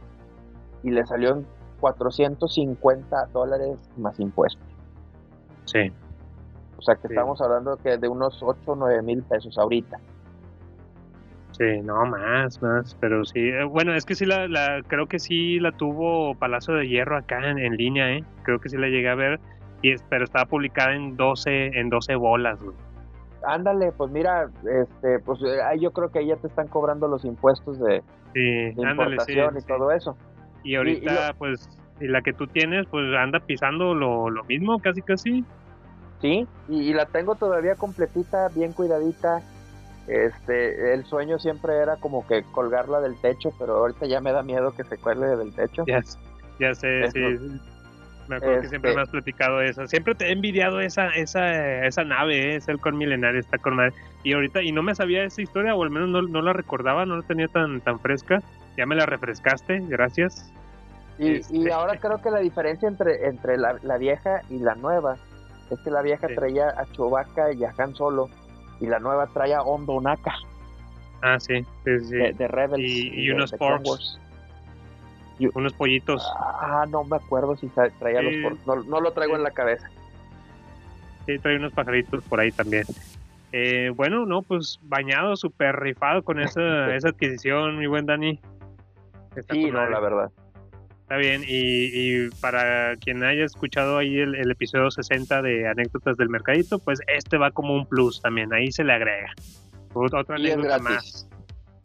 y 0.83 0.91
le 0.91 1.05
salió 1.07 1.31
en 1.31 1.47
450 1.81 3.27
dólares 3.33 3.79
más 3.97 4.19
impuestos. 4.21 4.63
Sí. 5.65 5.91
O 6.79 6.83
sea 6.83 6.97
que 6.97 7.09
Sí. 7.09 7.15
estamos 7.15 7.41
hablando 7.41 7.77
que 7.79 7.97
de 7.97 8.09
unos 8.09 8.43
8 8.43 8.73
o 8.73 8.77
9 8.77 9.03
mil 9.03 9.23
pesos 9.23 9.57
ahorita. 9.59 9.99
Sí, 11.57 11.81
no, 11.85 12.05
más, 12.05 12.61
más, 12.63 12.97
pero 13.01 13.25
sí, 13.25 13.39
eh, 13.39 13.63
bueno, 13.63 13.95
es 13.95 14.05
que 14.05 14.17
sí 14.17 14.27
la, 14.27 14.49
la 14.49 14.83
creo 14.89 15.07
que 15.07 15.21
sí 15.21 15.61
la 15.61 15.71
tuvo 15.71 16.35
Palacio 16.35 16.75
de 16.75 16.89
Hierro 16.89 17.17
acá 17.17 17.49
en, 17.49 17.61
en 17.61 17.77
línea, 17.77 18.11
¿eh? 18.11 18.25
Creo 18.43 18.59
que 18.59 18.69
sí 18.69 18.77
la 18.77 18.89
llegué 18.89 19.09
a 19.09 19.15
ver, 19.15 19.39
y 19.81 19.93
es, 19.93 20.03
pero 20.09 20.25
estaba 20.25 20.47
publicada 20.47 20.97
en 20.97 21.17
12, 21.17 21.79
en 21.79 21.91
12 21.91 22.17
bolas, 22.17 22.61
güey. 22.61 22.75
Ándale, 23.47 23.93
pues 23.93 24.11
mira, 24.11 24.51
este, 24.69 25.21
pues 25.21 25.39
eh, 25.43 25.79
yo 25.79 25.93
creo 25.93 26.09
que 26.09 26.19
ahí 26.19 26.27
ya 26.27 26.37
te 26.37 26.49
están 26.49 26.67
cobrando 26.67 27.07
los 27.07 27.25
impuestos 27.25 27.79
de, 27.79 28.03
Sí, 28.33 28.41
de 28.41 28.71
ándale, 28.85 29.17
sí, 29.21 29.33
importación 29.33 29.57
y 29.57 29.61
sí. 29.61 29.67
todo 29.69 29.93
eso. 29.93 30.17
Y 30.65 30.75
ahorita, 30.75 31.35
pues, 31.39 31.69
y 32.01 32.09
la 32.09 32.21
que 32.23 32.33
tú 32.33 32.49
tienes, 32.49 32.87
pues 32.91 33.05
anda 33.17 33.39
pisando 33.39 33.95
lo, 33.95 34.29
lo 34.29 34.43
mismo, 34.45 34.81
casi, 34.81 35.03
casi. 35.03 35.45
Sí, 36.21 36.49
y, 36.69 36.81
y 36.91 36.95
la 36.95 37.07
tengo 37.07 37.37
todavía 37.37 37.77
completita, 37.77 38.49
bien 38.49 38.73
cuidadita. 38.73 39.41
Este, 40.07 40.93
el 40.93 41.05
sueño 41.07 41.39
siempre 41.39 41.77
era 41.77 41.97
como 41.97 42.27
que 42.27 42.43
colgarla 42.53 43.01
del 43.01 43.17
techo, 43.21 43.51
pero 43.59 43.77
ahorita 43.79 44.07
ya 44.07 44.21
me 44.21 44.33
da 44.33 44.43
miedo 44.43 44.73
que 44.75 44.85
se 44.85 44.99
cuelgue 44.99 45.27
del 45.37 45.55
techo. 45.55 45.85
Ya, 45.87 46.03
ya 46.61 46.75
sé, 46.75 47.05
Eso. 47.05 47.13
sí. 47.13 47.61
Me 48.29 48.37
acuerdo 48.37 48.63
que 48.63 48.69
siempre 48.69 48.91
Este- 48.91 48.97
me 48.97 49.03
has 49.03 49.09
platicado 49.11 49.61
esa. 49.61 49.87
Siempre 49.87 50.15
te 50.15 50.27
he 50.29 50.33
envidiado 50.33 50.81
esa, 50.81 51.09
esa, 51.09 51.85
esa 51.87 52.05
nave, 52.05 52.53
¿eh? 52.53 52.57
ese 52.57 52.71
halcón 52.71 52.97
milenario, 52.97 53.39
está 53.41 53.59
con 53.59 53.77
madre. 53.77 53.93
Y 54.23 54.33
ahorita, 54.33 54.63
y 54.63 54.73
no 54.73 54.83
me 54.83 54.95
sabía 54.95 55.25
esa 55.25 55.43
historia, 55.43 55.75
o 55.75 55.83
al 55.83 55.91
menos 55.91 56.09
no, 56.09 56.23
no 56.23 56.41
la 56.41 56.55
recordaba, 56.55 57.05
no 57.05 57.17
la 57.17 57.23
tenía 57.23 57.49
tan, 57.49 57.81
tan 57.83 58.01
fresca. 58.01 58.41
Ya 58.79 58.87
me 58.87 58.95
la 58.95 59.05
refrescaste, 59.07 59.81
gracias. 59.89 60.51
Y, 61.19 61.27
y 61.29 61.37
Este- 61.37 61.73
ahora 61.73 61.99
creo 61.99 62.21
que 62.23 62.31
la 62.31 62.41
diferencia 62.41 62.89
entre, 62.89 63.27
entre 63.29 63.57
la, 63.59 63.77
la 63.83 63.99
vieja 63.99 64.41
y 64.49 64.59
la 64.59 64.75
nueva 64.75 65.17
es 65.71 65.79
que 65.81 65.91
la 65.91 66.01
vieja 66.03 66.27
Sí. 66.29 66.35
traía 66.35 66.69
a 66.71 66.87
Chewbacca 66.93 67.53
y 67.53 67.63
a 67.65 67.75
Han 67.77 67.95
Solo 67.95 68.29
y 68.85 68.87
la 68.87 68.99
nueva 68.99 69.27
trae 69.29 69.55
a 69.55 69.63
Hondo 69.63 70.01
Naka 70.01 70.35
Ah, 71.23 71.41
sí, 71.41 71.63
sí, 71.85 72.01
sí. 72.01 72.15
de, 72.17 72.33
de 72.35 72.49
Rebels 72.49 72.83
Y- 72.85 73.31
unos 73.31 73.51
de 73.51 73.57
porks. 73.59 74.21
Unos 75.55 75.73
pollitos. 75.73 76.23
Ah, 76.39 76.85
no 76.89 77.03
me 77.05 77.17
acuerdo 77.17 77.57
si 77.57 77.67
tra- 77.69 77.91
traía 77.99 78.21
Sí. 78.21 78.27
los 78.41 78.43
porks. 78.53 78.67
No, 78.67 78.77
no 78.85 79.01
lo 79.01 79.13
traigo 79.13 79.35
en 79.35 79.43
la 79.43 79.51
cabeza. 79.51 79.89
Sí, 81.27 81.39
trae 81.39 81.57
unos 81.57 81.73
pajaritos 81.73 82.23
por 82.25 82.39
ahí 82.41 82.53
también. 82.53 82.85
Eh, 83.53 83.91
bueno, 83.97 84.27
no, 84.27 84.43
pues 84.43 84.79
bañado, 84.83 85.35
súper 85.37 85.77
rifado 85.77 86.23
con 86.23 86.41
esa, 86.41 86.61
esa 86.95 87.09
adquisición, 87.09 87.79
mi 87.79 87.87
buen 87.87 88.05
Dani. 88.07 88.39
Está 89.35 89.55
Sí, 89.55 89.71
no, 89.71 89.89
la 89.89 89.99
verdad. 90.01 90.31
Está 91.15 91.29
bien, 91.29 91.45
y, 91.47 92.25
y 92.27 92.29
para 92.41 92.97
quien 92.97 93.23
haya 93.23 93.45
escuchado 93.45 93.99
ahí 93.99 94.19
el, 94.19 94.35
el 94.35 94.51
episodio 94.51 94.91
60 94.91 95.43
de 95.43 95.69
anécdotas 95.69 96.17
del 96.17 96.29
mercadito, 96.29 96.81
pues 96.81 96.99
este 97.07 97.37
va 97.39 97.53
como 97.53 97.73
un 97.75 97.87
plus 97.87 98.21
también, 98.21 98.53
ahí 98.53 98.73
se 98.73 98.83
le 98.83 98.95
agrega. 98.95 99.33
Ot- 99.93 100.13
Otra 100.19 100.41
Y 100.41 100.51
anécdota 100.51 100.79
más. 100.81 101.29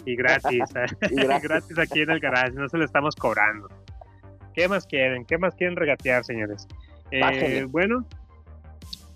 Y 0.04 0.16
gratis, 0.16 0.64
¿eh? 0.76 0.86
Y 1.12 1.16
gratis. 1.16 1.48
gratis 1.48 1.78
aquí 1.78 2.02
en 2.02 2.10
el 2.10 2.20
garage, 2.20 2.54
no 2.54 2.68
se 2.70 2.80
le 2.80 2.86
estamos 2.86 3.16
cobrando. 3.16 3.68
¿Qué 4.56 4.68
más 4.68 4.88
quieren? 4.88 5.24
¿Qué 5.26 5.38
más 5.38 5.54
quieren 5.54 5.76
regatear, 5.76 6.24
señores? 6.24 6.68
Eh, 7.12 7.66
bueno, 7.70 8.08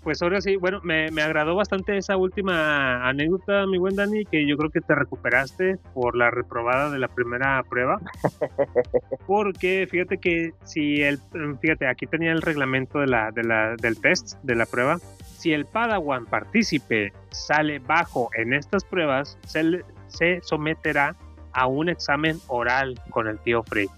pues 0.04 0.22
ahora 0.22 0.40
sí, 0.40 0.56
bueno, 0.56 0.80
me, 0.84 1.10
me 1.10 1.22
agradó 1.22 1.56
bastante 1.56 1.96
esa 1.96 2.16
última 2.16 3.08
anécdota, 3.08 3.66
mi 3.66 3.78
buen 3.78 3.96
Dani, 3.96 4.24
que 4.26 4.46
yo 4.46 4.56
creo 4.58 4.70
que 4.70 4.80
te 4.82 4.94
recuperaste 4.94 5.78
por 5.94 6.14
la 6.14 6.30
reprobada 6.30 6.90
de 6.90 6.98
la 6.98 7.08
primera 7.08 7.62
prueba. 7.68 7.98
Porque 9.26 9.88
fíjate 9.90 10.18
que 10.18 10.52
si 10.64 11.02
el, 11.02 11.18
fíjate, 11.60 11.86
aquí 11.88 12.06
tenía 12.06 12.32
el 12.32 12.42
reglamento 12.42 12.98
de 13.00 13.06
la, 13.06 13.30
de 13.30 13.42
la, 13.44 13.74
del 13.76 14.00
test, 14.00 14.36
de 14.42 14.54
la 14.54 14.66
prueba. 14.66 14.98
Si 15.38 15.52
el 15.52 15.64
Padawan 15.66 16.26
partícipe 16.26 17.12
sale 17.30 17.78
bajo 17.78 18.30
en 18.36 18.52
estas 18.54 18.84
pruebas, 18.84 19.38
se, 19.46 19.62
le- 19.62 19.84
se 20.08 20.40
someterá 20.42 21.16
a 21.52 21.66
un 21.66 21.88
examen 21.88 22.38
oral 22.48 22.94
con 23.10 23.26
el 23.28 23.38
tío 23.40 23.62
Freak. 23.62 23.90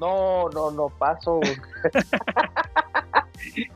No, 0.00 0.48
no, 0.50 0.70
no 0.70 0.88
paso. 0.90 1.40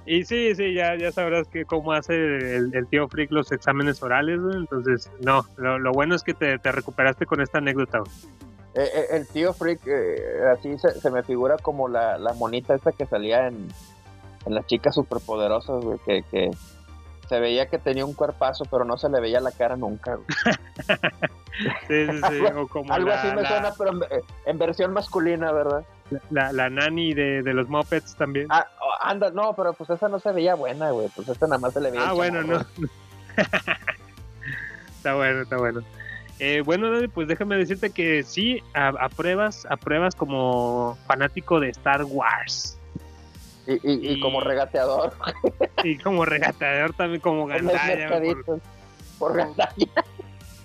Y 0.07 0.25
sí, 0.25 0.55
sí, 0.55 0.75
ya, 0.75 0.97
ya 0.97 1.13
sabrás 1.13 1.47
que 1.49 1.65
cómo 1.65 1.93
hace 1.93 2.15
el, 2.15 2.75
el 2.75 2.87
tío 2.89 3.09
Freak 3.09 3.31
los 3.33 3.53
exámenes 3.53 4.03
orales, 4.03 4.41
entonces 4.55 5.11
no, 5.21 5.45
lo, 5.57 5.79
lo 5.79 5.93
bueno 5.93 6.15
es 6.15 6.23
que 6.23 6.35
te, 6.35 6.59
te 6.59 6.73
recuperaste 6.73 7.27
con 7.27 7.41
esta 7.41 7.59
anécdota. 7.59 8.03
Eh, 8.75 8.89
eh, 8.95 9.05
el 9.11 9.27
tío 9.29 9.53
Freak, 9.53 9.81
eh, 9.87 10.17
así 10.53 10.79
se, 10.79 10.99
se 11.01 11.11
me 11.11 11.23
figura 11.23 11.57
como 11.59 11.89
la, 11.89 12.19
la 12.19 12.33
monita 12.33 12.75
esta 12.75 12.93
que 12.93 13.07
salía 13.07 13.49
en, 13.49 13.69
en 14.47 14.55
las 14.55 14.67
chicas 14.67 14.95
superpoderosas, 14.95 15.85
güey, 15.85 15.99
que, 16.07 16.23
que 16.31 16.51
se 17.29 17.39
veía 17.41 17.67
que 17.67 17.79
tenía 17.79 18.05
un 18.05 18.15
cuerpazo, 18.15 18.65
pero 18.71 18.85
no 18.85 18.97
se 18.99 19.09
le 19.09 19.21
veía 19.21 19.41
la 19.41 19.53
cara 19.53 19.77
nunca. 19.77 20.17
güey. 20.17 20.27
Sí, 21.87 22.07
sí, 22.11 22.19
sí, 22.31 22.45
o 22.57 22.67
como 22.67 22.91
Algo 22.95 23.11
la, 23.11 23.15
así 23.21 23.29
me 23.37 23.43
la- 23.43 23.49
suena, 23.49 23.73
pero 23.77 23.91
en, 23.93 24.23
en 24.47 24.59
versión 24.59 24.93
masculina, 24.95 25.53
¿verdad? 25.53 25.85
La, 26.31 26.53
la 26.53 26.71
nani 26.71 27.15
de, 27.15 27.43
de 27.43 27.55
los 27.55 27.69
Muppets 27.69 28.15
también. 28.17 28.47
Ah, 28.51 28.67
oh, 28.81 28.93
anda, 29.05 29.31
no, 29.31 29.55
pero 29.55 29.73
pues 29.73 29.91
esa 29.91 30.09
no 30.09 30.19
se 30.19 30.33
veía 30.33 30.55
buena, 30.55 30.91
güey. 30.91 31.09
Pues 31.15 31.29
esta 31.29 31.47
nada 31.47 31.59
más 31.59 31.73
se 31.75 31.81
le 31.81 31.91
veía. 31.91 32.09
Ah, 32.09 32.13
bueno, 32.13 32.43
no. 32.43 32.59
está 34.97 35.15
bueno, 35.15 35.43
está 35.43 35.57
bueno. 35.57 35.83
Eh, 36.39 36.63
bueno, 36.65 36.91
Dani, 36.91 37.09
pues 37.09 37.29
déjame 37.29 37.57
decirte 37.57 37.91
que 37.91 38.23
sí, 38.25 38.63
a- 38.75 38.89
apruebas, 39.01 39.67
apruebas 39.71 40.15
como 40.15 40.99
fanático 41.07 41.61
de 41.61 41.69
Star 41.71 42.05
Wars. 42.05 42.79
Y, 43.67 43.75
y, 43.75 44.13
y 44.15 44.21
como 44.21 44.41
regateador 44.41 45.13
Y 45.85 45.97
como 45.99 46.25
regateador 46.25 46.95
también, 46.95 47.21
como 47.21 47.47
gandalla. 47.47 48.09
Por. 48.45 48.61
Por 49.19 49.37
gandalla. 49.37 49.87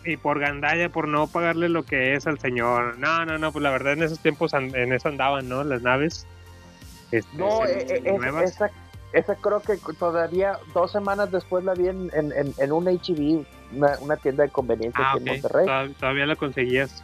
Y 0.07 0.17
por 0.17 0.39
gandalla, 0.39 0.89
por 0.89 1.07
no 1.07 1.27
pagarle 1.27 1.69
lo 1.69 1.83
que 1.83 2.13
es 2.15 2.25
al 2.27 2.39
señor. 2.39 2.97
No, 2.97 3.25
no, 3.25 3.37
no, 3.37 3.51
pues 3.51 3.61
la 3.61 3.71
verdad 3.71 3.93
en 3.93 4.03
esos 4.03 4.19
tiempos 4.19 4.53
an- 4.53 4.73
en 4.75 4.93
eso 4.93 5.09
andaban, 5.09 5.49
¿no? 5.49 5.63
Las 5.63 5.81
naves. 5.81 6.25
Este, 7.11 7.37
No, 7.37 7.65
eh, 7.65 8.01
eh, 8.05 8.13
nuevas. 8.17 8.51
esa, 8.51 8.69
esa 9.13 9.35
creo 9.35 9.61
que 9.61 9.77
todavía 9.99 10.57
dos 10.73 10.91
semanas 10.91 11.31
después 11.31 11.63
la 11.63 11.73
vi 11.73 11.87
en, 11.89 12.09
en, 12.13 12.31
en, 12.31 12.53
en 12.57 12.71
un 12.71 12.85
HB, 12.87 13.45
una, 13.75 13.97
una 13.99 14.17
tienda 14.17 14.43
de 14.43 14.49
conveniencia 14.49 15.03
Ah, 15.03 15.11
aquí 15.13 15.19
en 15.19 15.25
Monterrey. 15.41 15.65
Todav- 15.67 15.95
Todavía 15.95 16.25
la 16.25 16.35
conseguías. 16.35 17.03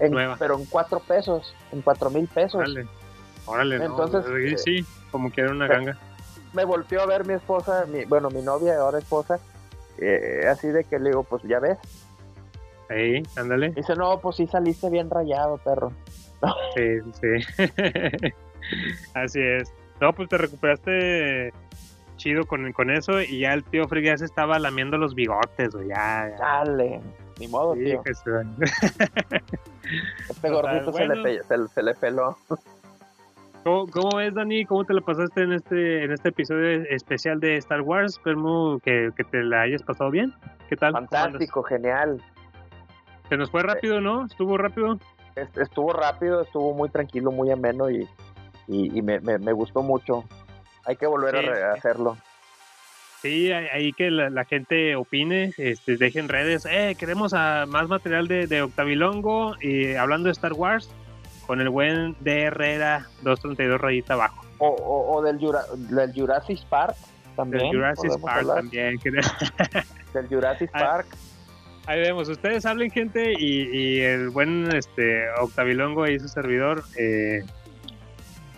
En- 0.00 0.12
nueva. 0.12 0.36
pero 0.38 0.56
en 0.58 0.64
cuatro 0.66 0.98
pesos, 1.00 1.54
en 1.72 1.82
cuatro 1.82 2.10
mil 2.10 2.26
pesos. 2.26 2.54
Órale. 2.60 2.86
Órale, 3.46 3.76
Entonces, 3.76 4.24
sí, 4.26 4.54
eh, 4.54 4.58
sí, 4.82 4.86
como 5.10 5.30
que 5.30 5.40
era 5.42 5.50
una 5.50 5.66
ganga. 5.66 5.96
Me 6.52 6.64
volteó 6.64 7.00
a 7.02 7.06
ver 7.06 7.24
mi 7.26 7.34
esposa, 7.34 7.84
mi, 7.86 8.04
bueno, 8.06 8.28
mi 8.30 8.42
novia, 8.42 8.76
ahora 8.78 8.98
esposa, 8.98 9.38
eh, 9.98 10.46
así 10.50 10.68
de 10.68 10.84
que 10.84 10.98
le 10.98 11.10
digo, 11.10 11.22
pues 11.24 11.42
ya 11.44 11.58
ves. 11.60 11.78
Ahí, 12.90 13.22
ándale. 13.36 13.70
Dice, 13.70 13.94
no, 13.94 14.18
pues 14.20 14.36
sí 14.36 14.46
saliste 14.46 14.90
bien 14.90 15.08
rayado, 15.08 15.58
perro. 15.58 15.92
Sí, 16.74 16.98
sí. 17.20 17.62
Así 19.14 19.40
es. 19.40 19.72
No, 20.00 20.12
pues 20.12 20.28
te 20.28 20.38
recuperaste 20.38 21.52
chido 22.16 22.44
con, 22.46 22.72
con 22.72 22.90
eso 22.90 23.20
y 23.20 23.40
ya 23.40 23.52
el 23.54 23.64
tío 23.64 23.86
Frig 23.88 24.04
ya 24.04 24.16
se 24.16 24.24
estaba 24.24 24.58
lamiendo 24.58 24.96
los 24.98 25.14
bigotes, 25.14 25.74
güey. 25.74 25.88
Ya, 25.88 26.28
ya. 26.30 26.36
Dale, 26.38 27.00
ni 27.38 27.48
modo, 27.48 27.74
Sí, 27.74 27.84
tío. 27.84 28.02
Este 30.28 30.50
gordito 30.50 30.92
se, 30.92 31.08
le 31.08 31.42
se, 31.42 31.68
se 31.68 31.82
le 31.82 31.94
peló. 31.94 32.36
¿Cómo, 33.64 33.86
cómo 33.88 34.16
ves, 34.16 34.34
Dani? 34.34 34.64
¿Cómo 34.64 34.84
te 34.84 34.94
la 34.94 35.00
pasaste 35.00 35.42
en 35.42 35.52
este 35.52 36.04
en 36.04 36.12
este 36.12 36.28
episodio 36.30 36.84
especial 36.88 37.40
de 37.40 37.56
Star 37.56 37.80
Wars? 37.82 38.12
Esperemos 38.12 38.80
que, 38.82 39.10
que 39.16 39.24
te 39.24 39.42
la 39.42 39.62
hayas 39.62 39.82
pasado 39.82 40.10
bien. 40.10 40.32
¿Qué 40.68 40.76
tal? 40.76 40.92
Fantástico, 40.92 41.62
genial. 41.64 42.22
Se 43.30 43.36
nos 43.38 43.50
fue 43.50 43.62
rápido, 43.62 44.00
¿no? 44.02 44.26
Estuvo 44.26 44.58
rápido. 44.58 44.98
Est- 45.36 45.56
Estuvo 45.56 45.92
rápido, 45.94 46.42
estuvo 46.42 46.74
muy 46.74 46.90
tranquilo, 46.90 47.30
muy 47.30 47.50
ameno 47.50 47.88
y, 47.88 48.06
y, 48.68 48.98
y 48.98 49.00
me, 49.02 49.20
me, 49.20 49.38
me 49.38 49.52
gustó 49.52 49.82
mucho. 49.82 50.24
Hay 50.84 50.96
que 50.96 51.06
volver 51.06 51.36
a, 51.36 51.40
Sí, 51.40 51.48
hacerlo. 51.78 52.18
Sí, 53.22 53.52
ahí 53.52 53.92
que 53.92 54.10
la, 54.10 54.30
la 54.30 54.44
gente 54.44 54.96
opine, 54.96 55.52
este, 55.58 55.96
dejen 55.96 56.28
redes. 56.28 56.66
Eh, 56.66 56.96
queremos 56.98 57.34
a 57.34 57.66
más 57.66 57.86
material 57.88 58.26
de, 58.28 58.46
de 58.46 58.62
Octavilongo 58.62 59.54
y 59.60 59.94
hablando 59.94 60.26
de 60.26 60.32
Star 60.32 60.54
Wars 60.54 60.90
con 61.46 61.60
el 61.60 61.68
buen 61.68 62.16
de 62.20 62.42
Herrera 62.44 63.06
232 63.22 63.80
rayita 63.80 64.14
abajo. 64.14 64.44
O, 64.58 64.68
o, 64.68 65.16
o 65.16 65.22
del, 65.22 65.38
Jura- 65.38 65.64
del 65.74 66.12
Jurassic 66.14 66.64
Park 66.68 66.96
también. 67.36 67.62
Del 67.70 67.76
Jurassic 67.76 68.20
Park 68.20 68.38
hablar. 68.38 68.56
también. 68.56 68.98
Del 70.14 70.26
Jurassic 70.28 70.70
Ah, 70.72 70.78
Park. 70.80 71.06
Ahí 71.86 72.00
vemos, 72.00 72.28
ustedes 72.28 72.66
hablen 72.66 72.90
gente 72.90 73.32
y, 73.38 73.62
y 73.76 74.00
el 74.00 74.30
buen 74.30 74.70
este 74.76 75.28
Octavilongo 75.40 76.06
y 76.06 76.20
su 76.20 76.28
servidor, 76.28 76.84
eh, 76.96 77.42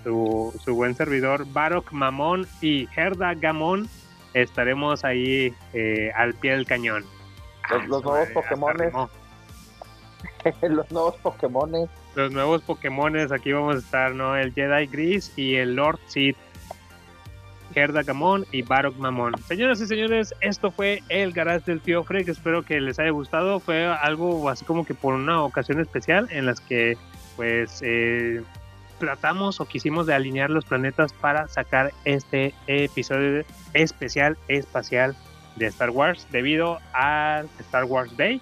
su, 0.05 0.53
su 0.65 0.75
buen 0.75 0.95
servidor 0.95 1.47
Barok 1.53 1.93
Mamón 1.93 2.47
y 2.61 2.87
Gerda 2.89 3.35
Gamón, 3.35 3.89
estaremos 4.35 5.05
ahí 5.05 5.55
eh, 5.73 6.11
al 6.15 6.35
pie 6.35 6.53
del 6.53 6.67
cañón. 6.67 7.05
Los- 7.89 8.05
nuevos 8.05 8.29
Pokémones. 8.31 8.93
Los 10.63 10.91
nuevos 10.91 11.17
Pokémones. 11.23 11.89
Los 12.17 12.33
nuevos 12.33 12.63
Pokémones, 12.63 13.33
aquí 13.33 13.53
vamos 13.53 13.77
a 13.77 13.79
estar, 13.79 14.15
¿no? 14.15 14.37
El 14.37 14.53
Jedi 14.53 14.87
Gris 14.89 15.33
y 15.37 15.55
el 15.55 15.75
Lord 15.77 16.01
Sith. 16.07 16.37
Gerda 17.73 18.03
Gamón 18.03 18.47
y 18.53 18.63
Barok 18.63 18.97
Mamón. 18.97 19.35
Señoras 19.47 19.81
y 19.81 19.87
señores, 19.87 20.35
esto 20.41 20.71
fue 20.71 21.03
el 21.09 21.33
garage 21.33 21.71
del 21.71 21.81
tío 21.81 22.05
Freak. 22.05 22.29
Espero 22.29 22.63
que 22.63 22.81
les 22.81 22.99
haya 22.99 23.11
gustado. 23.11 23.61
Fue 23.61 23.87
algo 23.87 24.49
así 24.49 24.65
como 24.65 24.85
que 24.85 24.95
por 24.95 25.15
una 25.15 25.43
ocasión 25.43 25.81
especial 25.81 26.29
en 26.31 26.47
las 26.47 26.61
que, 26.61 26.97
pues, 27.37 27.81
eh, 27.83 28.43
tratamos 28.99 29.61
o 29.61 29.67
quisimos 29.67 30.07
de 30.07 30.15
alinear 30.15 30.49
los 30.49 30.65
planetas 30.65 31.13
para 31.13 31.49
sacar 31.49 31.93
este 32.05 32.55
episodio 32.69 33.45
especial 33.75 34.39
espacial 34.47 35.17
de 35.57 35.67
Star 35.67 35.91
Wars 35.91 36.27
debido 36.31 36.79
al 36.93 37.49
Star 37.59 37.85
Wars 37.85 38.17
Day. 38.17 38.41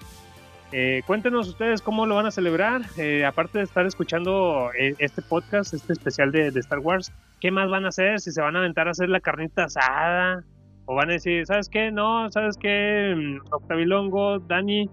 Eh, 0.72 1.02
cuéntenos 1.06 1.48
ustedes 1.48 1.82
cómo 1.82 2.06
lo 2.06 2.14
van 2.14 2.26
a 2.26 2.30
celebrar. 2.30 2.82
Eh, 2.96 3.24
aparte 3.24 3.58
de 3.58 3.64
estar 3.64 3.84
escuchando 3.86 4.70
eh, 4.78 4.94
este 4.98 5.20
podcast, 5.22 5.74
este 5.74 5.92
especial 5.92 6.30
de, 6.30 6.50
de 6.52 6.60
Star 6.60 6.78
Wars, 6.78 7.12
¿qué 7.40 7.50
más 7.50 7.68
van 7.70 7.84
a 7.84 7.88
hacer? 7.88 8.20
Si 8.20 8.30
se 8.30 8.40
van 8.40 8.54
a 8.56 8.60
aventar 8.60 8.86
a 8.86 8.92
hacer 8.92 9.08
la 9.08 9.20
carnita 9.20 9.64
asada, 9.64 10.44
o 10.86 10.94
van 10.94 11.10
a 11.10 11.14
decir, 11.14 11.44
¿sabes 11.46 11.68
qué? 11.68 11.90
No, 11.90 12.30
¿sabes 12.30 12.56
qué? 12.56 13.14
Mm, 13.16 13.52
Octavilongo, 13.52 14.38
Dani, 14.40 14.88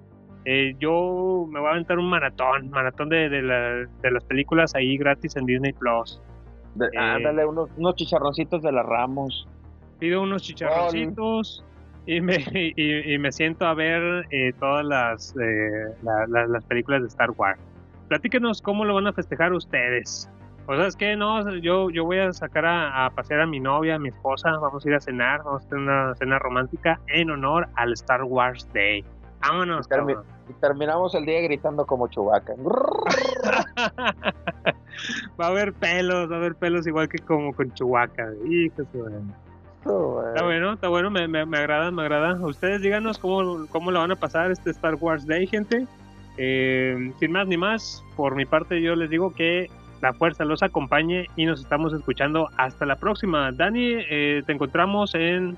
eh, 0.45 0.73
yo 0.79 1.45
me 1.49 1.59
voy 1.59 1.69
a 1.69 1.71
aventar 1.73 1.99
un 1.99 2.09
maratón, 2.09 2.69
maratón 2.69 3.09
de, 3.09 3.29
de, 3.29 3.41
la- 3.41 3.85
de 4.01 4.11
las 4.11 4.23
películas 4.23 4.73
ahí 4.75 4.97
gratis 4.97 5.35
en 5.35 5.45
Disney 5.45 5.73
Plus. 5.73 6.21
Eh, 6.93 6.97
ándale, 6.97 7.45
unos, 7.45 7.69
unos 7.77 7.95
chicharroncitos 7.95 8.61
de 8.63 8.71
la 8.71 8.81
Ramos. 8.83 9.47
pido 9.99 10.21
unos 10.21 10.43
chicharroncitos 10.43 11.63
y 12.07 12.21
me, 12.21 12.37
y, 12.53 13.13
y 13.13 13.17
me 13.19 13.31
siento 13.31 13.65
a 13.67 13.73
ver 13.75 14.25
eh, 14.31 14.53
todas 14.59 14.83
las, 14.85 15.35
eh, 15.39 15.93
la- 16.01 16.25
la- 16.27 16.47
las 16.47 16.63
películas 16.65 17.01
de 17.01 17.07
Star 17.09 17.29
Wars. 17.37 17.59
Platíquenos 18.07 18.61
cómo 18.61 18.85
lo 18.85 18.95
van 18.95 19.05
a 19.07 19.13
festejar 19.13 19.53
ustedes. 19.53 20.29
O 20.69 20.75
sea, 20.75 20.87
es 20.87 20.95
que 20.97 21.15
no, 21.15 21.55
yo, 21.57 21.89
yo 21.89 22.03
voy 22.05 22.17
a 22.19 22.33
sacar 22.33 22.65
a, 22.65 23.05
a 23.05 23.09
pasear 23.11 23.39
a 23.41 23.45
mi 23.45 23.59
novia, 23.59 23.95
a 23.95 23.99
mi 23.99 24.09
esposa, 24.09 24.51
vamos 24.57 24.85
a 24.85 24.89
ir 24.89 24.95
a 24.95 24.99
cenar, 24.99 25.43
vamos 25.43 25.65
a 25.65 25.69
tener 25.69 25.83
una 25.83 26.15
cena 26.15 26.39
romántica 26.39 26.99
en 27.07 27.29
honor 27.31 27.67
al 27.75 27.93
Star 27.93 28.23
Wars 28.23 28.67
Day. 28.73 29.05
Vámonos, 29.39 29.87
Termi- 29.87 30.13
cabrón. 30.15 30.25
y 30.49 30.53
terminamos 30.53 31.13
el 31.15 31.25
día 31.25 31.39
gritando 31.41 31.85
como 31.85 32.07
chubaca. 32.09 32.53
va 35.39 35.45
a 35.45 35.47
haber 35.47 35.73
pelos, 35.73 36.29
va 36.29 36.35
a 36.35 36.37
haber 36.39 36.55
pelos 36.55 36.87
igual 36.87 37.07
que 37.07 37.19
como 37.19 37.53
con 37.53 37.71
Chihuahua. 37.73 38.09
Hijo 38.49 38.83
de 38.83 39.21
Está 39.79 40.43
bueno, 40.43 40.73
está 40.73 40.87
bueno, 40.89 41.09
me, 41.09 41.27
me, 41.27 41.45
me 41.45 41.57
agrada, 41.57 41.91
me 41.91 42.01
agrada. 42.01 42.33
Ustedes 42.45 42.81
díganos 42.81 43.17
cómo, 43.17 43.67
cómo 43.67 43.91
lo 43.91 43.99
van 43.99 44.11
a 44.11 44.15
pasar 44.15 44.51
este 44.51 44.71
Star 44.71 44.95
Wars 44.95 45.25
Day, 45.25 45.47
gente. 45.47 45.87
Eh, 46.37 47.11
sin 47.19 47.31
más 47.31 47.47
ni 47.47 47.57
más, 47.57 48.03
por 48.15 48.35
mi 48.35 48.45
parte 48.45 48.81
yo 48.81 48.95
les 48.95 49.09
digo 49.09 49.33
que 49.33 49.69
la 50.01 50.13
fuerza 50.13 50.45
los 50.45 50.61
acompañe 50.61 51.25
y 51.35 51.45
nos 51.45 51.61
estamos 51.61 51.93
escuchando 51.93 52.49
hasta 52.57 52.85
la 52.85 52.97
próxima. 52.97 53.51
Dani, 53.51 53.95
eh, 54.09 54.43
te 54.45 54.53
encontramos 54.53 55.15
en 55.15 55.57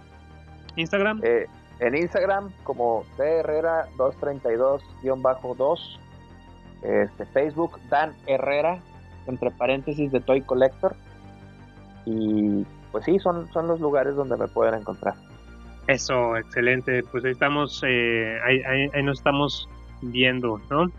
Instagram. 0.78 1.20
Eh, 1.24 1.47
en 1.80 1.95
Instagram 1.95 2.51
como 2.63 3.03
D 3.17 3.39
Herrera 3.39 3.88
232-2. 3.97 5.99
Este, 6.82 7.26
Facebook 7.26 7.78
Dan 7.89 8.13
Herrera, 8.26 8.80
entre 9.28 9.51
paréntesis 9.51 10.09
de 10.11 10.22
Toy 10.22 10.41
Collector. 10.41 10.95
Y 12.05 12.65
pues 12.91 13.05
sí, 13.05 13.19
son, 13.19 13.51
son 13.51 13.67
los 13.67 13.79
lugares 13.79 14.15
donde 14.15 14.35
me 14.37 14.47
pueden 14.47 14.75
encontrar. 14.75 15.15
Eso, 15.87 16.37
excelente. 16.37 17.03
Pues 17.11 17.25
ahí 17.25 17.31
estamos, 17.31 17.81
eh, 17.87 18.37
ahí, 18.45 18.61
ahí- 18.63 18.89
ahí 18.93 19.03
nos 19.03 19.17
estamos 19.17 19.67
viendo, 20.01 20.61
¿no? 20.69 20.85
Y 20.85 20.91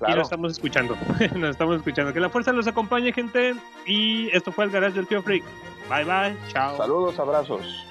Claro. 0.00 0.16
nos 0.16 0.26
estamos 0.26 0.52
escuchando. 0.52 0.94
nos 1.36 1.50
estamos 1.50 1.76
escuchando. 1.76 2.12
Que 2.12 2.20
la 2.20 2.28
fuerza 2.28 2.52
los 2.52 2.66
acompañe, 2.66 3.12
gente. 3.12 3.54
Y 3.86 4.28
esto 4.36 4.52
fue 4.52 4.66
el 4.66 4.70
Garage 4.70 4.94
del 4.94 5.06
Tío 5.06 5.22
Freak. 5.22 5.42
Bye 5.88 6.04
bye. 6.04 6.36
Chao. 6.48 6.76
Saludos, 6.76 7.18
abrazos. 7.18 7.86